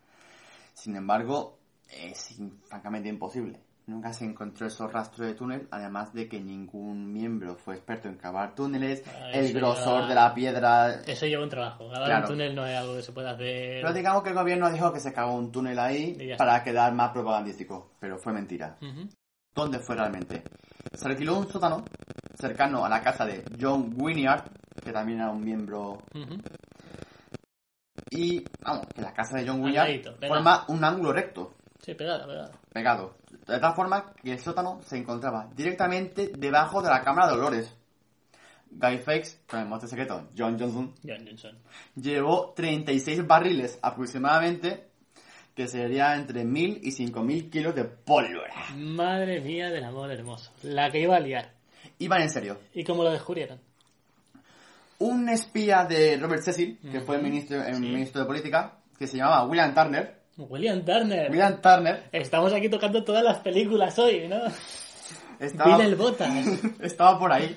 Sin 0.74 0.94
embargo, 0.94 1.58
es 1.88 2.38
francamente 2.66 3.08
imposible. 3.08 3.60
Nunca 3.90 4.12
se 4.12 4.24
encontró 4.24 4.68
esos 4.68 4.92
rastros 4.92 5.26
de 5.26 5.34
túnel, 5.34 5.66
además 5.72 6.14
de 6.14 6.28
que 6.28 6.40
ningún 6.40 7.12
miembro 7.12 7.56
fue 7.56 7.74
experto 7.74 8.06
en 8.06 8.14
cavar 8.16 8.54
túneles, 8.54 9.02
Ah, 9.08 9.30
el 9.32 9.52
grosor 9.52 10.06
de 10.06 10.14
la 10.14 10.32
piedra... 10.32 11.00
Eso 11.04 11.26
lleva 11.26 11.42
un 11.42 11.48
trabajo. 11.48 11.88
Grabar 11.88 12.06
Claro. 12.06 12.22
un 12.26 12.32
túnel 12.34 12.54
no 12.54 12.64
es 12.64 12.76
algo 12.76 12.94
que 12.94 13.02
se 13.02 13.10
pueda 13.10 13.32
hacer. 13.32 13.80
Pero 13.82 13.92
digamos 13.92 14.22
que 14.22 14.28
el 14.28 14.36
gobierno 14.36 14.70
dijo 14.70 14.92
que 14.92 15.00
se 15.00 15.12
cavó 15.12 15.34
un 15.34 15.50
túnel 15.50 15.76
ahí 15.80 16.16
para 16.38 16.62
quedar 16.62 16.94
más 16.94 17.10
propagandístico, 17.10 17.90
pero 17.98 18.16
fue 18.16 18.32
mentira. 18.32 18.76
¿Dónde 19.52 19.80
fue 19.80 19.96
realmente? 19.96 20.44
Se 20.94 21.08
alquiló 21.08 21.38
un 21.40 21.48
sótano 21.50 21.84
cercano 22.38 22.84
a 22.84 22.88
la 22.88 23.02
casa 23.02 23.26
de 23.26 23.42
John 23.60 23.92
Wynyard, 23.96 24.44
que 24.84 24.92
también 24.92 25.18
era 25.18 25.30
un 25.30 25.44
miembro. 25.44 25.98
Y, 28.10 28.44
vamos, 28.60 28.86
que 28.94 29.02
la 29.02 29.12
casa 29.12 29.36
de 29.38 29.48
John 29.48 29.62
pegado. 29.62 30.16
forma 30.28 30.64
un 30.68 30.84
ángulo 30.84 31.12
recto, 31.12 31.54
Sí, 31.80 31.94
pegada, 31.94 32.24
pegada. 32.26 32.50
pegado. 32.72 33.14
De 33.50 33.58
tal 33.58 33.74
forma 33.74 34.12
que 34.22 34.32
el 34.32 34.38
sótano 34.38 34.80
se 34.84 34.96
encontraba 34.96 35.48
directamente 35.56 36.30
debajo 36.36 36.80
de 36.80 36.88
la 36.88 37.02
cámara 37.02 37.28
de 37.28 37.34
olores. 37.34 37.76
Guy 38.70 38.98
Fawkes, 38.98 39.40
con 39.48 39.58
el 39.58 39.66
monte 39.66 39.88
secreto 39.88 40.28
John 40.38 40.56
Johnson, 40.56 40.94
John 41.02 41.26
Johnson. 41.26 41.58
llevó 41.96 42.52
36 42.54 43.26
barriles 43.26 43.80
aproximadamente, 43.82 44.90
que 45.56 45.66
sería 45.66 46.14
entre 46.14 46.44
1000 46.44 46.78
y 46.82 46.92
5000 46.92 47.50
kilos 47.50 47.74
de 47.74 47.84
pólvora. 47.84 48.54
Madre 48.76 49.40
mía 49.40 49.70
del 49.70 49.82
amor 49.82 50.12
hermoso. 50.12 50.52
La 50.62 50.88
que 50.92 51.00
iba 51.00 51.16
a 51.16 51.20
liar. 51.20 51.52
Iban 51.98 52.22
en 52.22 52.30
serio. 52.30 52.60
¿Y 52.72 52.84
cómo 52.84 53.02
lo 53.02 53.10
descubrieron? 53.10 53.58
Un 55.00 55.28
espía 55.28 55.84
de 55.84 56.16
Robert 56.18 56.42
Cecil, 56.42 56.78
que 56.92 57.00
fue 57.00 57.16
el 57.16 57.22
ministro, 57.22 57.60
el 57.60 57.74
sí. 57.74 57.80
ministro 57.80 58.20
de 58.20 58.26
Política, 58.26 58.76
que 58.96 59.08
se 59.08 59.16
llamaba 59.16 59.46
William 59.46 59.74
Turner. 59.74 60.19
William 60.48 60.84
Turner. 60.84 61.30
William 61.30 61.60
Turner 61.60 62.08
Estamos 62.12 62.52
aquí 62.52 62.68
tocando 62.68 63.02
todas 63.04 63.22
las 63.24 63.38
películas 63.40 63.98
hoy, 63.98 64.28
¿no? 64.28 64.40
estaba... 65.38 65.76
Bill 65.76 65.86
el 65.86 65.96
Botas. 65.96 66.30
estaba 66.80 67.18
por 67.18 67.32
ahí 67.32 67.56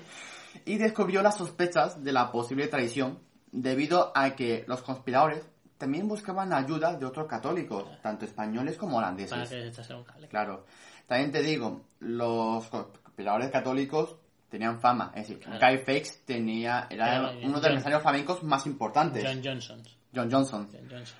y 0.65 0.77
descubrió 0.77 1.21
las 1.21 1.37
sospechas 1.37 2.03
de 2.03 2.11
la 2.11 2.31
posible 2.31 2.67
traición 2.67 3.19
debido 3.51 4.11
a 4.15 4.35
que 4.35 4.63
los 4.67 4.81
conspiradores 4.81 5.43
también 5.77 6.07
buscaban 6.07 6.53
ayuda 6.53 6.95
de 6.95 7.05
otros 7.05 7.27
católicos, 7.27 7.85
tanto 8.01 8.25
españoles 8.25 8.77
como 8.77 8.95
Para 8.95 9.07
holandeses. 9.07 9.49
que 9.49 9.67
echase 9.67 9.93
un 9.93 10.03
cable. 10.03 10.27
Claro. 10.29 10.65
También 11.07 11.31
te 11.31 11.43
digo, 11.43 11.81
los 11.99 12.65
conspiradores 12.67 13.49
católicos 13.51 14.15
tenían 14.49 14.79
fama. 14.79 15.11
Es 15.15 15.27
decir, 15.27 15.39
Claro. 15.43 15.59
Guy 15.59 15.77
Fawkes 15.79 16.23
tenía, 16.25 16.87
era 16.89 17.31
uno 17.43 17.59
de 17.59 17.67
los 17.67 17.73
mercenarios 17.73 18.01
flamencos 18.01 18.43
más 18.43 18.65
importantes. 18.65 19.23
John 19.25 19.41
Johnson. 19.43 19.83
John 20.15 20.31
Johnson. 20.31 20.69
John 20.71 20.87
Johnson. 20.89 21.17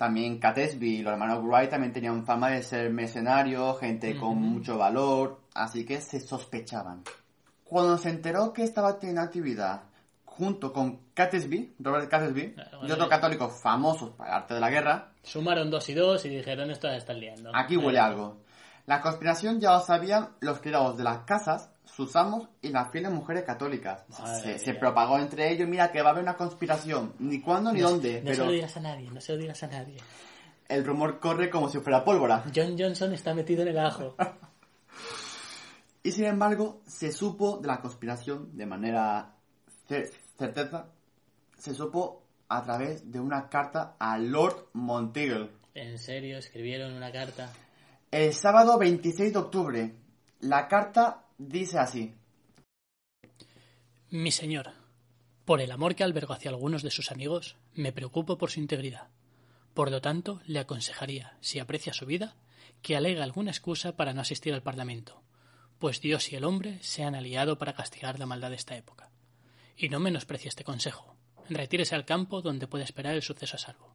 También 0.00 0.38
Catesby 0.38 0.96
y 1.00 1.02
los 1.02 1.12
hermanos 1.12 1.44
Wright 1.44 1.68
también 1.68 1.92
tenían 1.92 2.24
fama 2.24 2.48
de 2.48 2.62
ser 2.62 2.88
mercenarios, 2.90 3.78
gente 3.80 4.16
con 4.16 4.30
Ujú. 4.30 4.36
mucho 4.40 4.78
valor, 4.78 5.40
así 5.54 5.84
que 5.84 6.00
se 6.00 6.20
sospechaban. 6.20 7.02
Cuando 7.64 7.98
se 7.98 8.08
enteró 8.08 8.50
que 8.54 8.62
estaba 8.62 8.98
teniendo 8.98 9.20
actividad 9.20 9.82
junto 10.24 10.72
con 10.72 11.00
Catesby, 11.12 11.74
Robert 11.80 12.08
Catesby, 12.10 12.54
Claro, 12.54 12.70
y 12.70 12.80
bueno, 12.80 12.94
otros 12.94 13.06
y- 13.08 13.10
católicos 13.10 13.60
famosos 13.62 14.10
para 14.16 14.30
el 14.30 14.36
arte 14.36 14.54
de 14.54 14.60
la 14.60 14.70
guerra, 14.70 15.12
Sumaron 15.22 15.70
dos 15.70 15.86
y 15.90 15.92
dos 15.92 16.24
y 16.24 16.30
dijeron 16.30 16.70
esto 16.70 16.88
ya 16.88 16.96
está 16.96 17.12
liando. 17.12 17.50
aquí 17.54 17.76
huele 17.76 17.98
algo. 17.98 18.38
La 18.86 19.02
conspiración 19.02 19.60
ya 19.60 19.72
lo 19.72 19.80
sabían 19.80 20.30
los 20.40 20.60
criados 20.60 20.96
de 20.96 21.04
las 21.04 21.18
casas, 21.26 21.69
sus 21.94 22.14
amos 22.16 22.48
y 22.62 22.68
las 22.70 22.90
fieles 22.90 23.10
mujeres 23.12 23.44
católicas. 23.44 24.04
Se, 24.58 24.74
propagó 24.74 25.18
entre 25.18 25.50
ellos, 25.50 25.68
mira 25.68 25.90
que 25.92 26.00
va 26.02 26.08
a 26.08 26.12
haber 26.12 26.22
una 26.22 26.36
conspiración, 26.36 27.14
ni 27.18 27.40
cuándo 27.40 27.72
ni 27.72 27.80
No- 27.80 27.90
dónde, 27.90 28.22
No 28.22 28.34
se 28.34 28.44
lo 28.44 28.50
digas 28.52 28.76
a 28.76 28.80
nadie, 28.80 29.10
no 29.10 29.20
se 29.20 29.32
lo 29.32 29.38
digas 29.38 29.62
a 29.62 29.66
nadie. 29.66 29.96
el 30.68 30.84
rumor 30.84 31.18
corre 31.18 31.50
como 31.50 31.68
si 31.68 31.78
fuera 31.80 32.04
pólvora. 32.04 32.44
John 32.54 32.76
Johnson 32.78 33.12
está 33.12 33.34
metido 33.34 33.62
en 33.62 33.68
el 33.68 33.78
ajo. 33.78 34.14
Y 36.02 36.12
sin 36.12 36.24
embargo, 36.24 36.80
se 36.86 37.12
supo 37.12 37.58
de 37.58 37.66
la 37.68 37.80
conspiración 37.80 38.56
de 38.56 38.64
manera 38.64 39.34
cer- 39.86 40.10
certeza, 40.38 40.86
se 41.58 41.74
supo 41.74 42.22
a 42.48 42.62
través 42.62 43.10
de 43.12 43.20
una 43.20 43.50
carta 43.50 43.96
a 43.98 44.16
Lord 44.16 44.68
Monteagle. 44.72 45.50
En 45.74 45.98
serio, 45.98 46.38
escribieron 46.38 46.94
una 46.94 47.12
carta. 47.12 47.52
El 48.10 48.32
sábado 48.32 48.78
26 48.78 49.32
de 49.34 49.38
octubre, 49.38 49.94
la 50.40 50.68
carta 50.68 51.24
dice 51.40 51.78
así. 51.78 52.14
Mi 54.10 54.30
señor, 54.30 54.72
por 55.44 55.60
el 55.60 55.72
amor 55.72 55.94
que 55.94 56.04
albergo 56.04 56.34
hacia 56.34 56.50
algunos 56.50 56.82
de 56.82 56.90
sus 56.90 57.10
amigos, 57.10 57.56
me 57.74 57.92
preocupo 57.92 58.36
por 58.36 58.50
su 58.50 58.60
integridad. 58.60 59.08
Por 59.72 59.90
lo 59.90 60.00
tanto, 60.00 60.42
le 60.46 60.58
aconsejaría, 60.58 61.36
si 61.40 61.58
aprecia 61.58 61.94
su 61.94 62.04
vida, 62.04 62.36
que 62.82 62.96
alegue 62.96 63.22
alguna 63.22 63.50
excusa 63.50 63.96
para 63.96 64.12
no 64.12 64.20
asistir 64.20 64.52
al 64.52 64.62
Parlamento, 64.62 65.22
pues 65.78 66.00
Dios 66.00 66.30
y 66.32 66.36
el 66.36 66.44
hombre 66.44 66.78
se 66.82 67.04
han 67.04 67.14
aliado 67.14 67.56
para 67.56 67.72
castigar 67.72 68.18
la 68.18 68.26
maldad 68.26 68.50
de 68.50 68.56
esta 68.56 68.76
época. 68.76 69.10
Y 69.76 69.88
no 69.88 69.98
menosprecie 69.98 70.48
este 70.48 70.64
consejo. 70.64 71.16
Retírese 71.48 71.94
al 71.94 72.04
campo 72.04 72.42
donde 72.42 72.66
puede 72.66 72.84
esperar 72.84 73.14
el 73.14 73.22
suceso 73.22 73.56
a 73.56 73.58
salvo. 73.58 73.94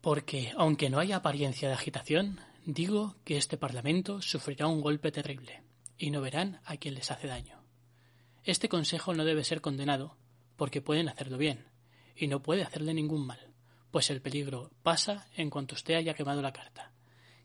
Porque, 0.00 0.52
aunque 0.56 0.90
no 0.90 0.98
haya 0.98 1.16
apariencia 1.16 1.68
de 1.68 1.74
agitación, 1.74 2.40
digo 2.66 3.14
que 3.24 3.36
este 3.36 3.56
Parlamento 3.56 4.20
sufrirá 4.20 4.66
un 4.66 4.80
golpe 4.80 5.12
terrible, 5.12 5.63
y 5.98 6.10
no 6.10 6.20
verán 6.20 6.60
a 6.64 6.76
quien 6.76 6.94
les 6.94 7.10
hace 7.10 7.26
daño. 7.26 7.62
Este 8.42 8.68
consejo 8.68 9.14
no 9.14 9.24
debe 9.24 9.44
ser 9.44 9.60
condenado, 9.60 10.16
porque 10.56 10.82
pueden 10.82 11.08
hacerlo 11.08 11.38
bien, 11.38 11.66
y 12.16 12.28
no 12.28 12.42
puede 12.42 12.62
hacerle 12.62 12.94
ningún 12.94 13.26
mal, 13.26 13.54
pues 13.90 14.10
el 14.10 14.20
peligro 14.20 14.70
pasa 14.82 15.26
en 15.36 15.50
cuanto 15.50 15.74
usted 15.74 15.94
haya 15.94 16.14
quemado 16.14 16.42
la 16.42 16.52
carta, 16.52 16.92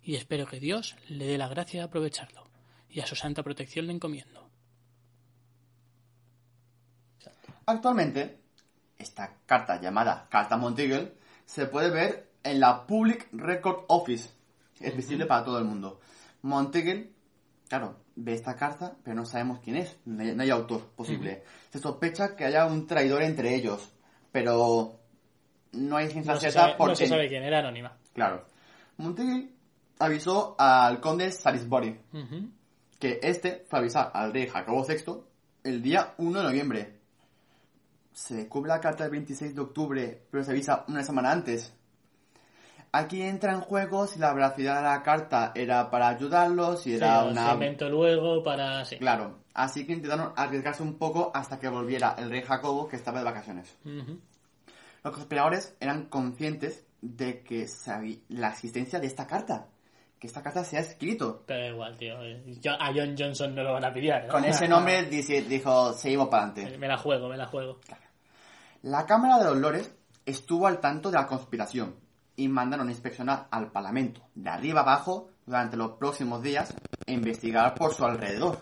y 0.01 0.15
espero 0.15 0.45
que 0.45 0.59
Dios 0.59 0.95
le 1.07 1.25
dé 1.25 1.37
la 1.37 1.47
gracia 1.47 1.79
de 1.79 1.85
aprovecharlo, 1.85 2.49
y 2.89 2.99
a 2.99 3.07
su 3.07 3.15
santa 3.15 3.43
protección 3.43 3.87
le 3.87 3.93
encomiendo. 3.93 4.49
Actualmente, 7.65 8.39
esta 8.97 9.37
carta 9.45 9.79
llamada 9.79 10.27
Carta 10.29 10.57
Monteagle 10.57 11.13
se 11.45 11.67
puede 11.67 11.91
ver 11.91 12.31
en 12.43 12.59
la 12.59 12.87
Public 12.87 13.27
Record 13.31 13.85
Office. 13.87 14.31
Es 14.79 14.95
visible 14.95 15.25
para 15.25 15.45
todo 15.45 15.59
el 15.59 15.65
mundo. 15.65 15.99
Monteagle, 16.41 17.11
claro, 17.67 17.97
ve 18.23 18.33
esta 18.33 18.55
carta, 18.55 18.95
pero 19.03 19.15
no 19.15 19.25
sabemos 19.25 19.59
quién 19.59 19.77
es. 19.77 19.97
No 20.05 20.21
hay, 20.21 20.35
no 20.35 20.43
hay 20.43 20.49
autor 20.49 20.89
posible. 20.95 21.43
Se 21.71 21.79
sospecha 21.79 22.35
que 22.35 22.45
haya 22.45 22.65
un 22.65 22.87
traidor 22.87 23.21
entre 23.23 23.55
ellos, 23.55 23.93
pero 24.31 24.99
no 25.73 25.97
hay 25.97 26.09
ciencia 26.09 26.33
No 26.33 26.39
cierta 26.39 26.77
porque... 26.77 26.91
no 26.91 26.95
se 26.95 27.07
sabe 27.07 27.27
quién 27.27 27.43
era 27.43 27.59
anónima. 27.59 27.97
Claro. 28.13 28.45
Monteagle 28.97 29.49
avisó 29.99 30.55
al 30.57 30.99
conde 30.99 31.31
Salisbury 31.31 31.97
que 32.99 33.19
este 33.23 33.65
fue 33.67 33.79
a 33.79 33.81
avisar 33.81 34.11
al 34.13 34.33
rey 34.33 34.47
Jacobo 34.47 34.85
VI 34.85 35.23
el 35.63 35.81
día 35.81 36.13
1 36.17 36.39
de 36.39 36.45
noviembre. 36.45 36.99
Se 38.11 38.35
descubre 38.35 38.69
la 38.69 38.81
carta 38.81 39.03
del 39.03 39.11
26 39.11 39.55
de 39.55 39.61
octubre, 39.61 40.21
pero 40.29 40.43
se 40.43 40.51
avisa 40.51 40.83
una 40.89 41.03
semana 41.03 41.31
antes. 41.31 41.73
Aquí 42.91 43.21
entra 43.21 43.53
en 43.53 43.61
juego 43.61 44.07
si 44.07 44.17
la 44.19 44.33
veracidad 44.33 44.77
de 44.77 44.81
la 44.83 45.03
carta 45.03 45.51
era 45.53 45.91
para 45.91 46.07
ayudarlos, 46.07 46.81
si 46.81 46.95
era 46.95 47.21
Sí, 47.21 47.27
una... 47.29 47.53
Luego 47.87 48.43
para... 48.43 48.83
Sí. 48.83 48.97
Claro, 48.97 49.39
así 49.53 49.85
que 49.85 49.93
intentaron 49.93 50.33
arriesgarse 50.35 50.81
un 50.81 50.97
poco 50.97 51.31
hasta 51.35 51.59
que 51.59 51.69
volviera 51.69 52.15
el 52.17 52.31
rey 52.31 52.41
Jacobo, 52.41 52.87
que 52.87 52.95
estaba 52.95 53.19
de 53.19 53.25
vacaciones. 53.25 53.77
Los 55.03 55.13
conspiradores 55.13 55.75
eran 55.79 56.05
conscientes 56.05 56.85
de 57.01 57.43
que 57.43 57.67
sabí- 57.67 58.23
la 58.27 58.49
existencia 58.49 58.99
de 58.99 59.05
esta 59.07 59.27
carta, 59.27 59.67
que 60.19 60.25
esta 60.27 60.41
carta 60.41 60.63
se 60.63 60.77
ha 60.77 60.81
escrito. 60.81 61.43
Pero 61.45 61.67
igual, 61.75 61.95
tío. 61.95 62.15
Yo- 62.59 62.73
a 62.73 62.87
John 62.93 63.15
Johnson 63.17 63.53
no 63.53 63.61
lo 63.63 63.73
van 63.73 63.85
a 63.85 63.93
pillar. 63.93 64.25
¿no? 64.25 64.31
Con 64.33 64.45
ese 64.45 64.67
nombre 64.67 65.03
dice- 65.03 65.43
dijo, 65.43 65.93
seguimos 65.93 66.27
para 66.29 66.45
adelante. 66.47 66.77
Me 66.79 66.87
la 66.87 66.97
juego, 66.97 67.29
me 67.29 67.37
la 67.37 67.45
juego. 67.45 67.79
La 68.81 69.05
Cámara 69.05 69.37
de 69.37 69.45
los 69.45 69.57
Lores 69.57 69.95
estuvo 70.25 70.65
al 70.65 70.79
tanto 70.79 71.11
de 71.11 71.17
la 71.17 71.27
conspiración 71.27 71.95
y 72.39 72.47
mandaron 72.47 72.87
a 72.87 72.91
inspeccionar 72.91 73.47
al 73.51 73.69
Parlamento 73.69 74.21
de 74.33 74.49
arriba 74.49 74.79
abajo 74.79 75.29
durante 75.45 75.75
los 75.75 75.97
próximos 75.97 76.41
días 76.41 76.73
e 77.05 77.11
investigar 77.11 77.75
por 77.75 77.93
su 77.93 78.05
alrededor. 78.05 78.57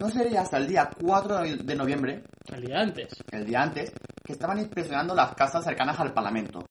No 0.00 0.10
sería 0.10 0.42
hasta 0.42 0.56
el 0.56 0.66
día 0.66 0.90
4 1.00 1.38
de 1.42 1.74
noviembre, 1.76 2.24
El 2.46 2.64
día 2.64 2.80
antes. 2.80 3.12
el 3.30 3.46
día 3.46 3.62
antes, 3.62 3.92
que 4.24 4.32
estaban 4.32 4.58
inspeccionando 4.58 5.14
las 5.14 5.36
casas 5.36 5.62
cercanas 5.62 6.00
al 6.00 6.12
Parlamento 6.12 6.66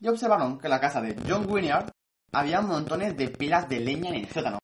y 0.00 0.08
observaron 0.08 0.58
que 0.58 0.68
en 0.68 0.70
la 0.70 0.80
casa 0.80 1.02
de 1.02 1.14
John 1.28 1.44
Wynyard 1.46 1.90
había 2.32 2.62
montones 2.62 3.14
de 3.14 3.28
pilas 3.28 3.68
de 3.68 3.80
leña 3.80 4.08
en 4.10 4.16
el 4.16 4.30
sótano. 4.30 4.58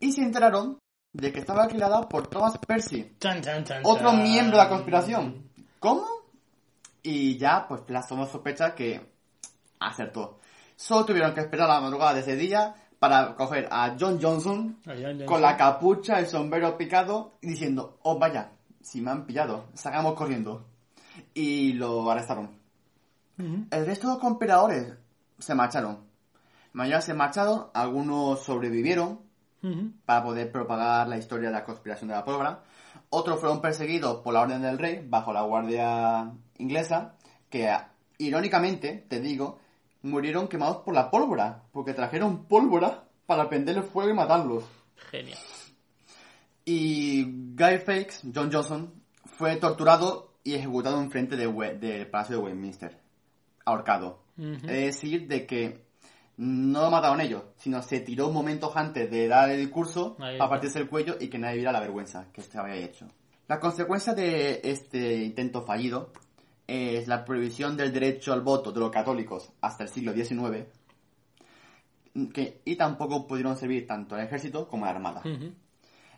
Y 0.00 0.12
se 0.12 0.22
enteraron 0.22 0.78
de 1.12 1.32
que 1.32 1.40
estaba 1.40 1.64
alquilada 1.64 2.08
por 2.08 2.28
Thomas 2.28 2.56
Percy, 2.66 3.14
Chan, 3.20 3.42
chan, 3.42 3.64
chan, 3.64 3.82
otro 3.84 4.14
miembro 4.14 4.56
de 4.56 4.64
la 4.64 4.70
conspiración. 4.70 5.50
¿Cómo? 5.78 6.06
Y 7.02 7.36
ya, 7.36 7.66
pues 7.68 7.82
las 7.88 8.08
tomó 8.08 8.26
sospecha 8.26 8.74
que 8.74 9.15
acertó. 9.80 10.40
Solo 10.76 11.04
tuvieron 11.04 11.34
que 11.34 11.40
esperar 11.40 11.68
la 11.68 11.80
madrugada 11.80 12.14
de 12.14 12.20
ese 12.20 12.36
día 12.36 12.74
para 12.98 13.34
coger 13.34 13.68
a 13.70 13.96
John 13.98 14.18
Johnson 14.20 14.78
A 14.86 14.90
John 14.90 15.02
Johnson. 15.02 15.26
con 15.26 15.42
la 15.42 15.56
capucha, 15.56 16.18
el 16.18 16.26
sombrero 16.26 16.76
picado 16.76 17.38
y 17.40 17.48
diciendo, 17.48 17.98
oh 18.02 18.18
vaya, 18.18 18.52
si 18.80 19.00
me 19.00 19.10
han 19.10 19.26
pillado, 19.26 19.66
salgamos 19.74 20.14
corriendo. 20.14 20.66
Y 21.34 21.72
lo 21.74 22.10
arrestaron. 22.10 22.50
El 23.38 23.86
resto 23.86 24.06
de 24.06 24.14
los 24.14 24.22
conspiradores 24.22 24.94
se 25.38 25.54
marcharon. 25.54 26.06
La 26.72 26.82
mayoría 26.82 27.00
se 27.00 27.14
marcharon, 27.14 27.66
algunos 27.74 28.40
sobrevivieron, 28.40 29.20
para 30.04 30.22
poder 30.22 30.52
propagar 30.52 31.08
la 31.08 31.18
historia 31.18 31.48
de 31.48 31.54
la 31.54 31.64
conspiración 31.64 32.08
de 32.08 32.14
la 32.14 32.24
pólvora. 32.24 32.62
Otros 33.10 33.40
fueron 33.40 33.60
perseguidos 33.60 34.22
por 34.22 34.32
la 34.32 34.42
orden 34.42 34.62
del 34.62 34.78
rey 34.78 35.04
bajo 35.06 35.32
la 35.32 35.42
guardia 35.42 36.30
inglesa, 36.58 37.14
que 37.50 37.74
irónicamente, 38.18 39.04
te 39.08 39.20
digo, 39.20 39.58
murieron 40.06 40.48
quemados 40.48 40.78
por 40.78 40.94
la 40.94 41.10
pólvora, 41.10 41.64
porque 41.72 41.94
trajeron 41.94 42.46
pólvora 42.46 43.04
para 43.26 43.48
prender 43.48 43.76
el 43.76 43.82
fuego 43.82 44.10
y 44.10 44.14
matarlos. 44.14 44.64
Genial. 45.10 45.38
Y 46.64 47.24
Guy 47.54 47.78
Fawkes, 47.78 48.22
John 48.34 48.50
Johnson, 48.52 48.92
fue 49.24 49.56
torturado 49.56 50.34
y 50.42 50.54
ejecutado 50.54 51.00
en 51.00 51.10
frente 51.10 51.36
de 51.36 51.46
del 51.46 52.06
Palacio 52.08 52.36
de 52.36 52.42
Westminster, 52.42 52.98
ahorcado. 53.64 54.24
Es 54.38 54.62
decir, 54.62 55.26
de 55.28 55.46
que 55.46 55.86
no 56.36 56.82
lo 56.82 56.90
mataron 56.90 57.20
ellos, 57.20 57.42
sino 57.56 57.82
se 57.82 58.00
tiró 58.00 58.30
momentos 58.30 58.76
antes 58.76 59.10
de 59.10 59.28
dar 59.28 59.50
el 59.50 59.58
discurso 59.58 60.16
Ahí 60.20 60.36
para 60.36 60.50
partirse 60.50 60.78
el 60.78 60.88
cuello 60.88 61.16
y 61.18 61.28
que 61.28 61.38
nadie 61.38 61.56
viera 61.56 61.72
la 61.72 61.80
vergüenza 61.80 62.26
que 62.32 62.42
se 62.42 62.58
había 62.58 62.76
hecho. 62.76 63.08
La 63.48 63.60
consecuencia 63.60 64.12
de 64.12 64.60
este 64.64 65.22
intento 65.22 65.62
fallido 65.62 66.12
es 66.66 67.06
la 67.06 67.24
prohibición 67.24 67.76
del 67.76 67.92
derecho 67.92 68.32
al 68.32 68.40
voto 68.40 68.72
de 68.72 68.80
los 68.80 68.90
católicos 68.90 69.52
hasta 69.60 69.84
el 69.84 69.88
siglo 69.88 70.12
XIX, 70.12 70.66
que, 72.32 72.60
y 72.64 72.76
tampoco 72.76 73.26
pudieron 73.26 73.56
servir 73.56 73.86
tanto 73.86 74.14
al 74.14 74.22
ejército 74.22 74.68
como 74.68 74.84
a 74.84 74.88
la 74.88 74.94
armada. 74.94 75.22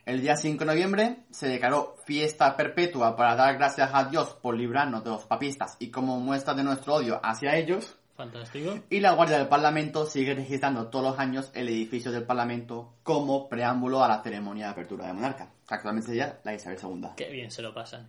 El 0.08 0.22
día 0.22 0.36
5 0.36 0.60
de 0.60 0.64
noviembre 0.64 1.16
se 1.30 1.48
declaró 1.48 1.96
fiesta 2.06 2.56
perpetua 2.56 3.14
para 3.14 3.36
dar 3.36 3.58
gracias 3.58 3.90
a 3.92 4.04
Dios 4.04 4.30
por 4.40 4.56
librarnos 4.56 5.04
de 5.04 5.10
los 5.10 5.26
papistas 5.26 5.76
y 5.80 5.90
como 5.90 6.18
muestra 6.18 6.54
de 6.54 6.64
nuestro 6.64 6.94
odio 6.94 7.20
hacia 7.22 7.56
ellos. 7.56 7.98
Fantástico. 8.16 8.80
Y 8.88 9.00
la 9.00 9.12
Guardia 9.12 9.36
del 9.36 9.48
Parlamento 9.48 10.06
sigue 10.06 10.34
registrando 10.34 10.88
todos 10.88 11.10
los 11.10 11.18
años 11.18 11.50
el 11.54 11.68
edificio 11.68 12.10
del 12.10 12.24
Parlamento 12.24 12.94
como 13.02 13.50
preámbulo 13.50 14.02
a 14.02 14.08
la 14.08 14.22
ceremonia 14.22 14.64
de 14.64 14.72
apertura 14.72 15.06
de 15.06 15.12
monarca, 15.12 15.52
que 15.68 15.74
actualmente 15.74 16.08
sería 16.08 16.40
la 16.42 16.54
Isabel 16.54 16.78
II. 16.82 17.08
Qué 17.14 17.28
bien 17.28 17.50
se 17.50 17.60
lo 17.60 17.74
pasan. 17.74 18.08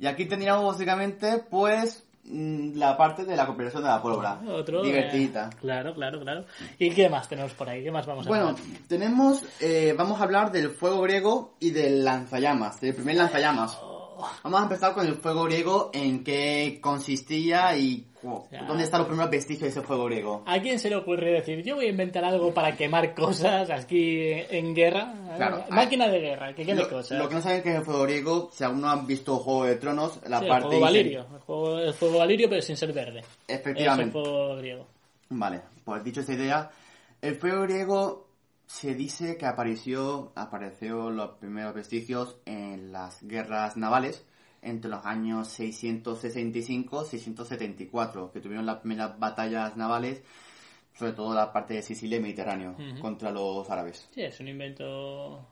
Y 0.00 0.06
aquí 0.06 0.24
tendríamos 0.24 0.64
básicamente, 0.64 1.44
pues, 1.50 2.02
mm, 2.24 2.74
la 2.78 2.96
parte 2.96 3.24
de 3.26 3.36
la 3.36 3.44
cooperación 3.46 3.82
de 3.82 3.90
la 3.90 4.00
pólvora. 4.00 4.40
Otro. 4.48 4.82
Divertidita. 4.82 5.50
eh, 5.52 5.56
claro, 5.60 5.92
claro, 5.94 6.20
claro. 6.20 6.44
¿Y 6.78 6.90
qué 6.90 7.10
más 7.10 7.28
tenemos 7.28 7.52
por 7.52 7.68
ahí? 7.68 7.84
¿Qué 7.84 7.90
más 7.90 8.06
vamos 8.06 8.26
a 8.26 8.28
Bueno, 8.30 8.48
hablar? 8.48 8.62
tenemos, 8.88 9.44
eh, 9.60 9.94
vamos 9.98 10.18
a 10.18 10.24
hablar 10.24 10.50
del 10.52 10.70
fuego 10.70 11.02
griego 11.02 11.54
y 11.60 11.70
del 11.70 12.02
lanzallamas, 12.02 12.80
del 12.80 12.94
primer 12.94 13.16
lanzallamas. 13.16 13.78
Vamos 14.42 14.60
a 14.60 14.62
empezar 14.64 14.94
con 14.94 15.06
el 15.06 15.14
fuego 15.14 15.44
griego, 15.44 15.90
en 15.92 16.22
qué 16.24 16.78
consistía 16.80 17.76
y 17.76 18.06
Ya. 18.50 18.62
dónde 18.64 18.84
están 18.84 19.00
los 19.00 19.08
primeros 19.08 19.30
vestigios 19.30 19.62
de 19.62 19.68
ese 19.68 19.80
fuego 19.80 20.04
griego. 20.04 20.42
¿A 20.46 20.60
quién 20.60 20.78
se 20.78 20.90
le 20.90 20.96
ocurre 20.96 21.32
decir, 21.32 21.62
yo 21.64 21.76
voy 21.76 21.86
a 21.86 21.88
inventar 21.90 22.24
algo 22.24 22.52
para 22.52 22.76
quemar 22.76 23.14
cosas 23.14 23.70
aquí 23.70 24.30
en 24.50 24.74
guerra? 24.74 25.12
Claro. 25.36 25.64
Máquina 25.70 26.08
de 26.08 26.20
guerra, 26.20 26.54
que 26.54 26.64
queme 26.66 26.82
Lo, 26.82 26.88
cosas. 26.90 27.18
lo 27.18 27.28
que 27.28 27.34
no 27.36 27.40
saben 27.42 27.62
que 27.62 27.70
es 27.70 27.76
el 27.76 27.84
fuego 27.84 28.02
griego, 28.02 28.50
si 28.52 28.62
aún 28.64 28.80
no 28.80 28.90
han 28.90 29.06
visto 29.06 29.36
Juego 29.38 29.64
de 29.64 29.76
Tronos, 29.76 30.20
la 30.28 30.38
Sí, 30.38 30.44
el 30.44 30.50
parte... 30.50 30.66
fuego 30.68 30.70
dice- 30.70 30.80
valirio. 30.98 31.26
El 31.34 31.40
fuego, 31.40 31.78
el 31.78 31.94
fuego 31.94 32.18
valirio, 32.18 32.48
pero 32.50 32.62
sin 32.62 32.76
ser 32.76 32.92
verde. 32.92 33.20
Es 33.20 33.26
el 33.48 33.56
Efectivamente. 33.56 34.12
fuego 34.12 34.56
griego. 34.56 34.86
Vale, 35.30 35.60
pues 35.84 36.04
dicho 36.04 36.20
esta 36.20 36.32
idea, 36.34 36.70
el 37.22 37.36
fuego 37.36 37.62
griego 37.62 38.26
se 38.70 38.94
dice 38.94 39.36
que 39.36 39.46
apareció, 39.46 40.30
apareció 40.36 41.10
los 41.10 41.30
primeros 41.38 41.74
vestigios 41.74 42.36
en 42.46 42.92
las 42.92 43.20
guerras 43.20 43.76
navales 43.76 44.24
entre 44.62 44.88
los 44.88 45.04
años 45.04 45.58
665-674, 45.58 48.30
que 48.30 48.40
tuvieron 48.40 48.66
las 48.66 48.78
primeras 48.78 49.18
batallas 49.18 49.76
navales, 49.76 50.22
sobre 50.94 51.14
todo 51.14 51.34
la 51.34 51.52
parte 51.52 51.74
de 51.74 51.82
Sicilia 51.82 52.18
y 52.18 52.20
Mediterráneo, 52.20 52.76
contra 53.00 53.32
los 53.32 53.68
árabes. 53.68 54.08
Sí, 54.14 54.22
es 54.22 54.38
un 54.38 54.46
invento... 54.46 55.44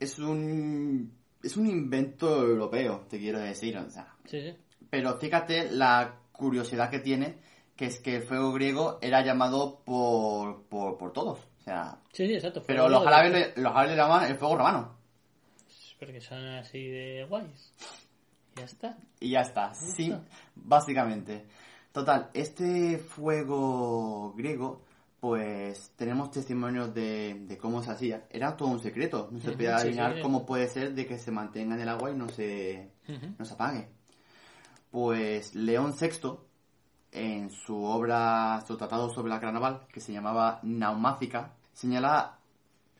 Es 0.00 0.18
un, 0.18 1.12
es 1.42 1.58
un 1.58 1.66
invento 1.66 2.42
europeo, 2.42 3.04
te 3.06 3.18
quiero 3.18 3.38
decir, 3.38 3.76
o 3.76 3.90
sea, 3.90 4.16
Sí, 4.24 4.40
sí. 4.40 4.56
pero 4.88 5.18
fíjate 5.18 5.70
la 5.70 6.20
curiosidad 6.32 6.88
que 6.88 7.00
tiene, 7.00 7.36
que 7.76 7.84
es 7.84 8.00
que 8.00 8.16
el 8.16 8.22
fuego 8.22 8.50
griego 8.54 8.98
era 9.02 9.22
llamado 9.22 9.82
por, 9.84 10.62
por, 10.68 10.96
por 10.96 11.12
todos. 11.12 11.38
O 11.64 11.66
sea, 11.66 11.98
Sí, 12.12 12.26
sí, 12.26 12.34
exacto. 12.34 12.62
pero 12.66 12.88
los 12.88 13.00
de- 13.02 13.08
árabes, 13.08 13.32
le- 13.56 13.62
los 13.62 13.72
árabes 13.72 13.90
le 13.92 13.96
llamaban 13.96 14.30
el 14.30 14.36
fuego 14.36 14.56
romano. 14.56 14.96
Porque 15.98 16.20
son 16.20 16.44
así 16.46 16.86
de 16.88 17.24
guays. 17.28 17.72
Y 18.56 18.58
ya 18.60 18.64
está. 18.66 18.98
Y 19.20 19.30
ya 19.30 19.40
está, 19.40 19.74
sí, 19.74 20.14
básicamente. 20.54 21.46
Total, 21.92 22.28
este 22.34 22.98
fuego 22.98 24.34
griego, 24.36 24.82
pues 25.20 25.92
tenemos 25.96 26.30
testimonios 26.30 26.92
de, 26.92 27.34
de 27.46 27.56
cómo 27.56 27.82
se 27.82 27.92
hacía. 27.92 28.26
Era 28.30 28.56
todo 28.56 28.68
un 28.68 28.80
secreto, 28.80 29.28
no 29.32 29.40
se 29.40 29.52
podía 29.52 29.76
adivinar 29.76 30.16
sí. 30.16 30.20
cómo 30.20 30.44
puede 30.44 30.68
ser 30.68 30.92
de 30.94 31.06
que 31.06 31.18
se 31.18 31.30
mantenga 31.30 31.76
en 31.76 31.80
el 31.80 31.88
agua 31.88 32.10
y 32.10 32.14
no 32.14 32.28
se, 32.28 32.90
no 33.38 33.44
se 33.44 33.54
apague. 33.54 33.88
Pues 34.90 35.54
León 35.54 35.94
VI, 35.98 36.10
en 37.14 37.50
su 37.50 37.82
obra, 37.82 38.62
su 38.66 38.76
tratado 38.76 39.08
sobre 39.08 39.30
la 39.30 39.38
guerra 39.38 39.52
naval, 39.52 39.86
que 39.92 40.00
se 40.00 40.12
llamaba 40.12 40.58
Naumática, 40.64 41.52
señala 41.72 42.38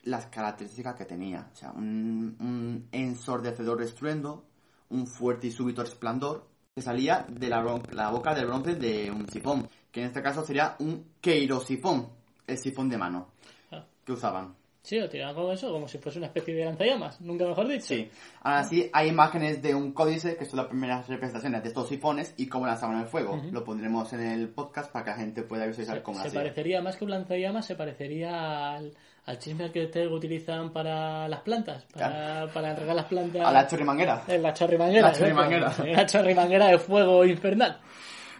las 0.03 0.27
características 0.27 0.95
que 0.95 1.05
tenía. 1.05 1.49
O 1.51 1.55
sea, 1.55 1.71
un, 1.71 2.35
un 2.39 2.87
ensordecedor 2.91 3.81
estruendo, 3.81 4.45
un 4.89 5.05
fuerte 5.05 5.47
y 5.47 5.51
súbito 5.51 5.83
resplandor, 5.83 6.47
que 6.73 6.81
salía 6.81 7.25
de 7.29 7.49
la 7.49 8.09
boca 8.09 8.33
del 8.33 8.47
bronce 8.47 8.75
de 8.75 9.11
un 9.11 9.27
sifón, 9.29 9.67
que 9.91 10.01
en 10.01 10.07
este 10.07 10.21
caso 10.21 10.45
sería 10.45 10.75
un 10.79 11.05
queirosifón, 11.21 12.09
el 12.47 12.57
sifón 12.57 12.89
de 12.89 12.97
mano 12.97 13.27
Ah. 13.71 13.85
que 14.05 14.11
usaban. 14.11 14.55
Sí, 14.85 14.99
lo 14.99 15.09
tiraban 15.09 15.33
como 15.33 15.51
eso, 15.51 15.71
como 15.71 15.87
si 15.87 15.97
fuese 15.97 16.19
una 16.19 16.27
especie 16.27 16.53
de 16.53 16.63
lanzallamas. 16.63 17.19
Nunca 17.19 17.47
mejor 17.47 17.67
dicho. 17.67 17.87
Sí. 17.87 18.07
Ahora 18.43 18.63
sí, 18.65 18.87
hay 18.93 19.09
imágenes 19.09 19.59
de 19.59 19.73
un 19.73 19.93
códice, 19.93 20.37
que 20.37 20.45
son 20.45 20.57
las 20.57 20.67
primeras 20.67 21.07
representaciones 21.07 21.63
de 21.63 21.69
estos 21.69 21.89
sifones 21.89 22.35
y 22.37 22.45
cómo 22.45 22.67
lanzaban 22.67 23.01
el 23.01 23.07
fuego. 23.07 23.41
Lo 23.51 23.63
pondremos 23.63 24.13
en 24.13 24.21
el 24.21 24.49
podcast 24.49 24.91
para 24.91 25.05
que 25.05 25.11
la 25.11 25.17
gente 25.17 25.41
pueda 25.41 25.65
visualizar 25.65 25.97
Se, 25.97 26.03
cómo 26.03 26.21
se 26.21 26.29
parecería, 26.29 26.83
más 26.83 26.97
que 26.97 27.03
un 27.03 27.09
lanzallamas, 27.09 27.65
se 27.65 27.73
parecería 27.73 28.75
al, 28.75 28.93
al 29.25 29.39
chisme 29.39 29.71
que 29.71 29.85
ustedes 29.85 30.11
utilizan 30.11 30.71
para 30.71 31.27
las 31.27 31.39
plantas. 31.39 31.83
Para, 31.91 32.45
para 32.53 32.75
regar 32.75 32.95
las 32.95 33.05
plantas. 33.05 33.43
A 33.43 33.51
la 33.51 33.65
chorrimanguera. 33.65 34.23
En 34.27 34.43
la 34.43 34.53
chorrimanguera. 34.53 35.07
La 35.09 35.17
chorrimanguera. 35.17 35.73
La 35.79 36.05
chorrimanguera 36.05 36.67
de 36.67 36.77
fuego 36.77 37.25
infernal. 37.25 37.79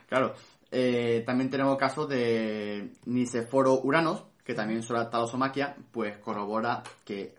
Claro. 0.07 0.35
Eh, 0.71 1.23
también 1.25 1.49
tenemos 1.49 1.77
casos 1.77 2.09
de 2.09 2.91
Niceforo 3.05 3.79
Uranos, 3.81 4.25
que 4.45 4.53
también 4.53 4.83
sobre 4.83 5.01
la 5.01 5.09
talosomaquia, 5.09 5.75
pues 5.91 6.17
corrobora 6.19 6.83
que 7.03 7.35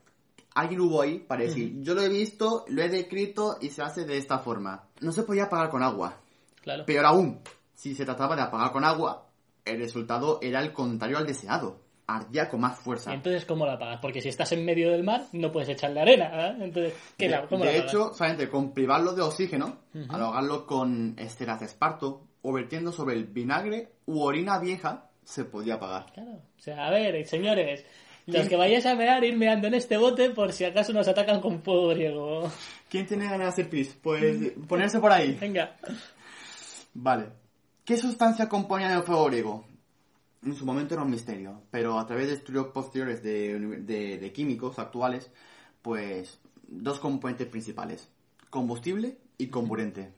alguien 0.55 0.81
hubo 0.81 1.01
ahí 1.01 1.21
para 1.21 1.45
decir, 1.45 1.81
yo 1.81 1.95
lo 1.95 2.03
he 2.03 2.09
visto, 2.09 2.65
lo 2.69 2.83
he 2.83 2.89
descrito 2.89 3.59
y 3.61 3.69
se 3.69 3.83
hace 3.83 4.05
de 4.05 4.19
esta 4.19 4.41
forma. 4.41 4.89
No 5.01 5.13
se 5.13 5.23
podía 5.23 5.45
apagar 5.45 5.71
con 5.71 5.83
agua. 5.83 6.19
Claro. 6.63 6.85
Peor 6.85 7.07
aún, 7.07 7.41
si 7.75 7.95
se 7.95 8.05
trataba 8.05 8.35
de 8.35 8.43
apagar 8.43 8.73
con 8.73 8.85
agua, 8.85 9.29
el 9.65 9.79
resultado 9.79 10.41
era 10.43 10.61
el 10.61 10.73
contrario 10.73 11.19
al 11.19 11.27
deseado. 11.27 11.81
Ardía 12.09 12.49
con 12.49 12.61
más 12.61 12.79
fuerza. 12.79 13.13
Entonces, 13.13 13.45
¿cómo 13.45 13.67
la 13.67 13.75
apagas? 13.75 13.99
Porque 14.01 14.21
si 14.21 14.29
estás 14.29 14.51
en 14.53 14.65
medio 14.65 14.91
del 14.91 15.03
mar, 15.03 15.27
no 15.33 15.51
puedes 15.51 15.69
echarle 15.69 16.01
arena. 16.01 16.49
¿eh? 16.49 16.57
Entonces, 16.61 16.95
¿qué 17.17 17.27
de 17.27 17.33
la, 17.33 17.47
¿cómo 17.47 17.65
de 17.65 17.73
la 17.73 17.79
apagas? 17.79 17.93
hecho, 17.93 18.15
solamente 18.15 18.49
con 18.49 18.73
privarlo 18.73 19.13
de 19.13 19.23
oxígeno, 19.23 19.79
ahogarlo 20.09 20.67
con 20.67 21.15
esteras 21.19 21.61
de 21.61 21.67
esparto 21.67 22.23
o 22.43 22.53
vertiendo 22.53 22.93
sobre 22.93 23.15
el 23.15 23.25
vinagre 23.25 23.93
u 24.07 24.21
orina 24.21 24.61
vieja, 24.61 25.11
se 25.27 25.45
podía 25.45 25.75
apagar. 25.75 26.07
Claro. 26.15 26.41
O 26.59 26.61
sea, 26.63 26.87
a 26.87 26.91
ver, 26.91 27.27
señores, 27.27 27.85
los 28.27 28.37
¿Quién- 28.37 28.49
que 28.49 28.57
vayáis 28.57 28.87
a 28.87 28.95
mear, 28.95 29.23
ir 29.25 29.37
meando 29.37 29.67
en 29.67 29.75
este 29.75 29.97
bote 29.99 30.31
por 30.31 30.53
si 30.53 30.65
acaso 30.65 30.93
nos 30.93 31.07
atacan 31.09 31.41
con 31.41 31.63
fuego 31.63 31.89
griego. 31.89 32.51
¿Quién 32.89 33.07
tiene 33.07 33.25
ganas 33.25 33.41
de 33.41 33.45
hacer 33.47 33.69
pis? 33.69 33.97
Pues 34.03 34.53
ponerse 34.69 34.99
por 35.01 35.13
ahí. 35.13 35.37
Venga. 35.41 35.77
Vale. 36.95 37.27
¿Qué 37.85 37.97
sustancia 37.97 38.49
componía 38.49 38.95
el 38.95 39.03
fuego 39.03 39.27
griego? 39.27 39.65
En 40.45 40.55
su 40.55 40.65
momento 40.65 40.95
era 40.95 41.03
un 41.03 41.11
misterio, 41.11 41.63
pero 41.71 41.99
a 41.99 42.07
través 42.07 42.29
de 42.29 42.35
estudios 42.35 42.69
posteriores 42.69 43.23
de, 43.23 43.59
de- 43.81 44.19
de 44.19 44.33
químicos 44.33 44.79
actuales, 44.79 45.31
pues 45.83 46.39
dos 46.69 46.99
componentes 47.01 47.47
principales, 47.49 48.09
combustible 48.51 49.19
y 49.39 49.49
comburente. 49.49 50.13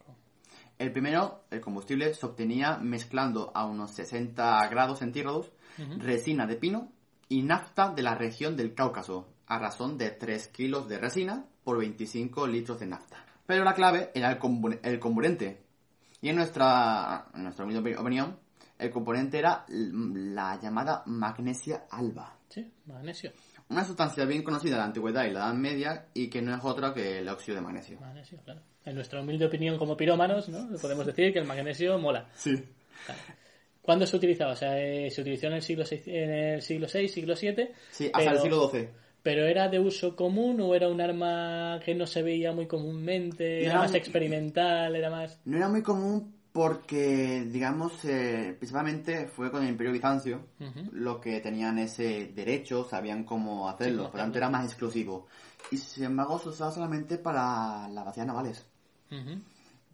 El 0.79 0.93
primero, 0.93 1.45
el 1.51 1.61
combustible, 1.61 2.14
se 2.14 2.24
obtenía 2.24 2.79
mezclando 2.79 3.51
a 3.55 3.66
unos 3.66 3.91
60 3.93 4.68
grados 4.68 5.01
centígrados 5.01 5.51
resina 5.99 6.47
de 6.47 6.57
pino 6.57 6.93
y 7.29 7.43
nafta 7.43 7.93
de 7.93 8.03
la 8.03 8.14
región 8.14 8.57
del 8.57 8.74
Cáucaso, 8.74 9.29
a 9.47 9.59
razón 9.59 9.99
de 9.99 10.11
3 10.11 10.49
kilos 10.49 10.89
de 10.89 10.99
resina 10.99 11.45
por 11.64 11.79
25 11.79 12.47
litros 12.47 12.81
de 12.81 12.87
nafta. 12.87 13.24
Pero 13.47 13.64
la 13.64 13.74
clave 13.74 14.11
era 14.14 14.31
el, 14.31 14.81
el 14.83 15.01
comburente. 15.01 15.62
Y 16.20 16.29
en 16.29 16.37
nuestra, 16.37 17.26
en 17.35 17.45
nuestra 17.45 17.64
opinión, 17.64 18.39
el 18.79 18.91
componente 18.91 19.39
era 19.39 19.64
la 19.68 20.61
llamada 20.61 21.03
magnesia 21.07 21.87
alba. 21.91 22.37
Sí, 22.49 22.72
magnesio. 22.87 23.33
Una 23.71 23.85
sustancia 23.85 24.25
bien 24.25 24.43
conocida 24.43 24.73
en 24.73 24.79
la 24.79 24.85
antigüedad 24.87 25.25
y 25.27 25.31
la 25.31 25.41
Edad 25.41 25.55
Media 25.55 26.07
y 26.14 26.29
que 26.29 26.41
no 26.41 26.55
es 26.57 26.64
otra 26.64 26.95
que 26.95 27.19
el 27.19 27.29
óxido 27.29 27.57
de 27.57 27.61
magnesio. 27.62 28.01
Magnesio, 28.01 28.39
claro. 28.43 28.61
En 28.85 28.95
nuestra 28.95 29.21
humilde 29.21 29.45
opinión 29.45 29.77
como 29.77 29.97
pirómanos, 29.97 30.49
¿no? 30.49 30.69
Podemos 30.81 31.05
decir 31.05 31.33
que 31.33 31.39
el 31.41 31.45
magnesio 31.45 31.99
mola. 31.99 32.27
Sí. 32.35 32.55
¿Cuándo 33.83 34.07
se 34.07 34.16
utilizaba? 34.16 34.53
O 34.53 34.57
sea, 34.57 34.79
eh, 34.79 35.11
se 35.11 35.21
utilizó 35.21 35.47
en 35.49 35.55
el 35.55 35.62
siglo 35.62 35.85
VI, 35.91 36.03
en 36.07 36.31
el 36.31 36.62
siglo 36.62 36.87
VI, 36.93 37.09
siglo 37.09 37.35
VII. 37.41 37.69
Sí, 37.91 38.07
hasta 38.07 38.19
pero- 38.19 38.31
el 38.33 38.39
siglo 38.41 38.69
XII. 38.71 38.89
¿Pero 39.23 39.45
era 39.47 39.69
de 39.69 39.79
uso 39.81 40.14
común 40.16 40.61
o 40.61 40.75
era 40.75 40.89
un 40.89 41.01
arma 41.01 41.81
que 41.85 41.95
no 41.95 42.07
se 42.07 42.23
veía 42.23 42.53
muy 42.53 42.66
comúnmente? 42.66 43.62
¿Era 43.62 43.73
Era 43.73 43.79
más 43.81 43.95
experimental? 43.95 44.95
¿Era 44.95 45.11
más...? 45.11 45.41
No 45.45 45.57
era 45.59 45.69
muy 45.69 45.83
común 45.83 46.35
porque, 46.53 47.44
digamos, 47.46 48.05
eh, 48.05 48.55
principalmente 48.59 49.26
fue 49.28 49.51
con 49.51 49.62
el 49.62 49.68
Imperio 49.70 49.92
Bizancio 49.92 50.40
los 50.92 51.18
que 51.18 51.40
tenían 51.40 51.78
ese 51.78 52.28
derecho, 52.34 52.86
sabían 52.88 53.24
cómo 53.24 53.68
hacerlo, 53.68 54.05
cómo 54.05 54.11
por 54.11 54.18
lo 54.20 54.24
tanto 54.24 54.38
era 54.38 54.49
más 54.51 54.64
exclusivo. 54.66 55.26
Y 55.70 55.76
sin 55.76 56.05
embargo 56.05 56.38
se 56.38 56.49
usaba 56.49 56.70
solamente 56.72 57.18
para 57.18 57.88
las 57.88 58.05
batallas 58.05 58.26
navales, 58.26 58.66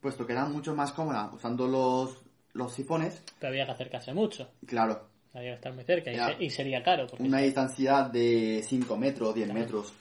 puesto 0.01 0.27
que 0.27 0.33
era 0.33 0.45
mucho 0.47 0.75
más 0.75 0.93
cómoda 0.93 1.31
usando 1.33 1.67
los, 1.67 2.23
los 2.53 2.73
sifones, 2.73 3.23
Pero 3.39 3.51
había 3.51 3.67
que 3.67 3.73
acercarse 3.73 4.13
mucho. 4.13 4.51
claro, 4.67 5.09
Había 5.33 5.51
que 5.51 5.55
estar 5.57 5.73
muy 5.73 5.85
cerca 5.85 6.13
y, 6.13 6.17
Ya. 6.17 6.27
se- 6.37 6.45
y 6.45 6.51
sería 6.51 6.83
caro, 6.83 7.07
porque 7.09 7.25
una 7.25 7.39
distancia 7.39 8.09
de 8.09 8.63
5 8.67 8.97
metros, 8.97 9.35
10 9.35 9.53
metros, 9.53 9.93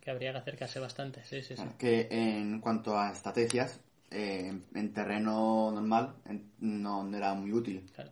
que 0.00 0.10
habría 0.10 0.32
que 0.32 0.38
acercarse 0.38 0.80
bastante. 0.80 1.24
Sí, 1.24 1.42
sí, 1.42 1.56
sí. 1.56 1.62
Que 1.78 2.08
en 2.10 2.60
cuanto 2.60 2.98
a 2.98 3.12
estrategias, 3.12 3.80
eh, 4.14 4.46
en, 4.48 4.64
en 4.74 4.92
terreno 4.92 5.70
normal 5.72 6.14
en- 6.26 6.50
no, 6.60 7.02
no 7.04 7.16
era 7.16 7.34
muy 7.34 7.52
útil, 7.52 7.84
Claro, 7.94 8.10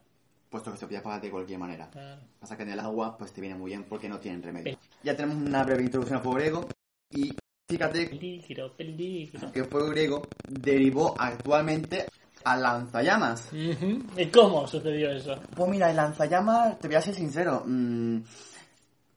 puesto 0.50 0.72
que 0.72 0.78
se 0.78 0.86
podía 0.86 1.02
pagar 1.02 1.20
de 1.20 1.30
cualquier 1.30 1.58
manera. 1.58 1.88
claro. 1.90 2.20
Pasa 2.40 2.56
que 2.56 2.64
en 2.64 2.70
el 2.70 2.80
agua 2.80 3.16
pues 3.16 3.32
te 3.32 3.40
viene 3.40 3.56
muy 3.56 3.70
bien 3.70 3.84
porque 3.84 4.08
no 4.08 4.18
tienen 4.18 4.42
remedio. 4.42 4.76
Ya 5.02 5.16
tenemos 5.16 5.36
una 5.36 5.62
breve 5.64 5.82
introducción 5.84 6.18
al 6.18 6.22
fuego 6.24 6.38
griego 6.38 6.68
y 7.10 7.32
fíjate 7.68 8.06
Peligro, 8.06 8.72
peligro. 8.76 9.52
que 9.52 9.60
el 9.60 9.66
fuego 9.66 9.88
griego 9.90 10.22
derivó 10.48 11.14
actualmente 11.18 12.06
a 12.44 12.56
lanzallamas. 12.56 13.48
¿Y 13.52 14.26
cómo 14.26 14.66
sucedió 14.66 15.10
eso? 15.12 15.36
Pues 15.54 15.70
mira, 15.70 15.88
el 15.90 15.96
lanzallamas, 15.96 16.78
te 16.80 16.88
voy 16.88 16.96
a 16.96 17.00
ser 17.02 17.14
sincero, 17.14 17.62
mm, 17.64 18.18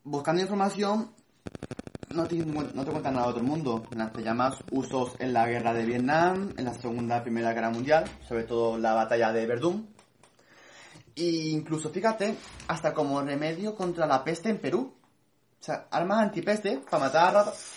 buscando 0.03 0.41
información 0.43 1.09
no 2.15 2.25
te, 2.27 2.35
no 2.37 2.85
te 2.85 2.91
cuentan 2.91 3.13
nada 3.13 3.27
de 3.27 3.31
otro 3.33 3.43
mundo. 3.43 3.83
Lanzallamas 3.95 4.55
usos 4.71 5.13
en 5.19 5.33
la 5.33 5.47
guerra 5.47 5.73
de 5.73 5.85
Vietnam, 5.85 6.53
en 6.57 6.65
la 6.65 6.73
segunda 6.73 7.21
primera 7.23 7.53
guerra 7.53 7.69
mundial, 7.69 8.05
sobre 8.27 8.43
todo 8.43 8.77
la 8.77 8.93
batalla 8.93 9.31
de 9.31 9.45
Verdún. 9.45 9.89
E 11.15 11.23
incluso, 11.49 11.89
fíjate, 11.89 12.35
hasta 12.67 12.93
como 12.93 13.21
remedio 13.21 13.75
contra 13.75 14.05
la 14.05 14.23
peste 14.23 14.49
en 14.49 14.57
Perú. 14.57 14.93
O 15.59 15.63
sea, 15.63 15.87
armas 15.91 16.19
antipeste 16.19 16.79
para 16.89 17.05
matar 17.05 17.27
a 17.27 17.31
ratas. 17.31 17.73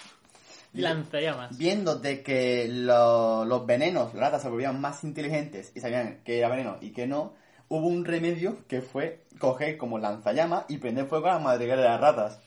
Lanzallamas. 0.75 1.57
Viendo 1.57 1.97
de 1.97 2.23
que 2.23 2.69
lo- 2.69 3.45
los 3.45 3.65
venenos, 3.65 4.13
las 4.15 4.23
ratas 4.25 4.43
se 4.43 4.49
volvían 4.49 4.81
más 4.81 5.03
inteligentes 5.05 5.73
y 5.75 5.81
sabían 5.81 6.21
que 6.25 6.39
era 6.39 6.49
veneno 6.51 6.77
y 6.81 6.91
que 6.91 7.07
no, 7.07 7.33
hubo 7.69 7.87
un 7.87 8.05
remedio 8.05 8.67
que 8.67 8.83
fue 8.83 9.25
coger 9.39 9.79
como 9.79 9.99
lanzallamas 9.99 10.65
y 10.69 10.79
prender 10.79 11.07
fuego 11.07 11.29
a 11.29 11.35
la 11.35 11.39
madriguera 11.39 11.81
de 11.81 11.89
las 11.89 12.01
ratas. 12.01 12.41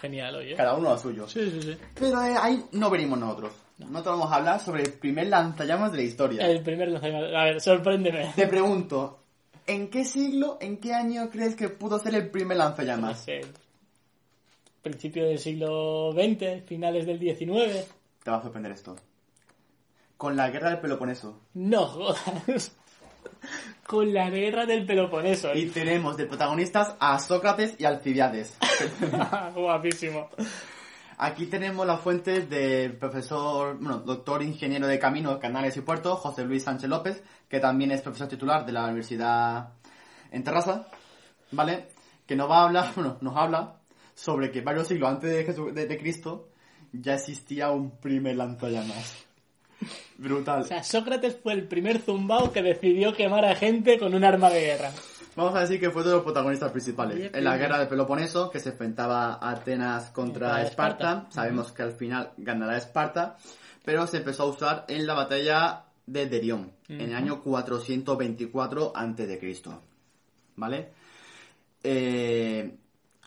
Genial, 0.00 0.36
oye. 0.36 0.54
Cada 0.56 0.74
uno 0.74 0.90
a 0.90 0.98
suyo. 0.98 1.28
Sí, 1.28 1.50
sí, 1.50 1.62
sí. 1.62 1.76
Pero 1.94 2.22
eh, 2.24 2.34
ahí 2.40 2.64
no 2.72 2.90
venimos 2.90 3.18
nosotros. 3.18 3.52
Nosotros 3.78 4.18
vamos 4.18 4.32
a 4.32 4.36
hablar 4.36 4.60
sobre 4.60 4.82
el 4.82 4.92
primer 4.92 5.26
lanzallamas 5.28 5.90
de 5.92 5.98
la 5.98 6.04
historia. 6.04 6.46
El 6.46 6.62
primer 6.62 6.88
lanzallamas. 6.88 7.30
A 7.34 7.44
ver, 7.44 7.60
sorpréndeme. 7.60 8.32
Te 8.36 8.46
pregunto, 8.46 9.20
¿en 9.66 9.88
qué 9.88 10.04
siglo, 10.04 10.58
en 10.60 10.78
qué 10.78 10.92
año 10.94 11.28
crees 11.30 11.54
que 11.56 11.68
pudo 11.70 11.98
ser 11.98 12.14
el 12.14 12.30
primer 12.30 12.56
No 12.58 12.64
lanzallamas? 12.64 13.20
sé. 13.20 13.40
Principio 14.82 15.26
del 15.26 15.38
siglo 15.38 16.12
XX, 16.12 16.64
finales 16.66 17.04
del 17.06 17.18
XIX. 17.18 17.86
Te 18.22 18.30
va 18.30 18.38
a 18.38 18.42
sorprender 18.42 18.72
esto. 18.72 18.96
Con 20.16 20.36
la 20.36 20.50
guerra 20.50 20.70
del 20.70 20.80
Peloponeso. 20.80 21.40
No 21.54 21.86
jodas. 21.86 22.72
Con 23.86 24.12
la 24.14 24.30
guerra 24.30 24.66
del 24.66 24.86
Peloponeso. 24.86 25.54
Y 25.54 25.66
tenemos 25.66 26.16
de 26.16 26.26
protagonistas 26.26 26.94
a 27.00 27.18
Sócrates 27.18 27.74
y 27.78 27.84
Alcibiades. 27.84 28.56
Guapísimo. 29.54 30.28
Aquí 31.18 31.46
tenemos 31.46 31.86
las 31.86 32.00
fuentes 32.00 32.48
del 32.48 32.96
profesor, 32.96 33.76
bueno, 33.78 33.98
doctor 33.98 34.42
ingeniero 34.42 34.86
de 34.86 34.98
caminos, 34.98 35.38
canales 35.38 35.76
y 35.76 35.82
puertos, 35.82 36.18
José 36.18 36.44
Luis 36.44 36.62
Sánchez 36.62 36.88
López, 36.88 37.22
que 37.48 37.60
también 37.60 37.90
es 37.90 38.00
profesor 38.00 38.28
titular 38.28 38.64
de 38.64 38.72
la 38.72 38.84
Universidad 38.84 39.68
en 40.30 40.42
Terrassa, 40.44 40.86
¿vale? 41.50 41.88
Que 42.26 42.36
nos 42.36 42.48
va 42.50 42.60
a 42.62 42.64
hablar, 42.66 42.92
bueno, 42.94 43.18
nos 43.20 43.36
habla 43.36 43.76
sobre 44.14 44.50
que 44.50 44.62
varios 44.62 44.88
siglos 44.88 45.10
antes 45.10 45.30
de, 45.30 45.46
Jesu- 45.46 45.72
de- 45.72 45.86
de 45.86 45.98
Cristo 45.98 46.48
ya 46.92 47.14
existía 47.14 47.70
un 47.70 47.98
primer 48.00 48.36
lanzallamas. 48.36 49.26
Brutal. 50.18 50.62
O 50.62 50.64
sea, 50.64 50.82
Sócrates 50.82 51.36
fue 51.42 51.54
el 51.54 51.66
primer 51.66 51.98
zumbao 51.98 52.52
que 52.52 52.62
decidió 52.62 53.14
quemar 53.14 53.44
a 53.44 53.54
gente 53.54 53.98
con 53.98 54.14
un 54.14 54.24
arma 54.24 54.50
de 54.50 54.60
guerra. 54.60 54.90
Vamos 55.36 55.54
a 55.54 55.60
decir 55.60 55.80
que 55.80 55.90
fue 55.90 56.02
de 56.02 56.10
los 56.10 56.22
protagonistas 56.22 56.72
principales. 56.72 57.30
En 57.32 57.44
la 57.44 57.56
guerra 57.56 57.78
de 57.78 57.86
Peloponeso, 57.86 58.50
que 58.50 58.58
se 58.58 58.70
enfrentaba 58.70 59.34
a 59.34 59.50
Atenas 59.50 60.10
contra 60.10 60.48
Contra 60.48 60.62
Esparta. 60.62 61.10
Esparta. 61.12 61.32
Sabemos 61.32 61.72
que 61.72 61.82
al 61.82 61.92
final 61.92 62.32
ganará 62.36 62.76
Esparta, 62.76 63.36
pero 63.84 64.06
se 64.06 64.18
empezó 64.18 64.42
a 64.42 64.46
usar 64.46 64.84
en 64.88 65.06
la 65.06 65.14
batalla 65.14 65.84
de 66.06 66.26
Derión, 66.26 66.72
en 66.88 67.00
el 67.00 67.14
año 67.14 67.42
424 67.42 68.92
a.C. 68.94 69.54
¿Vale? 70.56 70.88
Eh, 71.82 72.76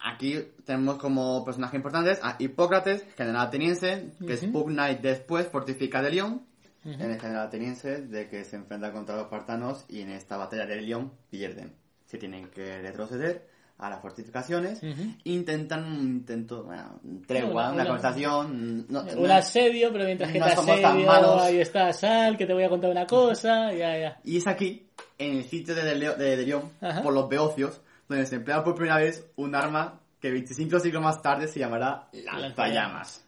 aquí 0.03 0.39
tenemos 0.65 0.97
como 0.97 1.43
personajes 1.45 1.75
importantes 1.77 2.19
a 2.21 2.35
Hipócrates, 2.39 3.05
general 3.17 3.47
ateniense, 3.47 4.11
que 4.25 4.33
es 4.33 4.43
Ujú. 4.43 4.51
Pugna 4.51 4.91
y 4.91 4.95
después 4.95 5.47
fortifica 5.47 6.01
Delión, 6.01 6.43
Ujú. 6.85 7.01
en 7.01 7.11
el 7.11 7.19
general 7.19 7.47
ateniense 7.47 8.01
de 8.01 8.27
que 8.27 8.43
se 8.43 8.57
enfrenta 8.57 8.91
contra 8.91 9.15
los 9.15 9.23
espartanos 9.25 9.85
y 9.87 10.01
en 10.01 10.09
esta 10.11 10.37
batalla 10.37 10.65
de 10.65 10.81
León 10.81 11.13
pierden. 11.29 11.73
Se 12.05 12.17
tienen 12.17 12.49
que 12.49 12.79
retroceder 12.81 13.47
a 13.79 13.89
las 13.89 14.01
fortificaciones. 14.01 14.83
Ujú. 14.83 15.13
Intentan 15.23 15.83
un 15.85 15.99
intento, 16.01 16.63
bueno, 16.63 16.99
tregua, 17.25 17.49
Una- 17.49 17.61
una, 17.63 17.73
una- 17.73 17.85
conversación. 17.85 18.85
No, 18.87 19.01
Un 19.01 19.23
no- 19.27 19.33
asedio, 19.33 19.91
pero 19.91 20.05
mientras 20.05 20.31
que 20.31 20.39
te 20.39 20.45
asedio, 20.45 21.11
ahí 21.41 21.59
está, 21.59 21.91
sal, 21.91 22.37
que 22.37 22.45
te 22.45 22.53
voy 22.53 22.63
a 22.63 22.69
contar 22.69 22.91
una 22.91 23.05
cosa, 23.07 23.71
ya, 23.73 23.97
ya. 23.97 24.19
Y 24.23 24.37
es 24.37 24.47
aquí, 24.47 24.87
en 25.17 25.37
el 25.37 25.43
sitio 25.45 25.73
de, 25.73 25.83
de, 25.83 26.15
de 26.15 26.45
León, 26.45 26.69
Ajá. 26.81 27.01
por 27.01 27.13
los 27.13 27.27
beocios, 27.27 27.81
donde 28.07 28.25
se 28.25 28.35
emplea 28.35 28.63
por 28.63 28.75
primera 28.75 28.97
vez 28.97 29.29
un 29.35 29.55
arma 29.55 30.01
que 30.19 30.31
25 30.31 30.79
siglos 30.79 31.03
más 31.03 31.21
tarde 31.21 31.47
se 31.47 31.59
llamará 31.59 32.07
lanzallamas. 32.13 33.27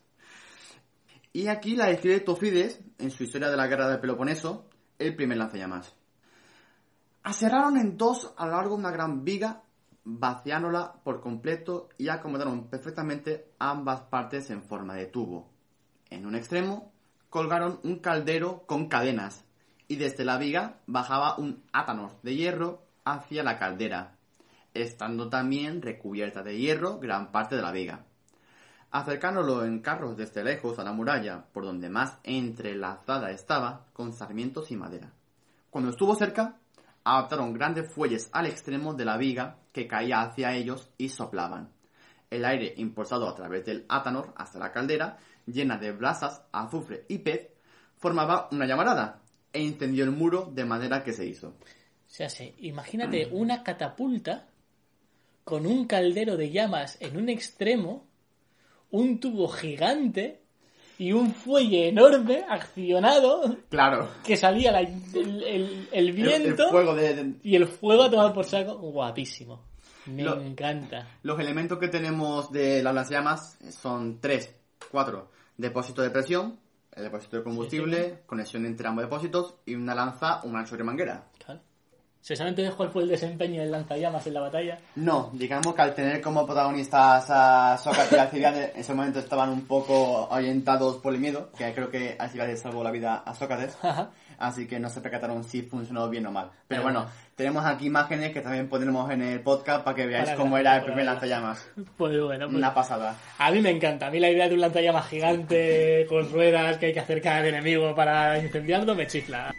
Y 1.34 1.48
aquí 1.48 1.76
la 1.76 1.88
describe 1.88 2.22
Tofides, 2.22 2.80
en 2.98 3.12
su 3.12 3.24
historia 3.24 3.50
de 3.50 3.58
la 3.58 3.68
guerra 3.68 3.90
del 3.90 4.00
Peloponeso, 4.00 4.70
el 4.98 5.16
primer 5.16 5.38
lanzallamas. 5.38 5.94
Aserraron 7.24 7.78
en 7.78 7.98
dos 7.98 8.34
a 8.38 8.46
lo 8.46 8.54
largo 8.54 8.76
de 8.76 8.80
una 8.80 8.92
gran 8.92 9.26
viga, 9.26 9.64
vaciándola 10.06 10.94
por 11.04 11.20
completo 11.20 11.90
y 11.98 12.08
acomodaron 12.08 12.70
perfectamente 12.70 13.50
ambas 13.60 14.04
partes 14.04 14.50
en 14.52 14.64
forma 14.64 14.94
de 14.94 15.08
tubo. 15.08 15.50
En 16.10 16.26
un 16.26 16.36
extremo 16.36 16.94
colgaron 17.30 17.80
un 17.84 18.00
caldero 18.00 18.66
con 18.66 18.88
cadenas 18.88 19.44
y 19.88 19.98
desde 19.98 20.24
la 20.24 20.38
viga 20.38 20.78
bajaba 20.86 21.38
un 21.38 21.64
átanor 21.74 22.22
de 22.22 22.36
hierro 22.36 22.84
hacia 23.04 23.44
la 23.44 23.60
caldera, 23.60 24.15
estando 24.76 25.30
también 25.30 25.82
recubierta 25.82 26.44
de 26.44 26.58
hierro 26.58 27.00
gran 27.00 27.32
parte 27.32 27.56
de 27.56 27.62
la 27.62 27.72
viga. 27.72 28.06
Acercándolo 28.92 29.66
en 29.66 29.80
carros 29.80 30.16
desde 30.16 30.44
lejos 30.44 30.78
a 30.80 30.84
la 30.84 30.94
muralla, 30.94 31.46
por 31.52 31.66
donde 31.66 31.90
más 31.90 32.20
entrelazada 32.24 33.32
estaba, 33.32 33.88
con 33.94 34.14
sarmientos 34.14 34.72
y 34.72 34.78
madera. 34.78 35.12
Cuando 35.70 35.90
estuvo 35.90 36.16
cerca, 36.16 36.58
adaptaron 37.04 37.54
grandes 37.54 37.92
fuelles 37.94 38.30
al 38.32 38.46
extremo 38.46 38.94
de 38.94 39.06
la 39.06 39.18
viga 39.18 39.58
que 39.72 39.88
caía 39.88 40.22
hacia 40.22 40.54
ellos 40.54 40.90
y 40.98 41.10
soplaban. 41.10 41.72
El 42.30 42.46
aire 42.46 42.74
impulsado 42.78 43.30
a 43.30 43.36
través 43.36 43.66
del 43.66 43.86
átanor 43.90 44.34
hasta 44.36 44.60
la 44.60 44.72
caldera, 44.72 45.18
llena 45.46 45.78
de 45.78 45.92
brasas, 45.92 46.44
azufre 46.52 47.06
y 47.08 47.20
pez, 47.20 47.50
formaba 47.98 48.50
una 48.52 48.66
llamarada 48.66 49.22
e 49.54 49.62
incendió 49.62 50.04
el 50.04 50.12
muro 50.12 50.50
de 50.54 50.66
manera 50.66 51.04
que 51.04 51.14
se 51.14 51.26
hizo. 51.26 51.50
O 51.50 51.58
sea, 52.08 52.28
imagínate 52.60 53.28
una 53.32 53.64
catapulta 53.64 54.48
con 55.46 55.66
un 55.66 55.86
caldero 55.86 56.36
de 56.36 56.50
llamas 56.52 56.98
en 57.00 57.16
un 57.16 57.30
extremo, 57.30 58.06
un 58.92 59.20
tubo 59.22 59.48
gigante 59.48 60.42
y 60.98 61.12
un 61.14 61.34
fuelle 61.34 61.90
enorme 61.90 62.44
accionado 62.50 63.58
Claro, 63.70 64.10
que 64.24 64.36
salía 64.38 64.72
la- 64.72 64.80
el, 64.82 64.94
el- 65.14 65.44
el 65.44 65.44
el, 65.44 65.88
el 65.92 66.12
viento 66.14 66.70
fuego 66.70 66.96
de, 66.96 67.14
de- 67.16 67.34
y 67.44 67.56
el 67.56 67.68
fuego 67.68 68.04
a 68.04 68.10
tomar 68.12 68.34
por 68.34 68.46
saco. 68.46 68.76
Guapísimo. 68.76 69.62
Me 70.08 70.24
Lo- 70.24 70.40
encanta. 70.42 71.08
Los 71.24 71.40
elementos 71.40 71.78
que 71.80 71.88
tenemos 71.88 72.52
de 72.52 72.82
las 72.84 72.94
lanzallamas 72.94 73.58
son 73.72 74.20
tres, 74.22 74.54
cuatro. 74.92 75.30
Depósito 75.58 76.02
de 76.02 76.10
presión, 76.12 76.60
el 76.94 77.04
depósito 77.04 77.38
de 77.38 77.44
combustible, 77.44 78.20
conexión 78.26 78.66
entre 78.66 78.88
ambos 78.88 79.04
depósitos 79.04 79.56
y 79.66 79.74
una 79.76 79.96
lanza, 79.96 80.42
un 80.44 80.56
ancho 80.56 80.78
de 80.78 80.84
manguera. 80.84 81.28
Claro. 81.44 81.60
¿Se 82.26 82.36
saben 82.36 82.54
entonces 82.54 82.74
cuál 82.74 82.90
fue 82.90 83.04
el 83.04 83.10
desempeño 83.10 83.62
del 83.62 83.70
lanzallamas 83.70 84.26
en 84.26 84.34
la 84.34 84.42
batalla? 84.42 84.80
No, 84.96 85.30
digamos 85.34 85.76
que 85.76 85.82
al 85.84 85.94
tener 85.94 86.22
como 86.22 86.44
protagonistas 86.44 87.28
a 87.30 87.78
Sócrates 87.78 88.14
y 88.14 88.16
Alcibiades, 88.16 88.72
en 88.74 88.82
ese 88.82 88.96
momento 88.96 89.20
estaban 89.20 89.52
un 89.52 89.68
poco 89.68 90.28
orientados 90.30 90.98
por 90.98 91.14
el 91.14 91.20
miedo, 91.20 91.52
que 91.56 91.72
creo 91.76 91.92
que 91.92 92.16
Alcibiades 92.18 92.60
salvó 92.60 92.84
la 92.84 92.90
vida 92.90 93.18
a 93.18 93.36
Sócrates, 93.36 93.78
así 94.40 94.66
que 94.66 94.80
no 94.80 94.90
se 94.90 95.02
percataron 95.02 95.44
si 95.44 95.62
funcionó 95.62 96.10
bien 96.10 96.26
o 96.26 96.32
mal. 96.32 96.50
Pero 96.68 96.82
bueno, 96.82 97.06
tenemos 97.36 97.64
aquí 97.64 97.86
imágenes 97.86 98.32
que 98.34 98.42
también 98.42 98.70
pondremos 98.70 99.08
en 99.12 99.22
el 99.22 99.42
podcast 99.42 99.84
para 99.84 99.96
que 99.96 100.08
veáis 100.08 100.30
Para 100.30 100.38
cómo 100.38 100.58
era 100.58 100.78
el 100.78 100.84
primer 100.84 101.06
lanzallamas. 101.06 101.70
Pues 101.96 102.20
bueno, 102.20 102.48
pues 102.48 102.58
Una 102.58 102.74
pasada. 102.74 103.16
a 103.38 103.52
mí 103.52 103.62
me 103.62 103.70
encanta. 103.70 104.08
A 104.08 104.10
mí 104.10 104.20
la 104.20 104.32
idea 104.32 104.50
de 104.50 104.56
un 104.56 104.62
lanzallamas 104.62 105.08
gigante 105.10 106.06
con 106.10 106.28
ruedas 106.32 106.80
que 106.80 106.88
hay 106.88 106.94
que 106.94 107.02
acercar 107.02 107.42
al 107.42 107.50
enemigo 107.50 107.94
para 107.94 108.40
incendiarlo 108.40 108.96
me 108.96 109.06
chifla. 109.06 109.54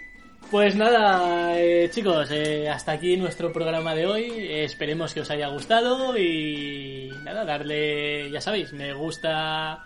Pues 0.51 0.77
nada, 0.77 1.59
eh, 1.59 1.91
chicos, 1.91 2.31
eh, 2.31 2.69
hasta 2.69 2.93
aquí 2.93 3.17
nuestro 3.17 3.53
programa 3.53 3.97
de 3.97 4.07
hoy. 4.07 4.47
Esperemos 4.49 5.13
que 5.13 5.21
os 5.21 5.31
haya 5.31 5.49
gustado 5.49 6.17
y 6.17 7.11
nada, 7.25 7.45
darle, 7.45 8.31
ya 8.31 8.41
sabéis, 8.41 8.73
me 8.73 8.95
gusta 8.95 9.85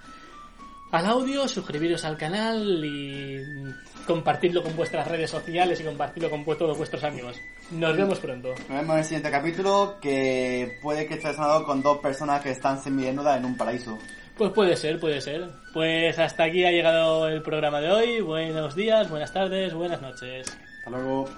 al 0.90 1.06
audio, 1.06 1.48
suscribiros 1.48 2.04
al 2.04 2.18
canal 2.18 2.84
y 2.84 3.42
compartirlo 4.06 4.62
con 4.62 4.76
vuestras 4.76 5.08
redes 5.08 5.30
sociales 5.30 5.80
y 5.80 5.84
compartirlo 5.84 6.28
con 6.28 6.44
todos 6.44 6.76
vuestros 6.76 7.04
amigos. 7.04 7.40
Nos 7.70 7.96
vemos 7.96 8.18
pronto. 8.18 8.50
Nos 8.50 8.68
vemos 8.68 8.92
en 8.92 8.98
el 8.98 9.04
siguiente 9.04 9.30
capítulo 9.30 9.96
que 9.98 10.78
puede 10.82 11.06
que 11.06 11.14
esté 11.14 11.28
relacionado 11.28 11.64
con 11.64 11.82
dos 11.82 11.98
personas 11.98 12.42
que 12.42 12.50
están 12.50 12.82
semidesnudas 12.82 13.38
en 13.38 13.46
un 13.46 13.56
paraíso. 13.56 13.98
Pues 14.40 14.52
puede 14.52 14.74
ser, 14.74 14.98
puede 14.98 15.20
ser. 15.20 15.50
Pues 15.74 16.18
hasta 16.18 16.44
aquí 16.44 16.64
ha 16.64 16.70
llegado 16.70 17.28
el 17.28 17.42
programa 17.42 17.78
de 17.82 17.90
hoy. 17.90 18.20
Buenos 18.22 18.74
días, 18.74 19.10
buenas 19.10 19.34
tardes, 19.34 19.74
buenas 19.74 20.00
noches. 20.00 20.46
Hasta 20.78 20.88
luego. 20.88 21.28